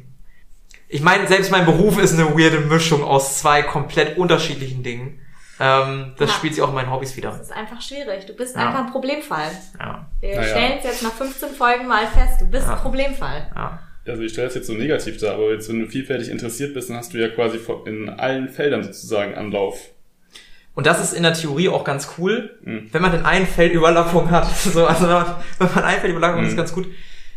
ich 0.88 1.00
meine, 1.02 1.26
selbst 1.26 1.50
mein 1.50 1.64
Beruf 1.64 1.98
ist 1.98 2.12
eine 2.18 2.36
weirde 2.36 2.60
Mischung 2.60 3.02
aus 3.04 3.38
zwei 3.38 3.62
komplett 3.62 4.18
unterschiedlichen 4.18 4.82
Dingen. 4.82 5.20
Ähm, 5.60 6.14
das 6.18 6.30
Ja. 6.30 6.36
spielt 6.36 6.54
sich 6.54 6.62
auch 6.62 6.68
in 6.70 6.74
meinen 6.74 6.90
Hobbys 6.90 7.16
wieder. 7.16 7.30
Das 7.30 7.42
ist 7.42 7.52
einfach 7.52 7.80
schwierig. 7.80 8.26
Du 8.26 8.32
bist 8.34 8.56
Ja. 8.56 8.66
einfach 8.68 8.86
ein 8.86 8.90
Problemfall. 8.92 9.50
Ja, 9.78 10.06
Wir 10.20 10.36
Naja. 10.36 10.48
stellen 10.48 10.72
es 10.78 10.84
jetzt 10.84 11.02
nach 11.02 11.12
15 11.12 11.50
Folgen 11.50 11.86
mal 11.86 12.06
fest. 12.06 12.40
Du 12.40 12.46
bist 12.46 12.66
Ja. 12.66 12.74
ein 12.74 12.80
Problemfall. 12.80 13.50
ja. 13.54 13.78
Also 14.06 14.22
ich 14.22 14.32
stelle 14.32 14.48
es 14.48 14.54
jetzt 14.56 14.66
so 14.66 14.72
negativ 14.72 15.18
dar, 15.18 15.34
aber 15.34 15.52
jetzt, 15.52 15.68
wenn 15.68 15.78
du 15.80 15.86
vielfältig 15.86 16.30
interessiert 16.30 16.74
bist, 16.74 16.88
dann 16.90 16.96
hast 16.96 17.12
du 17.14 17.18
ja 17.18 17.28
quasi 17.28 17.60
in 17.84 18.08
allen 18.08 18.48
Feldern 18.48 18.82
sozusagen 18.82 19.34
Anlauf. 19.34 19.78
Und 20.80 20.86
das 20.86 20.98
ist 21.04 21.12
in 21.12 21.24
der 21.24 21.34
Theorie 21.34 21.68
auch 21.68 21.84
ganz 21.84 22.08
cool, 22.16 22.58
Mhm. 22.62 22.88
wenn 22.90 23.02
man 23.02 23.12
denn 23.12 23.26
ein 23.26 23.46
Feld 23.46 23.74
Überlappung 23.74 24.30
hat. 24.30 24.48
So, 24.56 24.86
also 24.86 25.02
wenn 25.02 25.12
man, 25.12 25.26
wenn 25.58 25.74
man 25.74 25.84
ein 25.84 26.00
Feld 26.00 26.10
Überlappung 26.12 26.38
hat, 26.40 26.46
ist 26.46 26.54
Mhm. 26.54 26.56
ganz 26.56 26.72
gut. 26.72 26.86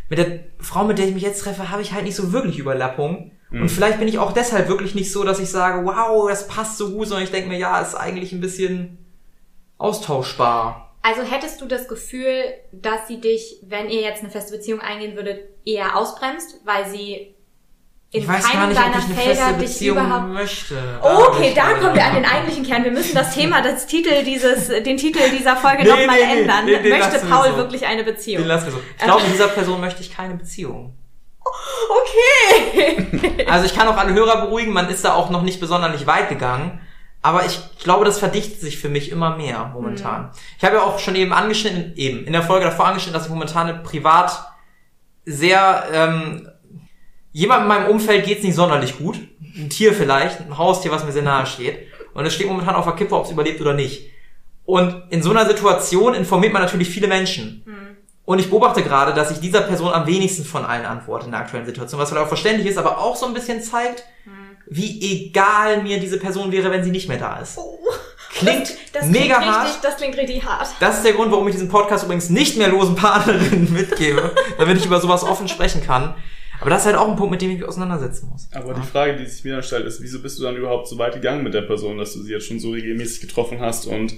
Mit 0.08 0.18
der 0.18 0.40
Frau, 0.60 0.84
mit 0.84 0.96
der 0.96 1.06
ich 1.08 1.12
mich 1.12 1.22
jetzt 1.22 1.42
treffe, 1.42 1.68
habe 1.68 1.82
ich 1.82 1.92
halt 1.92 2.04
nicht 2.04 2.16
so 2.16 2.32
wirklich 2.32 2.58
Überlappung. 2.58 3.32
Mhm. 3.50 3.60
Und 3.60 3.68
vielleicht 3.68 3.98
bin 3.98 4.08
ich 4.08 4.18
auch 4.18 4.32
deshalb 4.32 4.68
wirklich 4.68 4.94
nicht 4.94 5.12
so, 5.12 5.24
dass 5.24 5.40
ich 5.40 5.50
sage, 5.50 5.84
wow, 5.84 6.26
das 6.26 6.48
passt 6.48 6.78
so 6.78 6.92
gut, 6.92 7.06
sondern 7.08 7.24
ich 7.24 7.32
denke 7.32 7.50
mir, 7.50 7.58
ja, 7.58 7.78
ist 7.82 7.94
eigentlich 7.94 8.32
ein 8.32 8.40
bisschen 8.40 8.96
austauschbar. 9.76 10.94
Also 11.02 11.20
hättest 11.22 11.60
du 11.60 11.66
das 11.66 11.86
Gefühl, 11.86 12.44
dass 12.72 13.06
sie 13.08 13.20
dich, 13.20 13.58
wenn 13.66 13.90
ihr 13.90 14.00
jetzt 14.00 14.22
eine 14.22 14.30
feste 14.30 14.56
Beziehung 14.56 14.80
eingehen 14.80 15.16
würdet, 15.16 15.40
eher 15.66 15.98
ausbremst, 15.98 16.60
weil 16.64 16.88
sie 16.88 17.34
in 18.14 18.22
ich 18.22 18.28
weiß 18.28 18.44
gar 18.44 18.52
keinem 18.52 18.68
nicht, 18.68 18.78
ob 18.78 18.84
deiner 18.84 18.98
ich 18.98 19.04
eine 19.06 19.14
Felder 19.14 19.52
dich 19.54 19.70
Beziehung 19.70 19.98
überhaupt 19.98 20.28
möchte. 20.28 20.76
Okay, 21.02 21.52
da 21.52 21.72
kommen 21.72 21.96
wir 21.96 22.04
an 22.04 22.14
den 22.14 22.24
eigentlichen 22.24 22.64
Kern. 22.64 22.84
Wir 22.84 22.92
müssen 22.92 23.12
das 23.12 23.34
Thema, 23.34 23.60
das 23.60 23.88
Titel 23.88 24.22
dieses, 24.22 24.68
den 24.84 24.96
Titel 24.96 25.18
dieser 25.36 25.56
Folge 25.56 25.82
Nee, 25.82 25.88
nochmal 25.88 26.16
nee, 26.20 26.40
ändern. 26.40 26.64
nee, 26.64 26.88
Möchte 26.90 27.12
wir 27.12 27.28
Paul 27.28 27.50
so. 27.50 27.56
wirklich 27.56 27.84
eine 27.86 28.04
Beziehung? 28.04 28.44
Den 28.44 28.48
lassen 28.48 28.66
wir 28.66 28.72
so. 28.74 28.80
Ich 28.96 29.04
glaube, 29.04 29.22
mit 29.24 29.32
dieser 29.32 29.48
Person 29.48 29.80
möchte 29.80 30.00
ich 30.00 30.14
keine 30.16 30.34
Beziehung. 30.34 30.96
Okay. 31.90 33.44
Also 33.50 33.66
ich 33.66 33.74
kann 33.76 33.86
auch 33.88 33.96
alle 33.96 34.14
Hörer 34.14 34.46
beruhigen, 34.46 34.72
man 34.72 34.88
ist 34.88 35.04
da 35.04 35.14
auch 35.14 35.28
noch 35.28 35.42
nicht 35.42 35.60
besonders 35.60 36.06
weit 36.06 36.28
gegangen. 36.28 36.80
Aber 37.20 37.44
ich 37.44 37.60
glaube, 37.82 38.04
das 38.04 38.18
verdichtet 38.18 38.60
sich 38.60 38.78
für 38.78 38.88
mich 38.88 39.10
immer 39.10 39.36
mehr 39.36 39.70
momentan. 39.72 40.30
Ich 40.58 40.64
habe 40.64 40.76
ja 40.76 40.82
auch 40.82 40.98
schon 40.98 41.14
eben 41.16 41.32
angeschnitten, 41.32 41.92
eben 41.96 42.24
in 42.24 42.32
der 42.32 42.42
Folge 42.42 42.64
davor 42.64 42.86
angeschnitten, 42.86 43.14
dass 43.14 43.24
ich 43.24 43.30
momentan 43.32 43.82
privat 43.82 44.46
sehr, 45.26 45.84
ähm, 45.92 46.48
jemand 47.34 47.62
in 47.62 47.68
meinem 47.68 47.88
Umfeld 47.90 48.24
geht's 48.24 48.42
nicht 48.42 48.54
sonderlich 48.54 48.96
gut. 48.96 49.18
Ein 49.56 49.68
Tier 49.68 49.92
vielleicht, 49.92 50.40
ein 50.40 50.56
Haustier, 50.56 50.90
was 50.90 51.04
mir 51.04 51.12
sehr 51.12 51.22
nahe 51.22 51.44
steht. 51.44 51.78
Und 52.14 52.24
es 52.24 52.32
steht 52.34 52.46
momentan 52.46 52.74
auf 52.76 52.84
der 52.86 52.94
Kippe, 52.94 53.14
ob 53.14 53.26
es 53.26 53.30
überlebt 53.32 53.60
oder 53.60 53.74
nicht. 53.74 54.08
Und 54.64 55.02
in 55.10 55.22
so 55.22 55.30
einer 55.30 55.44
Situation 55.46 56.14
informiert 56.14 56.52
man 56.54 56.62
natürlich 56.62 56.88
viele 56.88 57.08
Menschen. 57.08 57.62
Und 58.24 58.38
ich 58.38 58.48
beobachte 58.48 58.82
gerade, 58.82 59.12
dass 59.12 59.30
ich 59.30 59.40
dieser 59.40 59.60
Person 59.60 59.92
am 59.92 60.06
wenigsten 60.06 60.44
von 60.44 60.64
allen 60.64 60.86
antworte 60.86 61.26
in 61.26 61.32
der 61.32 61.40
aktuellen 61.40 61.66
Situation, 61.66 62.00
was 62.00 62.08
vielleicht 62.08 62.24
auch 62.24 62.28
verständlich 62.28 62.68
ist, 62.68 62.78
aber 62.78 62.98
auch 62.98 63.16
so 63.16 63.26
ein 63.26 63.34
bisschen 63.34 63.60
zeigt, 63.62 64.04
wie 64.66 65.26
egal 65.26 65.82
mir 65.82 66.00
diese 66.00 66.18
Person 66.18 66.50
wäre, 66.50 66.70
wenn 66.70 66.82
sie 66.82 66.90
nicht 66.90 67.08
mehr 67.08 67.18
da 67.18 67.36
ist. 67.40 67.58
Klingt 68.30 68.74
Das 68.92 69.06
mega 69.06 69.36
klingt 69.36 69.54
hart. 69.54 69.66
richtig, 69.66 69.82
das 69.82 69.96
klingt 69.96 70.16
richtig 70.16 70.44
hart. 70.44 70.68
Das 70.80 70.96
ist 70.96 71.04
der 71.04 71.12
Grund, 71.12 71.30
warum 71.30 71.46
ich 71.48 71.54
diesen 71.54 71.68
Podcast 71.68 72.04
übrigens 72.04 72.30
nicht 72.30 72.56
mehr 72.56 72.68
losen 72.68 72.96
Partnerinnen 72.96 73.72
mitgebe, 73.72 74.34
damit 74.58 74.78
ich 74.78 74.86
über 74.86 75.00
sowas 75.00 75.22
offen 75.22 75.46
sprechen 75.46 75.84
kann. 75.84 76.14
Aber 76.64 76.70
das 76.70 76.80
ist 76.82 76.86
halt 76.86 76.96
auch 76.96 77.08
ein 77.08 77.16
Punkt, 77.16 77.30
mit 77.32 77.42
dem 77.42 77.50
ich 77.50 77.58
mich 77.58 77.68
auseinandersetzen 77.68 78.28
muss. 78.30 78.48
Aber 78.54 78.74
die 78.74 78.82
Frage, 78.82 79.16
die 79.16 79.26
sich 79.26 79.44
mir 79.44 79.54
dann 79.54 79.62
stellt, 79.62 79.84
ist, 79.86 80.00
wieso 80.02 80.20
bist 80.22 80.38
du 80.38 80.42
dann 80.42 80.56
überhaupt 80.56 80.88
so 80.88 80.98
weit 80.98 81.14
gegangen 81.14 81.42
mit 81.44 81.54
der 81.54 81.62
Person, 81.62 81.98
dass 81.98 82.12
du 82.14 82.22
sie 82.22 82.32
jetzt 82.32 82.46
schon 82.46 82.58
so 82.58 82.70
regelmäßig 82.70 83.20
getroffen 83.20 83.60
hast 83.60 83.86
und 83.86 84.14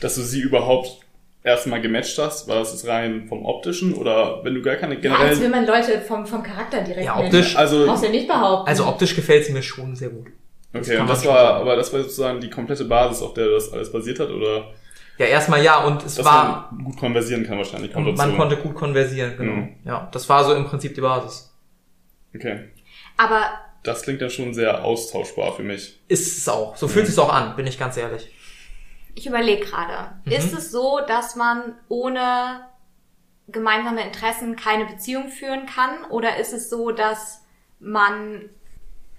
dass 0.00 0.14
du 0.14 0.22
sie 0.22 0.40
überhaupt 0.40 1.00
erstmal 1.44 1.80
gematcht 1.80 2.18
hast? 2.18 2.48
War 2.48 2.56
das 2.56 2.72
jetzt 2.72 2.86
rein 2.86 3.26
vom 3.28 3.44
optischen 3.44 3.94
oder 3.94 4.42
wenn 4.44 4.54
du 4.54 4.62
gar 4.62 4.76
keine 4.76 4.98
Ja, 5.00 5.16
als 5.16 5.40
will 5.40 5.48
man 5.50 5.66
Leute 5.66 6.00
vom, 6.00 6.26
vom 6.26 6.42
Charakter 6.42 6.80
direkt 6.82 7.04
Ja, 7.06 7.16
nennen. 7.16 7.26
optisch. 7.26 7.56
also, 7.56 7.86
Brauchst 7.86 8.02
du 8.02 8.06
ja 8.06 8.12
nicht 8.12 8.26
behaupten. 8.28 8.68
Also 8.68 8.86
optisch 8.86 9.14
gefällt 9.14 9.44
sie 9.44 9.52
mir 9.52 9.62
schon 9.62 9.94
sehr 9.94 10.08
gut. 10.08 10.26
okay, 10.74 10.96
und 10.98 11.08
das 11.08 11.24
war, 11.24 11.36
sagen. 11.36 11.60
aber 11.62 11.76
das 11.76 11.92
war 11.92 12.00
sozusagen 12.02 12.40
die 12.40 12.50
komplette 12.50 12.84
Basis, 12.84 13.22
auf 13.22 13.34
der 13.34 13.48
das 13.50 13.72
alles 13.72 13.92
basiert 13.92 14.18
hat 14.20 14.30
oder 14.30 14.72
Ja, 15.18 15.26
erstmal 15.26 15.62
ja, 15.62 15.84
und 15.84 16.04
es 16.04 16.16
dass 16.16 16.24
war, 16.26 16.68
man 16.72 16.84
gut 16.84 16.96
konversieren 16.98 17.46
kann 17.46 17.58
wahrscheinlich. 17.58 17.92
kommt 17.92 18.06
und 18.08 18.18
dazu. 18.18 18.28
man 18.28 18.36
konnte 18.36 18.56
gut 18.56 18.74
konversieren, 18.74 19.36
genau. 19.38 19.52
Mhm. 19.52 19.68
Ja, 19.84 20.08
das 20.12 20.28
war 20.28 20.44
so 20.44 20.52
im 20.54 20.64
Prinzip 20.66 20.94
die 20.94 21.00
Basis. 21.00 21.52
Okay. 22.34 22.68
Aber 23.16 23.42
Das 23.82 24.02
klingt 24.02 24.20
dann 24.20 24.30
schon 24.30 24.52
sehr 24.52 24.84
austauschbar 24.84 25.54
für 25.54 25.62
mich. 25.62 26.00
Ist 26.08 26.38
es 26.38 26.48
auch. 26.48 26.76
So 26.76 26.88
fühlt 26.88 27.08
es 27.08 27.18
auch 27.18 27.32
an, 27.32 27.54
bin 27.56 27.66
ich 27.66 27.78
ganz 27.78 27.96
ehrlich. 27.96 28.30
ich 29.14 29.26
überlege 29.26 29.64
gerade, 29.64 30.12
Mhm. 30.24 30.32
ist 30.32 30.52
es 30.52 30.70
so, 30.70 31.00
dass 31.06 31.36
man 31.36 31.74
ohne 31.88 32.66
gemeinsame 33.48 34.02
Interessen 34.04 34.56
keine 34.56 34.84
Beziehung 34.86 35.28
führen 35.28 35.66
kann? 35.66 36.04
Oder 36.10 36.36
ist 36.38 36.52
es 36.52 36.68
so, 36.68 36.90
dass 36.90 37.42
man 37.78 38.50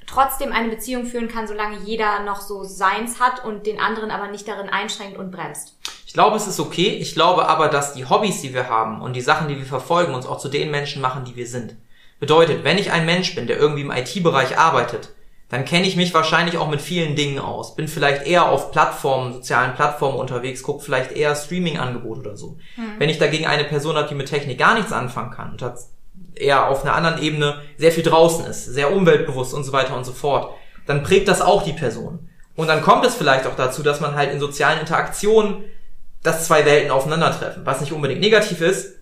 trotzdem 0.05 0.51
eine 0.51 0.69
Beziehung 0.69 1.05
führen 1.05 1.27
kann, 1.27 1.47
solange 1.47 1.77
jeder 1.79 2.23
noch 2.23 2.41
so 2.41 2.63
seins 2.63 3.19
hat 3.19 3.43
und 3.43 3.65
den 3.65 3.79
anderen 3.79 4.11
aber 4.11 4.27
nicht 4.27 4.47
darin 4.47 4.69
einschränkt 4.69 5.17
und 5.17 5.31
bremst. 5.31 5.77
Ich 6.05 6.13
glaube, 6.13 6.35
es 6.37 6.47
ist 6.47 6.59
okay. 6.59 6.89
Ich 6.89 7.13
glaube 7.13 7.47
aber, 7.47 7.67
dass 7.67 7.93
die 7.93 8.05
Hobbys, 8.07 8.41
die 8.41 8.53
wir 8.53 8.69
haben 8.69 9.01
und 9.01 9.13
die 9.13 9.21
Sachen, 9.21 9.47
die 9.47 9.57
wir 9.57 9.65
verfolgen, 9.65 10.13
uns 10.13 10.25
auch 10.25 10.37
zu 10.39 10.47
den 10.49 10.71
Menschen 10.71 11.01
machen, 11.01 11.25
die 11.25 11.35
wir 11.35 11.47
sind. 11.47 11.75
Bedeutet, 12.19 12.63
wenn 12.63 12.77
ich 12.77 12.91
ein 12.91 13.05
Mensch 13.05 13.35
bin, 13.35 13.47
der 13.47 13.57
irgendwie 13.57 13.81
im 13.81 13.91
IT-Bereich 13.91 14.57
arbeitet, 14.57 15.13
dann 15.49 15.63
kenne 15.63 15.87
ich 15.87 15.95
mich 15.95 16.13
wahrscheinlich 16.13 16.57
auch 16.57 16.69
mit 16.69 16.81
vielen 16.81 17.15
Dingen 17.15 17.39
aus. 17.39 17.75
Bin 17.75 17.87
vielleicht 17.87 18.27
eher 18.27 18.49
auf 18.49 18.71
Plattformen, 18.71 19.33
sozialen 19.33 19.75
Plattformen 19.75 20.17
unterwegs, 20.17 20.61
gucke 20.61 20.83
vielleicht 20.83 21.13
eher 21.13 21.35
Streaming-Angebote 21.35 22.19
oder 22.19 22.35
so. 22.35 22.57
Wenn 22.97 23.09
ich 23.09 23.17
dagegen 23.17 23.45
eine 23.45 23.63
Person 23.63 23.95
habe, 23.95 24.09
die 24.09 24.15
mit 24.15 24.27
Technik 24.27 24.57
gar 24.57 24.73
nichts 24.73 24.91
anfangen 24.91 25.31
kann 25.31 25.51
und 25.51 25.61
hat 25.61 25.77
eher 26.35 26.67
auf 26.67 26.83
einer 26.83 26.95
anderen 26.95 27.21
Ebene 27.21 27.61
sehr 27.77 27.91
viel 27.91 28.03
draußen 28.03 28.45
ist, 28.45 28.65
sehr 28.65 28.91
umweltbewusst 28.91 29.53
und 29.53 29.63
so 29.63 29.71
weiter 29.71 29.95
und 29.95 30.05
so 30.05 30.11
fort, 30.11 30.53
dann 30.85 31.03
prägt 31.03 31.27
das 31.27 31.41
auch 31.41 31.63
die 31.63 31.73
Person. 31.73 32.29
Und 32.55 32.67
dann 32.67 32.81
kommt 32.81 33.05
es 33.05 33.15
vielleicht 33.15 33.45
auch 33.45 33.55
dazu, 33.55 33.83
dass 33.83 34.01
man 34.01 34.15
halt 34.15 34.33
in 34.33 34.39
sozialen 34.39 34.79
Interaktionen, 34.79 35.63
dass 36.23 36.45
zwei 36.45 36.65
Welten 36.65 36.91
aufeinandertreffen, 36.91 37.65
was 37.65 37.79
nicht 37.79 37.93
unbedingt 37.93 38.19
negativ 38.19 38.61
ist, 38.61 38.96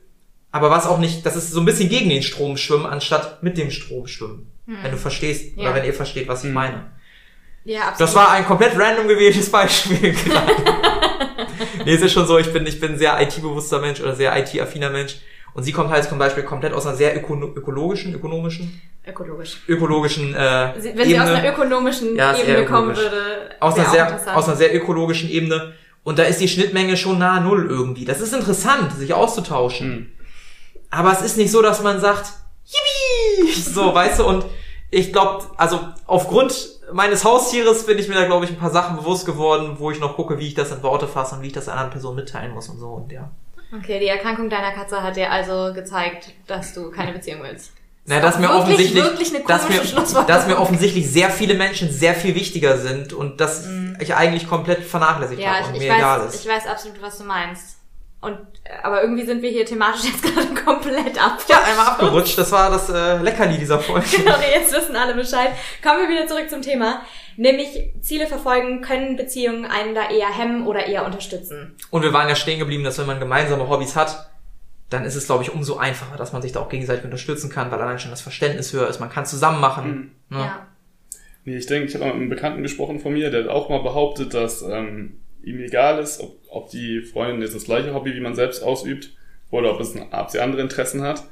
aber 0.56 0.70
was 0.70 0.88
auch 0.88 0.98
nicht, 1.00 1.26
das 1.26 1.36
ist 1.36 1.52
so 1.52 1.60
ein 1.60 1.66
bisschen 1.66 1.90
gegen 1.90 2.10
den 2.10 2.24
Strom 2.24 2.56
schwimmen, 2.56 2.86
anstatt 2.86 3.44
mit 3.44 3.58
dem 3.58 3.72
Strom 3.72 4.08
schwimmen. 4.08 4.50
Wenn 4.66 4.92
du 4.92 4.98
verstehst, 4.98 5.58
Ja. 5.58 5.64
oder 5.64 5.76
wenn 5.76 5.86
ihr 5.86 5.94
versteht, 5.94 6.28
was 6.28 6.44
ich 6.44 6.52
meine. 6.52 6.92
Ja, 7.66 7.82
absolut. 7.90 8.00
Das 8.02 8.16
war 8.16 8.32
ein 8.32 8.46
komplett 8.46 8.78
random 8.80 9.08
gewähltes 9.08 9.52
Beispiel. 9.52 10.14
gerade. 10.26 10.52
nee, 11.86 11.94
es 11.94 12.02
ist 12.02 12.14
schon 12.14 12.26
so, 12.26 12.38
ich 12.38 12.52
bin, 12.54 12.66
ich 12.66 12.80
bin 12.80 12.94
ein 12.94 12.98
sehr 12.98 13.20
IT-bewusster 13.22 13.80
Mensch 13.80 14.00
oder 14.02 14.16
sehr 14.16 14.36
IT-affiner 14.38 14.90
Mensch. 14.90 15.18
Und 15.54 15.64
sie 15.64 15.72
kommt 15.72 15.90
halt 15.90 16.04
zum 16.06 16.18
Beispiel 16.18 16.44
komplett 16.44 16.74
aus 16.74 16.86
einer 16.86 16.96
sehr 16.96 17.16
öko 17.16 17.34
ökologischen, 17.56 18.14
ökonomischen, 18.14 18.82
ökologisch. 19.08 19.58
ökologischen 19.68 20.34
äh, 20.36 20.74
Sie- 20.80 20.92
Wenn 20.96 21.08
sie 21.08 21.20
aus 21.20 21.28
Ebene. 21.30 21.38
einer 21.40 21.52
ökonomischen 21.54 22.16
Ja, 22.16 22.36
Ebene 22.38 22.58
eher 22.58 22.66
kommen 22.66 22.92
ökologisch. 22.92 23.04
würde, 23.12 23.50
aus 23.62 23.76
einer 23.76 23.90
sehr, 23.90 24.36
aus 24.38 24.48
einer 24.48 24.58
sehr 24.58 24.76
ökologischen 24.76 25.30
Ebene. 25.30 25.74
Und 26.04 26.20
da 26.20 26.24
ist 26.24 26.40
die 26.42 26.48
Schnittmenge 26.48 26.98
schon 26.98 27.20
nahe 27.20 27.42
Null 27.42 27.68
irgendwie. 27.70 28.06
Das 28.06 28.20
ist 28.22 28.34
interessant, 28.34 28.94
sich 28.94 29.14
auszutauschen. 29.14 30.12
Aber 30.96 31.12
es 31.12 31.22
ist 31.22 31.38
nicht 31.38 31.52
so, 31.52 31.62
dass 31.62 31.84
man 31.84 32.00
sagt, 32.00 32.32
Yippie! 32.66 33.52
So, 33.54 33.94
weißt 33.94 34.20
du, 34.20 34.26
und 34.26 34.46
ich 34.92 35.12
glaube, 35.12 35.46
also 35.58 35.80
aufgrund 36.08 36.70
meines 36.94 37.26
Haustieres 37.26 37.86
bin 37.86 38.00
ich 38.00 38.08
mir 38.08 38.16
da, 38.16 38.26
glaube 38.26 38.46
ich, 38.46 38.52
ein 38.52 38.58
paar 38.58 38.72
Sachen 38.72 38.96
bewusst 38.96 39.26
geworden, 39.26 39.76
wo 39.78 39.92
ich 39.92 40.00
noch 40.00 40.16
gucke, 40.16 40.40
wie 40.40 40.48
ich 40.48 40.54
das 40.54 40.72
in 40.72 40.82
Worte 40.84 41.08
fasse 41.08 41.36
und 41.36 41.42
wie 41.42 41.48
ich 41.48 41.54
das 41.54 41.68
anderen 41.68 41.90
Personen 41.90 42.16
mitteilen 42.16 42.54
muss 42.54 42.70
und 42.70 42.80
so. 42.80 42.88
Und 42.88 43.12
ja. 43.12 43.30
Okay, 43.78 44.00
die 44.00 44.08
Erkrankung 44.08 44.50
deiner 44.50 44.72
Katze 44.72 45.04
hat 45.04 45.18
dir 45.18 45.32
also 45.32 45.74
gezeigt, 45.74 46.32
dass 46.48 46.74
du 46.74 46.92
keine 46.92 47.12
Beziehung 47.12 47.42
willst. 47.44 47.74
Na, 48.06 48.20
dass 48.20 48.38
mir 48.38 48.48
wirklich, 48.48 48.62
offensichtlich, 48.62 49.04
wirklich 49.04 49.48
dass 49.48 49.68
mir, 49.68 50.24
dass 50.26 50.48
mir 50.48 50.60
offensichtlich 50.60 51.12
sehr 51.12 51.32
viele 51.32 51.56
Menschen 51.56 51.92
sehr 51.92 52.14
viel 52.14 52.36
wichtiger 52.36 52.78
sind 52.78 53.14
und 53.14 53.42
dass 53.42 53.68
ich 54.00 54.14
eigentlich 54.14 54.48
komplett 54.48 54.84
vernachlässigt. 54.84 55.42
Ja, 55.42 55.56
habe 55.56 55.70
und 55.70 55.76
ich, 55.76 55.80
mir 55.82 55.96
egal 55.96 56.20
weiß, 56.22 56.36
ist. 56.36 56.46
ich 56.46 56.52
weiß 56.52 56.68
absolut, 56.68 57.02
was 57.02 57.18
du 57.18 57.24
meinst. 57.24 57.75
Und, 58.26 58.38
äh, 58.64 58.72
aber 58.84 59.02
irgendwie 59.02 59.24
sind 59.26 59.42
wir 59.42 59.52
hier 59.52 59.66
thematisch 59.66 60.06
jetzt 60.06 60.24
gerade 60.36 60.54
komplett 60.64 61.24
ab. 61.24 61.38
Ja, 61.48 61.62
einmal 61.64 61.88
abgerutscht. 61.88 62.38
Das 62.38 62.52
war 62.52 62.72
das 62.72 62.90
äh, 62.90 63.18
Leckerli 63.22 63.58
dieser 63.58 63.80
Folge. 63.80 64.06
Genau, 64.18 64.36
jetzt 64.40 64.74
wissen 64.74 64.96
alle 64.96 65.14
Bescheid. 65.14 65.52
Kommen 65.84 66.02
wir 66.02 66.10
wieder 66.10 66.28
zurück 66.28 66.50
zum 66.50 66.62
Thema. 66.62 67.02
Nämlich 67.38 67.92
Ziele 68.02 68.28
verfolgen 68.28 68.82
können 68.82 69.16
Beziehungen 69.16 69.66
einen 69.66 69.94
da 69.94 70.10
eher 70.10 70.30
hemmen 70.30 70.66
oder 70.66 70.86
eher 70.88 71.06
unterstützen. 71.06 71.76
Und 71.92 72.02
wir 72.02 72.14
waren 72.14 72.28
ja 72.28 72.36
stehen 72.36 72.60
geblieben, 72.60 72.84
dass 72.84 72.98
wenn 72.98 73.08
man 73.08 73.20
gemeinsame 73.20 73.70
Hobbys 73.70 73.96
hat, 73.96 74.32
dann 74.90 75.04
ist 75.04 75.16
es, 75.16 75.26
glaube 75.26 75.44
ich, 75.44 75.54
umso 75.54 75.78
einfacher, 75.78 76.18
dass 76.18 76.34
man 76.34 76.42
sich 76.42 76.52
da 76.52 76.62
auch 76.62 76.70
gegenseitig 76.70 77.04
unterstützen 77.04 77.50
kann, 77.50 77.72
weil 77.72 77.82
allein 77.82 78.00
schon 78.00 78.12
das 78.12 78.22
Verständnis 78.22 78.72
höher 78.74 78.88
ist. 78.88 79.00
Man 79.00 79.10
kann 79.10 79.26
zusammen 79.26 79.60
machen. 79.60 80.16
Ne? 80.30 80.40
Ja. 80.40 80.68
Nee, 81.44 81.58
ich 81.58 81.68
denke, 81.68 81.88
ich 81.88 81.96
habe 81.96 82.06
mit 82.06 82.14
einem 82.14 82.30
Bekannten 82.30 82.64
gesprochen 82.64 83.00
von 83.00 83.14
mir, 83.14 83.30
der 83.30 83.44
hat 83.44 83.50
auch 83.50 83.70
mal 83.70 83.84
behauptet, 83.84 84.34
dass 84.34 84.62
ähm, 84.64 85.20
ihm 85.46 85.60
egal 85.60 86.00
ist, 86.00 86.20
ob, 86.20 86.38
ob 86.50 86.70
die 86.72 87.02
Freundin 87.02 87.42
jetzt 87.42 87.56
das 87.56 87.66
gleiche 87.66 87.94
Hobby 87.94 88.14
wie 88.16 88.20
man 88.20 88.36
selbst 88.36 88.64
ausübt 88.64 89.12
oder 89.52 89.74
ob, 89.74 89.80
es, 89.80 89.94
ob 90.12 90.30
sie 90.30 90.40
andere 90.40 90.62
Interessen 90.62 91.02
hat. 91.02 91.24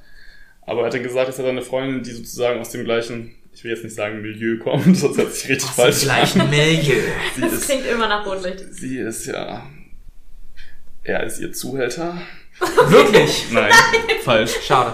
Aber 0.62 0.82
er 0.82 0.86
hat 0.86 0.94
dann 0.94 1.04
gesagt, 1.04 1.28
dass 1.28 1.40
er 1.40 1.46
hat 1.46 1.52
eine 1.52 1.62
Freundin, 1.62 2.04
die 2.04 2.12
sozusagen 2.12 2.60
aus 2.60 2.70
dem 2.70 2.86
gleichen, 2.86 3.36
ich 3.54 3.64
will 3.64 3.72
jetzt 3.72 3.84
nicht 3.84 3.96
sagen 3.96 4.22
Milieu 4.22 4.58
kommt, 4.60 4.88
das 5.04 5.18
hört 5.18 5.34
sich 5.34 5.50
richtig 5.50 5.70
Aus 5.70 5.76
falsch 5.76 6.00
dem 6.00 6.06
gleichen 6.06 6.50
Milieu. 6.50 7.02
Sie 7.36 7.42
Das 7.42 7.54
ist, 7.54 7.66
klingt 7.66 7.86
immer 7.88 8.08
nach 8.08 8.26
Rotlicht. 8.26 8.64
sie 8.72 9.00
ist 9.00 9.26
ja, 9.26 9.66
er 11.04 11.24
ist 11.24 11.40
ihr 11.40 11.52
Zuhälter. 11.52 12.22
Wirklich. 12.88 13.46
Nein, 13.52 13.72
falsch. 14.24 14.54
Schade. 14.66 14.94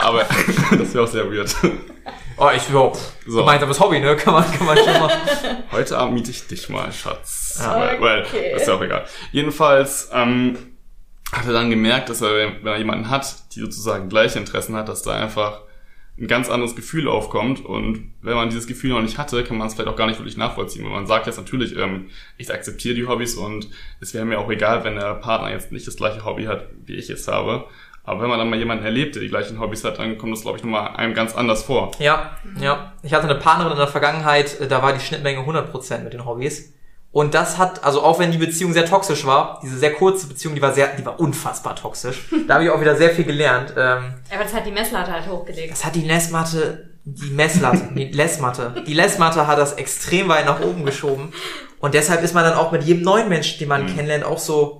Aber 0.00 0.26
das 0.78 0.94
wäre 0.94 1.04
auch 1.04 1.08
sehr 1.08 1.30
weird. 1.30 1.54
Oh, 2.40 2.48
ich 2.56 2.68
überhaupt. 2.70 2.98
So. 3.26 3.40
Gemeinsames 3.40 3.78
Hobby, 3.80 4.00
ne? 4.00 4.16
Kann 4.16 4.32
man, 4.32 4.50
kann 4.50 4.66
man 4.66 4.76
schon 4.78 4.86
mal. 4.98 5.10
Heute 5.72 5.98
Abend 5.98 6.14
miete 6.14 6.30
ich 6.30 6.46
dich 6.46 6.70
mal, 6.70 6.90
Schatz. 6.90 7.58
Ja. 7.60 7.76
Weil, 7.78 8.00
weil, 8.00 8.22
Okay. 8.22 8.54
ist 8.56 8.66
ja 8.66 8.74
auch 8.74 8.82
egal. 8.82 9.04
Jedenfalls 9.30 10.08
ähm, 10.12 10.56
hat 11.32 11.46
er 11.46 11.52
dann 11.52 11.68
gemerkt, 11.68 12.08
dass 12.08 12.22
er, 12.22 12.32
wenn 12.62 12.66
er 12.66 12.78
jemanden 12.78 13.10
hat, 13.10 13.54
die 13.54 13.60
sozusagen 13.60 14.08
gleiche 14.08 14.38
Interessen 14.38 14.74
hat, 14.74 14.88
dass 14.88 15.02
da 15.02 15.12
einfach 15.12 15.60
ein 16.18 16.26
ganz 16.28 16.48
anderes 16.50 16.74
Gefühl 16.76 17.08
aufkommt. 17.08 17.62
Und 17.64 18.12
wenn 18.22 18.34
man 18.34 18.48
dieses 18.48 18.66
Gefühl 18.66 18.90
noch 18.90 19.02
nicht 19.02 19.18
hatte, 19.18 19.44
kann 19.44 19.58
man 19.58 19.68
es 19.68 19.74
vielleicht 19.74 19.88
auch 19.90 19.96
gar 19.96 20.06
nicht 20.06 20.18
wirklich 20.18 20.38
nachvollziehen. 20.38 20.84
Weil 20.84 20.92
man 20.92 21.06
sagt 21.06 21.26
jetzt 21.26 21.36
natürlich, 21.36 21.76
ähm, 21.76 22.08
ich 22.38 22.50
akzeptiere 22.52 22.94
die 22.94 23.06
Hobbys 23.06 23.34
und 23.36 23.68
es 24.00 24.14
wäre 24.14 24.24
mir 24.24 24.38
auch 24.38 24.50
egal, 24.50 24.82
wenn 24.84 24.96
der 24.96 25.14
Partner 25.14 25.50
jetzt 25.50 25.72
nicht 25.72 25.86
das 25.86 25.96
gleiche 25.96 26.24
Hobby 26.24 26.44
hat, 26.44 26.68
wie 26.86 26.94
ich 26.94 27.10
es 27.10 27.28
habe. 27.28 27.66
Aber 28.04 28.22
wenn 28.22 28.28
man 28.28 28.38
dann 28.38 28.50
mal 28.50 28.58
jemanden 28.58 28.84
erlebt, 28.84 29.14
der 29.14 29.22
die 29.22 29.28
gleichen 29.28 29.60
Hobbys 29.60 29.84
hat, 29.84 29.98
dann 29.98 30.16
kommt 30.18 30.32
das, 30.32 30.42
glaube 30.42 30.58
ich, 30.58 30.64
nochmal 30.64 30.96
einem 30.96 31.14
ganz 31.14 31.34
anders 31.34 31.62
vor. 31.62 31.90
Ja, 31.98 32.36
ja. 32.58 32.92
Ich 33.02 33.12
hatte 33.12 33.24
eine 33.28 33.36
Partnerin 33.38 33.72
in 33.72 33.78
der 33.78 33.86
Vergangenheit, 33.88 34.58
äh, 34.60 34.66
da 34.68 34.82
war 34.82 34.92
die 34.92 35.00
Schnittmenge 35.00 35.40
100% 35.40 35.98
mit 36.04 36.12
den 36.12 36.24
Hobbys. 36.24 36.72
Und 37.12 37.34
das 37.34 37.58
hat, 37.58 37.82
also 37.82 38.02
auch 38.02 38.20
wenn 38.20 38.30
die 38.30 38.38
Beziehung 38.38 38.72
sehr 38.72 38.86
toxisch 38.86 39.26
war, 39.26 39.58
diese 39.62 39.76
sehr 39.76 39.92
kurze 39.92 40.28
Beziehung, 40.28 40.54
die 40.54 40.62
war 40.62 40.72
sehr, 40.72 40.88
die 40.96 41.04
war 41.04 41.18
unfassbar 41.18 41.74
toxisch. 41.74 42.28
Da 42.46 42.54
habe 42.54 42.64
ich 42.64 42.70
auch 42.70 42.80
wieder 42.80 42.94
sehr 42.96 43.10
viel 43.10 43.24
gelernt. 43.24 43.74
Ähm, 43.76 44.14
Aber 44.32 44.44
das 44.44 44.54
hat 44.54 44.64
die 44.66 44.70
Messlatte 44.70 45.12
halt 45.12 45.28
hochgelegt. 45.28 45.72
das 45.72 45.84
hat 45.84 45.94
die 45.96 46.04
Messmatte, 46.04 46.90
die 47.04 47.30
Messlatte, 47.30 47.88
die 47.94 48.12
Lessmatte, 48.12 48.84
die 48.86 48.94
Lessmatte 48.94 49.46
hat 49.46 49.58
das 49.58 49.72
extrem 49.74 50.28
weit 50.28 50.46
nach 50.46 50.60
oben 50.60 50.84
geschoben. 50.84 51.32
Und 51.80 51.94
deshalb 51.94 52.22
ist 52.22 52.34
man 52.34 52.44
dann 52.44 52.54
auch 52.54 52.70
mit 52.72 52.84
jedem 52.84 53.02
neuen 53.02 53.28
Menschen, 53.28 53.58
den 53.58 53.68
man 53.68 53.86
kennenlernt, 53.86 54.24
auch 54.24 54.38
so, 54.38 54.79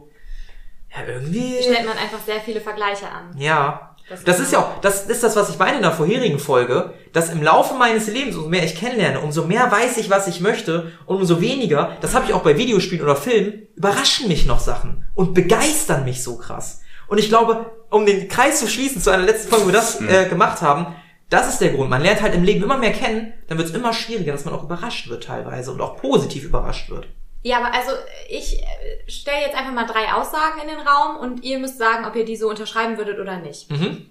ja, 0.94 1.06
irgendwie. 1.06 1.62
Stellt 1.62 1.86
man 1.86 1.96
einfach 1.96 2.18
sehr 2.24 2.40
viele 2.40 2.60
Vergleiche 2.60 3.06
an. 3.08 3.36
Ja. 3.38 3.86
Das 4.08 4.24
Das 4.24 4.40
ist 4.40 4.46
ist 4.46 4.52
ja 4.54 4.58
auch, 4.58 4.80
das 4.80 5.06
ist 5.06 5.22
das, 5.22 5.36
was 5.36 5.50
ich 5.50 5.58
meine 5.58 5.76
in 5.76 5.82
der 5.82 5.92
vorherigen 5.92 6.40
Folge, 6.40 6.94
dass 7.12 7.30
im 7.30 7.44
Laufe 7.44 7.74
meines 7.74 8.08
Lebens, 8.08 8.34
umso 8.34 8.48
mehr 8.48 8.64
ich 8.64 8.74
kennenlerne, 8.74 9.20
umso 9.20 9.44
mehr 9.44 9.70
weiß 9.70 9.98
ich, 9.98 10.10
was 10.10 10.26
ich 10.26 10.40
möchte 10.40 10.90
und 11.06 11.18
umso 11.18 11.40
weniger, 11.40 11.96
das 12.00 12.12
habe 12.16 12.24
ich 12.26 12.34
auch 12.34 12.42
bei 12.42 12.58
Videospielen 12.58 13.04
oder 13.04 13.14
Filmen, 13.14 13.68
überraschen 13.76 14.26
mich 14.26 14.46
noch 14.46 14.58
Sachen 14.58 15.06
und 15.14 15.32
begeistern 15.32 16.04
mich 16.04 16.24
so 16.24 16.38
krass. 16.38 16.80
Und 17.06 17.18
ich 17.18 17.28
glaube, 17.28 17.66
um 17.90 18.04
den 18.04 18.26
Kreis 18.28 18.58
zu 18.58 18.66
schließen 18.66 19.00
zu 19.00 19.10
einer 19.10 19.22
letzten 19.22 19.48
Folge, 19.48 19.66
wo 19.66 19.68
wir 19.68 19.74
das 19.74 20.00
äh, 20.00 20.28
gemacht 20.28 20.60
haben, 20.60 20.94
das 21.28 21.48
ist 21.48 21.60
der 21.60 21.70
Grund. 21.70 21.88
Man 21.88 22.02
lernt 22.02 22.20
halt 22.20 22.34
im 22.34 22.42
Leben 22.42 22.64
immer 22.64 22.78
mehr 22.78 22.92
kennen, 22.92 23.32
dann 23.46 23.58
wird 23.58 23.68
es 23.68 23.74
immer 23.74 23.92
schwieriger, 23.92 24.32
dass 24.32 24.44
man 24.44 24.54
auch 24.54 24.64
überrascht 24.64 25.08
wird 25.08 25.22
teilweise 25.22 25.70
und 25.70 25.80
auch 25.80 25.96
positiv 25.96 26.44
überrascht 26.44 26.90
wird. 26.90 27.06
Ja, 27.42 27.58
aber 27.58 27.74
also 27.74 27.92
ich 28.28 28.60
äh, 28.60 29.10
stelle 29.10 29.40
jetzt 29.40 29.56
einfach 29.56 29.72
mal 29.72 29.86
drei 29.86 30.12
Aussagen 30.12 30.60
in 30.60 30.68
den 30.68 30.86
Raum 30.86 31.16
und 31.16 31.42
ihr 31.42 31.58
müsst 31.58 31.78
sagen, 31.78 32.04
ob 32.04 32.14
ihr 32.14 32.24
diese 32.24 32.46
unterschreiben 32.46 32.98
würdet 32.98 33.18
oder 33.18 33.38
nicht. 33.38 33.70
Mhm. 33.70 34.06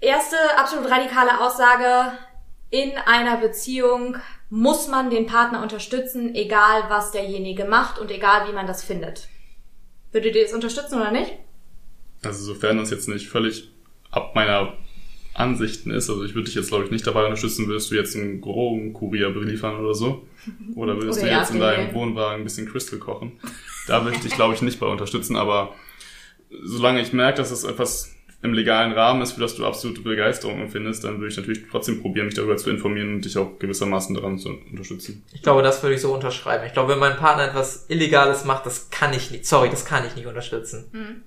Erste 0.00 0.36
absolut 0.56 0.90
radikale 0.90 1.40
Aussage. 1.40 2.16
In 2.70 2.92
einer 3.06 3.38
Beziehung 3.38 4.16
muss 4.50 4.88
man 4.88 5.10
den 5.10 5.26
Partner 5.26 5.62
unterstützen, 5.62 6.34
egal 6.34 6.84
was 6.88 7.10
derjenige 7.10 7.64
macht 7.64 7.98
und 7.98 8.10
egal 8.10 8.48
wie 8.48 8.52
man 8.52 8.66
das 8.66 8.84
findet. 8.84 9.28
Würdet 10.12 10.36
ihr 10.36 10.44
das 10.44 10.54
unterstützen 10.54 11.00
oder 11.00 11.10
nicht? 11.10 11.32
Also 12.24 12.44
sofern 12.44 12.78
das 12.78 12.90
jetzt 12.90 13.08
nicht 13.08 13.28
völlig 13.28 13.70
ab 14.10 14.34
meiner 14.34 14.74
Ansichten 15.38 15.90
ist, 15.90 16.10
also 16.10 16.24
ich 16.24 16.34
würde 16.34 16.46
dich 16.46 16.54
jetzt 16.54 16.68
glaube 16.68 16.84
ich 16.84 16.90
nicht 16.90 17.06
dabei 17.06 17.24
unterstützen, 17.24 17.68
würdest 17.68 17.90
du 17.90 17.94
jetzt 17.94 18.16
einen 18.16 18.40
Drogenkurier 18.40 19.30
beliefern 19.30 19.76
oder 19.76 19.94
so. 19.94 20.26
Oder 20.74 20.96
würdest 21.00 21.20
Oder 21.20 21.28
du 21.28 21.36
jetzt 21.36 21.50
in 21.50 21.60
deinem. 21.60 21.94
Wohnwagen 21.94 22.40
ein 22.40 22.44
bisschen 22.44 22.68
Crystal 22.68 22.98
kochen. 22.98 23.32
Da 23.86 24.04
würde 24.04 24.16
ich 24.16 24.22
dich 24.22 24.34
glaube 24.34 24.54
ich 24.54 24.62
nicht 24.62 24.80
bei 24.80 24.86
unterstützen, 24.86 25.36
aber 25.36 25.74
solange 26.64 27.00
ich 27.00 27.12
merke, 27.12 27.38
dass 27.38 27.50
es 27.50 27.64
etwas 27.64 28.14
im 28.40 28.54
legalen 28.54 28.92
Rahmen 28.92 29.20
ist, 29.20 29.32
für 29.32 29.40
das 29.40 29.56
du 29.56 29.66
absolute 29.66 30.00
Begeisterung 30.00 30.60
empfindest, 30.60 31.02
dann 31.02 31.18
würde 31.18 31.28
ich 31.28 31.36
natürlich 31.36 31.64
trotzdem 31.70 32.00
probieren, 32.00 32.26
mich 32.26 32.36
darüber 32.36 32.56
zu 32.56 32.70
informieren 32.70 33.14
und 33.14 33.24
dich 33.24 33.36
auch 33.36 33.58
gewissermaßen 33.58 34.14
daran 34.14 34.38
zu 34.38 34.50
unterstützen. 34.70 35.24
Ich 35.32 35.42
glaube, 35.42 35.62
das 35.62 35.82
würde 35.82 35.96
ich 35.96 36.00
so 36.00 36.14
unterschreiben. 36.14 36.64
Ich 36.66 36.72
glaube, 36.72 36.92
wenn 36.92 37.00
mein 37.00 37.16
Partner 37.16 37.48
etwas 37.48 37.86
Illegales 37.88 38.44
macht, 38.44 38.64
das 38.64 38.90
kann 38.90 39.12
ich 39.12 39.32
nicht, 39.32 39.44
sorry, 39.44 39.70
das 39.70 39.84
kann 39.84 40.06
ich 40.06 40.14
nicht 40.14 40.26
unterstützen. 40.26 41.24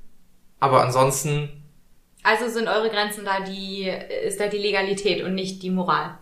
Aber 0.61 0.83
ansonsten, 0.83 1.49
Also 2.23 2.47
sind 2.49 2.67
eure 2.67 2.89
Grenzen 2.89 3.25
da 3.25 3.39
die, 3.41 3.91
ist 4.25 4.39
da 4.39 4.47
die 4.47 4.57
Legalität 4.59 5.23
und 5.23 5.33
nicht 5.35 5.63
die 5.63 5.71
Moral. 5.71 6.17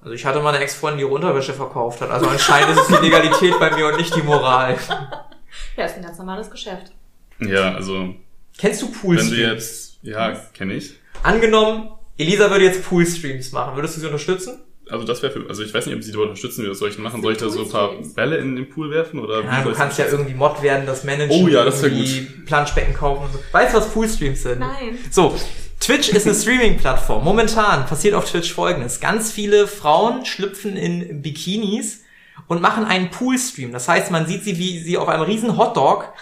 also 0.00 0.12
ich 0.12 0.24
hatte 0.26 0.40
mal 0.40 0.54
eine 0.54 0.62
Ex-Freundin, 0.62 0.98
die 0.98 1.04
Unterwäsche 1.04 1.54
verkauft 1.54 2.00
hat. 2.02 2.10
Also 2.10 2.26
anscheinend 2.26 2.70
ist 2.78 2.90
es 2.90 2.98
die 3.00 3.04
Legalität 3.04 3.58
bei 3.58 3.70
mir 3.74 3.86
und 3.88 3.96
nicht 3.96 4.14
die 4.14 4.22
Moral. 4.22 4.76
Ja, 5.76 5.84
ist 5.86 5.96
ein 5.96 6.02
ganz 6.02 6.18
normales 6.18 6.50
Geschäft. 6.50 6.92
Ja, 7.40 7.74
also 7.74 8.14
Kennst 8.58 8.82
du 8.82 8.86
wenn 8.86 8.92
du 8.92 8.98
Poolstreams? 9.00 9.38
jetzt, 9.38 9.98
ja, 10.02 10.32
kenne 10.54 10.74
ich. 10.74 10.94
Angenommen, 11.22 11.90
Elisa 12.18 12.50
würde 12.50 12.64
jetzt 12.64 12.84
Poolstreams 12.86 13.52
machen. 13.52 13.74
Würdest 13.76 13.96
du 13.96 14.00
sie 14.00 14.06
unterstützen? 14.06 14.60
Also 14.90 15.04
das 15.04 15.22
wäre 15.22 15.32
für, 15.32 15.48
also 15.48 15.62
ich 15.62 15.72
weiß 15.74 15.86
nicht, 15.86 15.96
ob 15.96 16.02
sie 16.02 16.12
da 16.12 16.18
unterstützen, 16.20 16.64
wie 16.64 16.68
das 16.68 16.78
soll 16.78 16.90
ich 16.90 16.98
machen? 16.98 17.22
Soll 17.22 17.32
ich 17.32 17.38
da 17.38 17.48
so 17.48 17.60
ein 17.62 17.68
paar. 17.68 17.90
Bälle 18.14 18.36
in 18.36 18.54
den 18.56 18.68
Pool 18.68 18.90
werfen 18.90 19.18
oder 19.20 19.42
wie 19.42 19.46
Ja, 19.46 19.62
du 19.62 19.72
kannst 19.72 19.98
ja 19.98 20.04
das- 20.04 20.12
irgendwie 20.14 20.34
Mod 20.34 20.62
werden, 20.62 20.86
das 20.86 21.04
managen, 21.04 21.44
Oh 21.44 21.48
ja, 21.48 21.64
das 21.64 21.82
irgendwie 21.82 22.20
Planschbecken 22.46 22.94
kaufen 22.94 23.24
und 23.24 23.32
so. 23.32 23.38
Weißt 23.52 23.74
du, 23.74 23.78
was 23.78 23.88
Poolstreams 23.90 24.42
sind? 24.42 24.60
Nein. 24.60 24.98
So, 25.10 25.34
Twitch 25.80 26.08
ist 26.10 26.26
eine 26.26 26.34
Streaming-Plattform. 26.34 27.22
Momentan 27.24 27.86
passiert 27.86 28.14
auf 28.14 28.30
Twitch 28.30 28.52
folgendes. 28.52 29.00
Ganz 29.00 29.30
viele 29.32 29.66
Frauen 29.66 30.24
schlüpfen 30.24 30.76
in 30.76 31.20
Bikinis 31.22 32.02
und 32.48 32.62
machen 32.62 32.84
einen 32.84 33.10
Poolstream. 33.10 33.72
Das 33.72 33.88
heißt, 33.88 34.10
man 34.10 34.26
sieht 34.26 34.44
sie, 34.44 34.56
wie 34.58 34.78
sie 34.78 34.96
auf 34.98 35.08
einem 35.08 35.22
riesen 35.24 35.56
Hotdog 35.58 36.12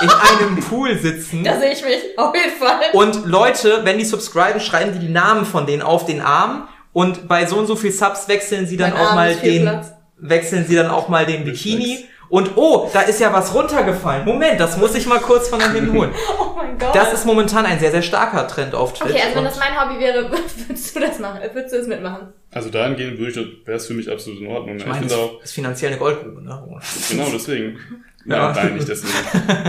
in 0.00 0.08
einem 0.10 0.60
Pool 0.60 0.96
sitzen. 0.98 1.42
Da 1.42 1.58
sehe 1.58 1.72
ich 1.72 1.82
mich 1.82 2.16
auf 2.16 2.32
jeden 2.34 2.56
Fall. 2.56 2.78
Und 2.92 3.26
Leute, 3.26 3.80
wenn 3.84 3.98
die 3.98 4.04
subscriben, 4.04 4.60
schreiben 4.60 4.92
die 4.92 5.00
die 5.00 5.12
Namen 5.12 5.44
von 5.44 5.66
denen 5.66 5.82
auf 5.82 6.06
den 6.06 6.20
Arm 6.20 6.68
und 7.00 7.28
bei 7.28 7.46
so 7.46 7.56
und 7.56 7.66
so 7.66 7.76
viel 7.76 7.92
Subs 7.92 8.28
wechseln 8.28 8.66
sie 8.66 8.76
dann 8.76 8.90
Mein 8.92 9.00
auch 9.00 9.06
Arm 9.08 9.14
mal 9.16 9.34
den 9.36 9.62
Platz. 9.62 9.92
wechseln 10.18 10.64
sie 10.66 10.74
dann 10.76 10.90
auch 10.90 11.08
mal 11.08 11.24
den 11.26 11.44
Bikini 11.44 12.04
und 12.28 12.50
oh, 12.56 12.90
da 12.92 13.00
ist 13.02 13.20
ja 13.20 13.32
was 13.32 13.54
runtergefallen. 13.54 14.24
Moment, 14.26 14.60
das 14.60 14.76
muss 14.76 14.94
ich 14.94 15.06
mal 15.06 15.18
kurz 15.20 15.48
von 15.48 15.58
da 15.60 15.70
hinten 15.72 15.92
holen. 15.96 16.10
Oh 16.40 16.54
mein 16.56 16.76
Gott. 16.78 16.94
Das 16.94 17.12
ist 17.12 17.24
momentan 17.24 17.64
ein 17.66 17.78
sehr 17.78 17.90
sehr 17.92 18.02
starker 18.02 18.46
Trend 18.48 18.74
auf 18.74 18.92
Twitch. 18.92 19.12
okay, 19.12 19.22
also 19.24 19.36
wenn 19.36 19.44
das 19.44 19.58
mein 19.58 19.74
Hobby 19.80 20.00
wäre, 20.00 20.28
würdest 20.68 20.96
du 20.96 21.00
das 21.00 21.18
machen? 21.20 21.40
Würdest 21.52 21.72
du 21.72 21.78
das 21.78 21.86
mitmachen? 21.86 22.28
Also 22.52 22.68
dahingehend 22.68 23.18
würde 23.18 23.30
ich, 23.40 23.66
wäre 23.66 23.76
es 23.76 23.86
für 23.86 23.94
mich 23.94 24.10
absolut 24.10 24.40
in 24.40 24.46
Ordnung. 24.48 24.76
ich 24.76 24.82
Ich, 24.82 24.88
meine, 24.88 24.98
finde 25.00 25.14
das 25.14 25.22
auch, 25.22 25.42
ist 25.42 25.52
finanziell 25.54 25.90
eine 25.92 26.00
Goldgrube, 26.00 26.42
ne? 26.42 26.62
genau 27.10 27.26
deswegen. 27.32 27.78
Ja. 28.26 28.36
Ja, 28.36 28.52
nein, 28.52 28.74
nicht 28.74 28.88
deswegen. 28.88 29.14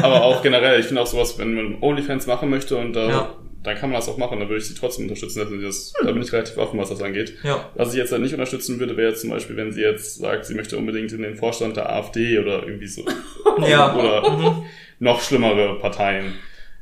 Aber 0.04 0.22
auch 0.24 0.42
generell, 0.42 0.80
ich 0.82 0.88
finde 0.88 1.02
auch 1.02 1.08
sowas, 1.08 1.38
wenn 1.38 1.54
man 1.54 1.78
OnlyFans 1.82 2.28
machen 2.28 2.50
möchte 2.50 2.76
und 2.76 2.92
da, 2.92 3.08
Ja. 3.08 3.30
Dann 3.64 3.76
kann 3.78 3.90
man 3.90 4.00
das 4.00 4.08
auch 4.08 4.18
machen, 4.18 4.40
dann 4.40 4.48
würde 4.50 4.62
ich 4.62 4.68
sie 4.68 4.74
trotzdem 4.76 5.04
unterstützen. 5.06 5.40
Also 5.42 5.58
das, 5.60 5.94
Da 6.04 6.12
bin 6.12 6.22
ich 6.22 6.32
relativ 6.32 6.58
offen, 6.58 6.80
was 6.80 6.90
das 6.90 7.02
angeht. 7.02 7.34
Ja. 7.44 7.70
Was 7.76 7.92
ich 7.94 7.98
jetzt 7.98 8.12
halt 8.12 8.22
nicht 8.22 8.34
unterstützen 8.34 8.80
würde, 8.80 8.96
wäre 8.98 9.10
jetzt 9.10 9.22
zum 9.22 9.30
Beispiel, 9.32 9.56
wenn 9.58 9.72
sie 9.74 9.82
jetzt 9.82 10.16
sagt, 10.18 10.46
sie 10.46 10.56
möchte 10.56 10.78
unbedingt 10.78 11.12
in 11.12 11.22
den 11.22 11.36
Vorstand 11.36 11.76
der 11.78 11.90
AfD 11.92 12.40
oder 12.40 12.64
irgendwie 12.64 12.88
so. 12.88 13.04
Ja. 13.68 13.94
Oder 13.96 14.30
Mhm. 14.30 14.64
noch 15.00 15.22
schlimmere 15.22 15.78
Parteien, 15.80 16.34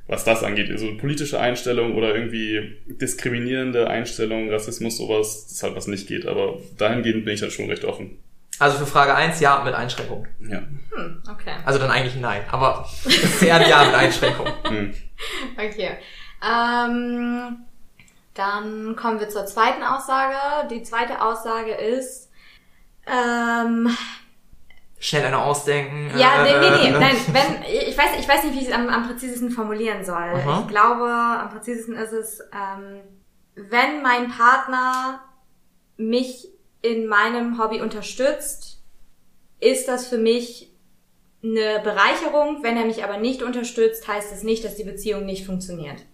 was 0.08 0.24
das 0.24 0.44
angeht. 0.44 0.70
Also 0.70 0.96
politische 0.98 1.40
Einstellung 1.40 1.96
oder 1.96 2.14
irgendwie 2.14 2.76
diskriminierende 2.86 3.88
Einstellung, 3.90 4.50
Rassismus, 4.52 4.98
sowas, 4.98 5.44
das 5.46 5.54
ist 5.54 5.64
halt 5.64 5.76
was 5.76 5.88
nicht 5.88 6.08
geht. 6.08 6.26
Aber 6.28 6.60
dahingehend 6.78 7.26
bin 7.26 7.34
ich 7.34 7.42
halt 7.42 7.52
schon 7.54 7.70
recht 7.70 7.84
offen. 7.86 8.20
Also 8.60 8.78
für 8.80 8.86
Frage 8.88 9.14
1 9.16 9.40
ja 9.40 9.64
mit 9.64 9.74
Einschränkung. 9.74 10.28
Ja. 10.50 10.60
Hm, 10.96 11.22
okay. 11.32 11.52
Also 11.66 11.80
dann 11.80 11.90
eigentlich 11.92 12.16
nein, 12.20 12.42
aber 12.52 12.88
eher 13.42 13.56
ein 13.56 13.70
ja 13.70 13.86
mit 13.86 13.96
Einschränkung. 13.96 14.48
Hm. 14.68 14.94
Okay. 15.56 15.92
Ähm, 16.44 17.66
dann 18.34 18.96
kommen 18.96 19.20
wir 19.20 19.30
zur 19.30 19.46
zweiten 19.46 19.84
Aussage. 19.84 20.68
Die 20.70 20.84
zweite 20.84 21.22
Aussage 21.22 21.74
ist, 21.74 22.30
ähm, 23.08 23.96
Schnell 25.00 25.26
eine 25.26 25.38
ausdenken. 25.38 26.12
ja, 26.18 26.44
nee, 26.44 26.50
äh, 26.50 26.60
nee, 26.60 26.70
nee, 26.70 26.92
ne? 26.92 27.00
nein, 27.00 27.16
wenn, 27.28 27.64
ich 27.88 27.98
weiß, 27.98 28.20
ich 28.20 28.28
weiß 28.28 28.44
nicht, 28.44 28.56
wie 28.56 28.62
ich 28.62 28.68
es 28.68 28.74
am, 28.74 28.90
am 28.90 29.08
präzisesten 29.08 29.52
formulieren 29.52 30.04
soll. 30.04 30.16
Aha. 30.16 30.62
Ich 30.62 30.68
glaube, 30.68 31.06
am 31.06 31.50
präzisesten 31.50 31.96
ist 31.96 32.14
es, 32.14 32.40
ähm, 32.52 33.02
wenn 33.56 34.02
mein 34.02 34.30
Partner 34.30 35.22
mich 35.98 36.48
in 36.82 37.08
meinem 37.08 37.60
Hobby 37.60 37.82
unterstützt, 37.82 38.82
ist 39.60 39.88
das 39.88 40.08
für 40.08 40.18
mich 40.18 40.72
eine 41.44 41.80
Bereicherung. 41.84 42.64
Wenn 42.64 42.78
er 42.78 42.86
mich 42.86 43.04
aber 43.04 43.18
nicht 43.18 43.44
unterstützt, 43.44 44.08
heißt 44.08 44.32
es 44.34 44.44
nicht, 44.44 44.64
dass 44.64 44.76
die 44.76 44.84
Beziehung 44.84 45.26
nicht 45.26 45.46
funktioniert. 45.46 46.06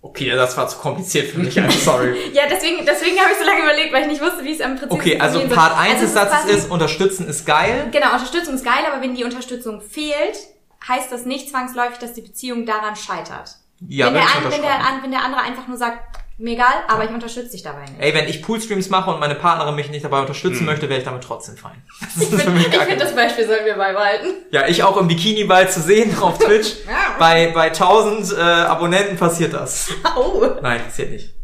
Okay, 0.00 0.30
das 0.30 0.56
war 0.56 0.68
zu 0.68 0.78
kompliziert 0.78 1.30
für 1.30 1.40
mich, 1.40 1.58
I'm 1.58 1.70
sorry. 1.70 2.16
Ja, 2.32 2.44
deswegen, 2.48 2.86
deswegen 2.86 3.18
habe 3.18 3.32
ich 3.32 3.38
so 3.38 3.44
lange 3.44 3.62
überlegt, 3.62 3.92
weil 3.92 4.02
ich 4.02 4.08
nicht 4.08 4.22
wusste, 4.22 4.44
wie 4.44 4.52
es 4.52 4.60
am 4.60 4.76
präzisesten 4.76 4.98
Okay, 4.98 5.18
also 5.18 5.40
Part 5.48 5.72
soll. 5.72 5.80
1 5.80 5.92
Also 5.92 6.00
des 6.00 6.08
es 6.08 6.14
Satzes 6.14 6.50
ist, 6.50 6.70
unterstützen 6.70 7.26
ist 7.28 7.44
geil. 7.44 7.88
Genau, 7.90 8.12
Unterstützung 8.12 8.54
ist 8.54 8.64
geil, 8.64 8.84
aber 8.90 9.02
wenn 9.02 9.14
die 9.16 9.24
Unterstützung 9.24 9.80
fehlt, 9.80 10.38
heißt 10.86 11.10
das 11.10 11.24
nicht 11.24 11.50
zwangsläufig, 11.50 11.98
dass 11.98 12.12
die 12.12 12.22
Beziehung 12.22 12.64
daran 12.64 12.94
scheitert. 12.94 13.56
Ja, 13.80 14.06
wenn, 14.06 14.14
der 14.14 14.22
ein, 14.22 14.44
wenn, 14.44 14.62
der, 14.62 14.78
wenn 15.02 15.10
der 15.10 15.24
andere 15.24 15.40
einfach 15.40 15.66
nur 15.66 15.76
sagt, 15.76 15.98
mir 16.38 16.52
egal, 16.54 16.72
aber 16.88 17.04
ich 17.04 17.10
unterstütze 17.10 17.50
dich 17.52 17.62
dabei 17.62 17.82
nicht. 17.82 17.94
Ey, 17.98 18.14
wenn 18.14 18.28
ich 18.28 18.42
Poolstreams 18.42 18.88
mache 18.90 19.10
und 19.10 19.20
meine 19.20 19.34
Partnerin 19.34 19.74
mich 19.74 19.90
nicht 19.90 20.04
dabei 20.04 20.20
unterstützen 20.20 20.60
Hm. 20.60 20.66
möchte, 20.66 20.88
wäre 20.88 21.00
ich 21.00 21.04
damit 21.04 21.22
trotzdem 21.24 21.56
fein. 21.56 21.82
Das 22.00 22.22
Ich 22.22 22.28
finde, 22.28 22.80
find, 22.80 23.00
das 23.00 23.14
Beispiel 23.14 23.46
sollten 23.46 23.64
wir 23.66 23.74
beibehalten. 23.76 24.28
Ja, 24.50 24.66
ich 24.68 24.82
auch 24.84 24.96
im 24.98 25.08
Bikini 25.08 25.44
bald 25.44 25.70
zu 25.72 25.80
sehen 25.80 26.16
auf 26.18 26.38
Twitch. 26.38 26.76
bei, 27.18 27.50
bei 27.52 27.66
1000 27.68 28.32
äh, 28.38 28.40
Abonnenten 28.40 29.16
passiert 29.16 29.52
das. 29.52 29.90
Oh. 30.16 30.46
Nein, 30.62 30.82
passiert 30.84 31.10
nicht. 31.10 31.34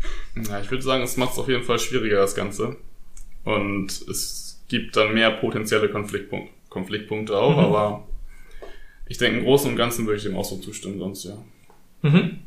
Ja, 0.49 0.61
ich 0.61 0.70
würde 0.70 0.82
sagen, 0.82 1.03
es 1.03 1.16
macht 1.16 1.32
es 1.32 1.38
auf 1.38 1.49
jeden 1.49 1.64
Fall 1.64 1.78
schwieriger, 1.78 2.16
das 2.20 2.34
Ganze. 2.34 2.76
Und 3.45 3.86
es 4.09 4.64
gibt 4.68 4.97
dann 4.97 5.12
mehr 5.14 5.30
potenzielle 5.32 5.88
Konfliktpunkte, 5.88 6.53
Konfliktpunkte 6.70 7.36
auch, 7.36 7.53
Mhm. 7.53 7.59
aber 7.59 8.07
ich 9.07 9.18
denke, 9.18 9.38
im 9.38 9.45
Großen 9.45 9.70
und 9.70 9.76
Ganzen 9.76 10.07
würde 10.07 10.16
ich 10.16 10.22
dem 10.24 10.36
auch 10.36 10.45
so 10.45 10.57
zustimmen, 10.57 10.99
sonst 10.99 11.24
ja. 11.24 11.36
Mhm. 12.03 12.38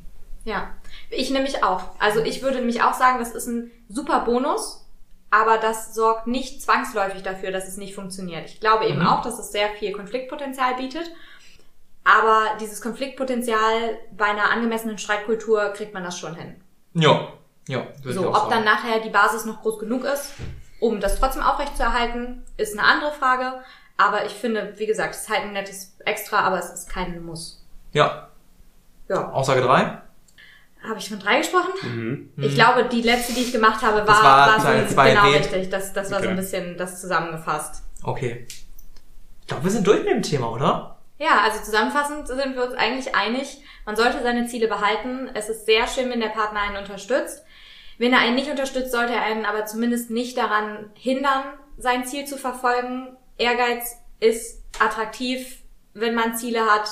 Ja, 0.44 0.76
ich 1.10 1.30
nämlich 1.32 1.64
auch. 1.64 1.84
Also 2.00 2.22
ich 2.22 2.42
würde 2.42 2.58
nämlich 2.60 2.82
auch 2.84 2.94
sagen, 2.94 3.20
das 3.20 3.32
ist 3.32 3.48
ein 3.48 3.72
super 3.90 4.22
Bonus, 4.22 4.86
aber 5.30 5.58
das 5.58 5.94
sorgt 5.94 6.28
nicht 6.28 6.62
zwangsläufig 6.62 7.24
dafür, 7.24 7.52
dass 7.52 7.68
es 7.68 7.78
nicht 7.78 7.96
funktioniert. 7.96 8.46
Ich 8.46 8.60
glaube 8.60 8.86
eben 8.86 9.00
Mhm. 9.00 9.08
auch, 9.08 9.22
dass 9.22 9.40
es 9.40 9.52
sehr 9.52 9.70
viel 9.70 9.92
Konfliktpotenzial 9.92 10.76
bietet. 10.76 11.10
Aber 12.04 12.58
dieses 12.62 12.80
Konfliktpotenzial 12.82 13.98
bei 14.16 14.26
einer 14.26 14.50
angemessenen 14.52 14.98
Streitkultur 14.98 15.70
kriegt 15.74 15.94
man 15.94 16.04
das 16.04 16.18
schon 16.18 16.36
hin. 16.36 16.56
Ja. 16.94 17.28
Ja, 17.68 17.86
So, 18.06 18.30
ob 18.30 18.50
dann 18.50 18.64
sagen. 18.64 18.64
nachher 18.64 19.00
die 19.02 19.10
Basis 19.10 19.44
noch 19.44 19.62
groß 19.62 19.80
genug 19.80 20.06
ist, 20.06 20.32
um 20.80 21.02
das 21.02 21.20
trotzdem 21.20 21.44
aufrechtzuerhalten, 21.44 22.46
ist 22.56 22.78
eine 22.80 22.88
andere 22.88 23.12
Frage. 23.12 23.62
Aber 23.98 24.26
ich 24.26 24.32
finde, 24.32 24.74
wie 24.78 24.86
gesagt, 24.86 25.16
es 25.16 25.24
ist 25.24 25.30
halt 25.30 25.42
ein 25.42 25.52
nettes 25.52 25.98
Extra, 26.06 26.40
aber 26.40 26.60
es 26.60 26.70
ist 26.70 26.90
kein 26.90 27.22
Muss. 27.26 27.66
Ja. 27.92 28.30
Ja. 29.10 29.32
Aussage 29.32 29.60
3? 29.62 30.02
Habe 30.88 31.00
ich 31.00 31.10
von 31.10 31.20
drei 31.20 31.40
gesprochen? 31.40 31.72
Mhm. 31.84 32.30
Ich 32.38 32.56
glaube, 32.56 32.86
die 32.86 33.02
letzte, 33.02 33.34
die 33.34 33.42
ich 33.42 33.52
gemacht 33.52 33.82
habe, 33.82 33.98
war, 34.00 34.06
Das 34.06 34.24
war 34.24 34.48
war, 34.48 34.58
Teil 34.64 34.88
so 34.88 34.94
zwei 34.94 35.10
genau 35.12 35.24
B. 35.32 35.38
richtig. 35.38 35.70
Das, 35.70 35.94
das 35.94 36.12
war 36.12 36.20
so 36.20 36.24
Okay. 36.26 36.30
ein 36.32 36.36
bisschen 36.38 36.78
das 36.78 37.02
zusammengefasst. 37.02 37.84
Okay. 38.04 38.46
Ich 39.42 39.48
glaube, 39.48 39.64
wir 39.64 39.72
sind 39.72 39.86
durch 39.88 40.00
mit 40.04 40.10
dem 40.12 40.22
Thema, 40.24 40.52
oder? 40.52 40.98
Ja, 41.20 41.42
also 41.44 41.64
zusammenfassend 41.64 42.28
sind 42.28 42.56
wir 42.56 42.64
uns 42.64 42.76
eigentlich 42.76 43.16
einig, 43.16 43.62
man 43.86 43.96
sollte 43.96 44.22
seine 44.22 44.46
Ziele 44.48 44.68
behalten. 44.68 45.30
Es 45.34 45.50
ist 45.50 45.66
sehr 45.66 45.88
schön, 45.88 46.10
wenn 46.12 46.20
der 46.20 46.28
Partner 46.30 46.60
einen 46.62 46.78
unterstützt. 46.78 47.44
Wenn 47.98 48.14
er 48.14 48.20
einen 48.20 48.36
nicht 48.36 48.52
unterstützt, 48.52 48.92
sollte 48.92 49.14
er 49.14 49.24
einen 49.24 49.46
aber 49.46 49.66
zumindest 49.66 50.12
nicht 50.12 50.38
daran 50.38 50.92
hindern, 50.94 51.44
sein 51.78 52.06
Ziel 52.06 52.26
zu 52.26 52.38
verfolgen. 52.38 53.16
Ehrgeiz 53.38 53.98
ist 54.20 54.62
attraktiv. 54.80 55.60
Wenn 55.96 56.14
man 56.14 56.36
Ziele 56.36 56.62
hat, 56.66 56.88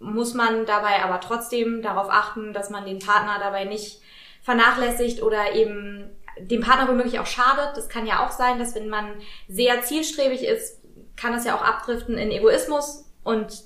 muss 0.00 0.34
man 0.34 0.66
dabei 0.66 1.02
aber 1.02 1.20
trotzdem 1.20 1.82
darauf 1.82 2.08
achten, 2.10 2.52
dass 2.52 2.70
man 2.70 2.84
den 2.84 2.98
Partner 2.98 3.38
dabei 3.40 3.64
nicht 3.64 4.00
vernachlässigt 4.42 5.22
oder 5.22 5.54
eben 5.54 6.10
dem 6.40 6.60
Partner 6.60 6.88
womöglich 6.88 7.18
auch 7.18 7.26
schadet. 7.26 7.76
Das 7.76 7.88
kann 7.88 8.06
ja 8.06 8.24
auch 8.24 8.30
sein, 8.30 8.58
dass 8.58 8.74
wenn 8.74 8.88
man 8.88 9.16
sehr 9.48 9.82
zielstrebig 9.82 10.44
ist, 10.44 10.80
kann 11.16 11.32
das 11.32 11.44
ja 11.44 11.56
auch 11.56 11.62
abdriften 11.62 12.16
in 12.16 12.30
Egoismus 12.30 13.04
und 13.24 13.64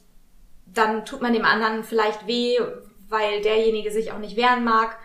dann 0.66 1.04
tut 1.04 1.20
man 1.20 1.34
dem 1.34 1.44
anderen 1.44 1.84
vielleicht 1.84 2.26
weh, 2.26 2.58
weil 3.08 3.42
derjenige 3.42 3.90
sich 3.90 4.10
auch 4.10 4.18
nicht 4.18 4.36
wehren 4.36 4.64
mag. 4.64 4.96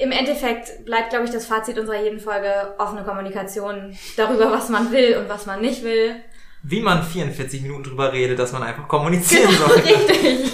Im 0.00 0.12
Endeffekt 0.12 0.84
bleibt, 0.84 1.10
glaube 1.10 1.24
ich, 1.24 1.32
das 1.32 1.46
Fazit 1.46 1.78
unserer 1.78 2.02
jeden 2.02 2.20
Folge 2.20 2.74
offene 2.78 3.02
Kommunikation 3.02 3.98
darüber, 4.16 4.52
was 4.52 4.68
man 4.68 4.92
will 4.92 5.16
und 5.16 5.28
was 5.28 5.46
man 5.46 5.60
nicht 5.60 5.82
will. 5.82 6.22
Wie 6.62 6.80
man 6.80 7.02
44 7.02 7.62
Minuten 7.62 7.84
drüber 7.84 8.12
redet, 8.12 8.38
dass 8.38 8.52
man 8.52 8.62
einfach 8.62 8.86
kommunizieren 8.86 9.50
soll. 9.52 9.70
Richtig. 9.76 10.52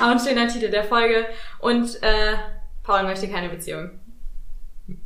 Auch 0.00 0.08
ein 0.08 0.20
schöner 0.20 0.46
Titel 0.46 0.70
der 0.70 0.84
Folge. 0.84 1.26
Und 1.58 2.02
äh, 2.02 2.34
Paul 2.82 3.02
möchte 3.02 3.28
keine 3.28 3.48
Beziehung. 3.48 3.90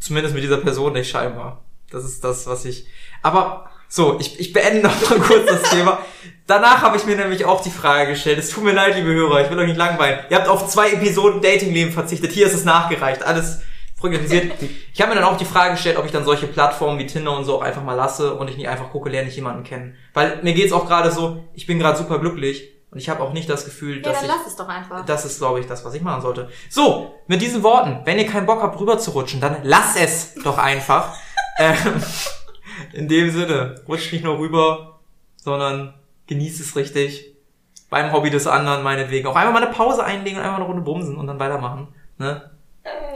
Zumindest 0.01 0.35
mit 0.35 0.45
dieser 0.45 0.59
Person 0.59 0.93
nicht 0.93 1.11
scheinbar. 1.11 1.65
Das 1.91 2.05
ist 2.05 2.23
das, 2.25 2.47
was 2.47 2.65
ich. 2.65 2.87
Aber 3.23 3.71
so, 3.89 4.19
ich, 4.21 4.39
ich 4.39 4.53
beende 4.53 4.87
noch 4.87 5.11
mal 5.11 5.19
kurz 5.21 5.47
das 5.47 5.63
Thema. 5.71 5.99
Danach 6.47 6.83
habe 6.83 6.97
ich 6.97 7.07
mir 7.07 7.17
nämlich 7.17 7.45
auch 7.45 7.63
die 7.63 7.71
Frage 7.71 8.11
gestellt. 8.11 8.39
Es 8.39 8.51
tut 8.51 8.65
mir 8.65 8.73
leid, 8.73 8.97
liebe 8.97 9.09
Hörer, 9.09 9.43
ich 9.43 9.51
will 9.51 9.59
euch 9.59 9.69
nicht 9.69 9.79
langweilen. 9.79 10.21
Ihr 10.29 10.37
habt 10.37 10.49
auf 10.49 10.69
zwei 10.69 10.91
Episoden 10.91 11.41
Datingleben 11.41 11.93
verzichtet. 11.93 12.33
Hier 12.33 12.47
ist 12.47 12.55
es 12.55 12.65
nachgereicht. 12.65 13.23
Alles 13.23 13.61
organisiert. 14.03 14.53
Ich 14.93 15.01
habe 15.01 15.15
mir 15.15 15.21
dann 15.21 15.33
auch 15.33 15.37
die 15.37 15.45
Frage 15.45 15.73
gestellt, 15.75 15.97
ob 15.97 16.07
ich 16.07 16.11
dann 16.11 16.25
solche 16.25 16.49
Plattformen 16.49 16.99
wie 16.99 17.07
Tinder 17.07 17.37
und 17.37 17.45
so 17.45 17.57
auch 17.57 17.63
einfach 17.63 17.85
mal 17.85 17.95
lasse 17.95 18.35
und 18.35 18.51
ich 18.51 18.57
nicht 18.57 18.69
einfach 18.69 18.91
gucke, 18.91 19.09
lerne 19.11 19.29
ich 19.29 19.37
jemanden 19.37 19.63
kennen. 19.63 19.95
Weil 20.13 20.41
mir 20.43 20.55
geht's 20.55 20.73
auch 20.73 20.87
gerade 20.89 21.13
so, 21.13 21.45
ich 21.55 21.67
bin 21.69 21.79
gerade 21.79 21.97
super 21.97 22.19
glücklich 22.19 22.69
und 22.91 22.99
ich 22.99 23.09
habe 23.09 23.23
auch 23.23 23.33
nicht 23.33 23.49
das 23.49 23.65
Gefühl, 23.65 23.99
Ja, 23.99 24.03
dass 24.03 24.15
dann 24.15 24.25
ich 24.25 24.31
lass 24.37 24.47
es 24.47 24.57
doch 24.57 24.69
einfach. 24.69 25.05
das 25.05 25.25
ist, 25.25 25.39
glaube 25.39 25.61
ich, 25.61 25.67
das, 25.67 25.85
was 25.85 25.95
ich 25.95 26.03
machen 26.03 26.23
sollte. 26.23 26.49
So, 26.69 27.15
mit 27.29 27.41
diesen 27.41 27.63
Worten, 27.63 28.01
wenn 28.05 28.19
ihr 28.19 28.27
keinen 28.27 28.47
Bock 28.47 28.61
habt, 28.61 28.81
rüber 28.81 28.99
zu 28.99 29.13
rutschen, 29.13 29.41
dann 29.41 29.59
lass 29.63 29.95
es 29.97 30.35
doch 30.43 30.59
einfach. 30.59 31.15
ähm, 31.61 32.03
in 32.93 33.07
dem 33.07 33.31
Sinne, 33.31 33.77
rutscht 33.87 34.13
nicht 34.13 34.25
nur 34.25 34.39
rüber, 34.39 34.99
sondern 35.37 35.95
genießt 36.27 36.61
es 36.61 36.75
richtig. 36.75 37.37
Beim 37.91 38.13
Hobby 38.13 38.31
des 38.31 38.47
anderen 38.47 38.83
meinetwegen. 38.83 39.29
Auch 39.29 39.37
einmal 39.37 39.53
mal 39.55 39.63
eine 39.63 39.73
Pause 39.75 40.05
einlegen 40.05 40.39
und 40.39 40.45
einmal 40.45 40.61
eine 40.61 40.69
Runde 40.69 40.83
bumsen 40.83 41.17
und 41.17 41.27
dann 41.27 41.39
weitermachen. 41.39 41.89
Ne? 42.19 42.51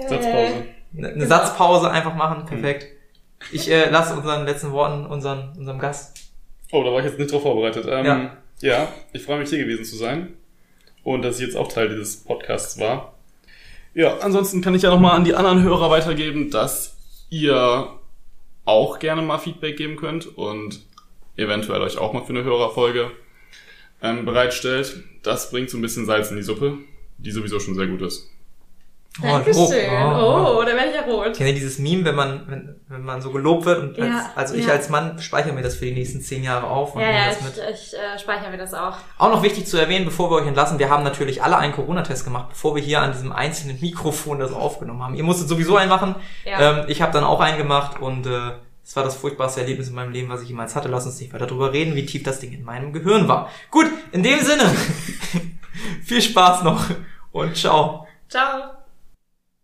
Satzpause. 0.09 0.65
Eine 0.97 1.09
eine 1.09 1.27
Satzpause 1.27 1.91
einfach 1.91 2.15
machen, 2.15 2.45
perfekt. 2.47 2.87
Ich 3.51 3.71
äh, 3.71 3.89
lasse 3.91 4.15
unseren 4.15 4.45
letzten 4.45 4.73
Worten 4.73 5.07
unseren, 5.07 5.53
unserem 5.57 5.79
Gast. 5.79 6.17
Oh, 6.71 6.83
da 6.85 6.91
war 6.93 6.99
ich 7.01 7.07
jetzt 7.07 7.19
nicht 7.19 7.33
drauf 7.33 7.43
vorbereitet. 7.43 7.87
Ähm, 7.89 8.05
Ja. 8.05 8.37
ja. 8.61 8.89
ich 9.13 9.23
freue 9.23 9.39
mich 9.39 9.49
hier 9.51 9.59
gewesen 9.59 9.85
zu 9.85 9.97
sein. 9.97 10.35
Und 11.03 11.23
dass 11.23 11.41
ich 11.41 11.47
jetzt 11.47 11.57
auch 11.57 11.69
Teil 11.69 11.89
dieses 11.89 12.23
Podcasts 12.23 12.79
war. 12.79 13.15
Ja, 13.95 14.19
ansonsten 14.19 14.63
kann 14.63 14.75
ich 14.75 14.83
ja 14.83 14.91
nochmal 14.91 15.17
an 15.17 15.25
die 15.25 15.35
anderen 15.35 15.63
Hörer 15.63 15.91
weitergeben, 15.91 16.51
dass 16.51 16.97
ihr 17.29 17.89
auch 18.65 18.99
gerne 19.01 19.23
mal 19.23 19.39
Feedback 19.39 19.77
geben 19.77 19.97
könnt 19.97 20.39
und 20.39 20.81
eventuell 21.37 21.83
euch 21.83 21.99
auch 21.99 22.13
mal 22.13 22.23
für 22.23 22.31
eine 22.33 22.45
Hörerfolge 22.45 23.11
ähm, 24.01 24.25
bereitstellt. 24.25 25.03
Das 25.23 25.51
bringt 25.51 25.71
so 25.71 25.79
ein 25.79 25.83
bisschen 25.83 26.07
Salz 26.07 26.31
in 26.31 26.37
die 26.37 26.43
Suppe, 26.43 26.79
die 27.19 27.33
sowieso 27.33 27.59
schon 27.61 27.75
sehr 27.75 27.87
gut 27.87 28.03
ist. 28.03 28.31
Dankeschön. 29.21 29.63
oh, 29.63 30.57
Oh, 30.59 30.63
da 30.63 30.69
werde 30.75 30.89
ich 30.89 30.95
ja 30.95 31.03
rot. 31.03 31.37
Kennt 31.37 31.49
ihr 31.49 31.55
dieses 31.55 31.79
Meme, 31.79 32.05
wenn 32.07 32.15
man, 32.15 32.45
wenn, 32.49 32.81
wenn 32.89 33.03
man 33.03 33.21
so 33.21 33.31
gelobt 33.31 33.67
wird 33.67 33.79
und 33.81 33.99
als, 33.99 34.09
Ja, 34.09 34.31
also 34.35 34.55
ich 34.55 34.67
ja. 34.67 34.73
als 34.73 34.89
Mann 34.89 35.19
speichere 35.19 35.53
mir 35.53 35.61
das 35.63 35.75
für 35.75 35.85
die 35.85 35.93
nächsten 35.93 36.23
zehn 36.23 36.43
Jahre 36.43 36.67
auf 36.67 36.95
und 36.95 37.03
Ja, 37.03 37.11
ja, 37.11 37.27
das 37.27 37.39
ich, 37.39 37.45
mit. 37.45 37.55
ich 37.75 37.95
äh, 37.95 38.19
speichere 38.19 38.51
mir 38.51 38.57
das 38.57 38.73
auch. 38.73 38.97
Auch 39.19 39.31
noch 39.31 39.43
wichtig 39.43 39.67
zu 39.67 39.77
erwähnen, 39.77 40.07
bevor 40.07 40.31
wir 40.31 40.37
euch 40.37 40.47
entlassen, 40.47 40.79
wir 40.79 40.89
haben 40.89 41.05
natürlich 41.05 41.43
alle 41.43 41.59
einen 41.59 41.75
Corona-Test 41.75 42.25
gemacht, 42.25 42.49
bevor 42.51 42.75
wir 42.75 42.83
hier 42.83 43.03
an 43.03 43.13
diesem 43.13 43.33
einzelnen 43.33 43.79
Mikrofon 43.81 44.39
das 44.39 44.53
aufgenommen 44.53 45.03
haben. 45.03 45.15
Ihr 45.15 45.25
musstet 45.25 45.49
sowieso 45.49 45.77
einen 45.77 45.91
machen. 45.91 46.15
Ja. 46.47 46.79
Ähm, 46.81 46.85
ich 46.89 47.03
habe 47.03 47.13
dann 47.13 47.25
auch 47.25 47.41
einen 47.41 47.59
gemacht 47.59 48.01
und 48.01 48.27
äh, 48.27 48.53
es 48.83 48.97
war 48.97 49.05
das 49.05 49.15
furchtbarste 49.17 49.61
Erlebnis 49.61 49.89
in 49.89 49.95
meinem 49.95 50.13
Leben, 50.13 50.31
was 50.31 50.41
ich 50.43 50.49
jemals 50.49 50.75
hatte. 50.75 50.89
Lass 50.89 51.05
uns 51.05 51.21
nicht 51.21 51.35
weiter 51.35 51.47
darüber 51.47 51.73
reden, 51.73 51.95
wie 51.95 52.07
tief 52.07 52.23
das 52.23 52.41
Ding 52.41 52.53
in 52.53 52.65
meinem 52.65 52.93
Gehirn 52.95 53.29
war. 53.29 53.51
Gut, 53.71 53.87
in 54.11 54.23
dem 54.23 54.41
Sinne, 54.41 54.65
viel 56.05 56.23
Spaß 56.23 56.63
noch 56.63 56.87
und 57.31 57.57
ciao. 57.57 58.07
Ciao. 58.29 58.82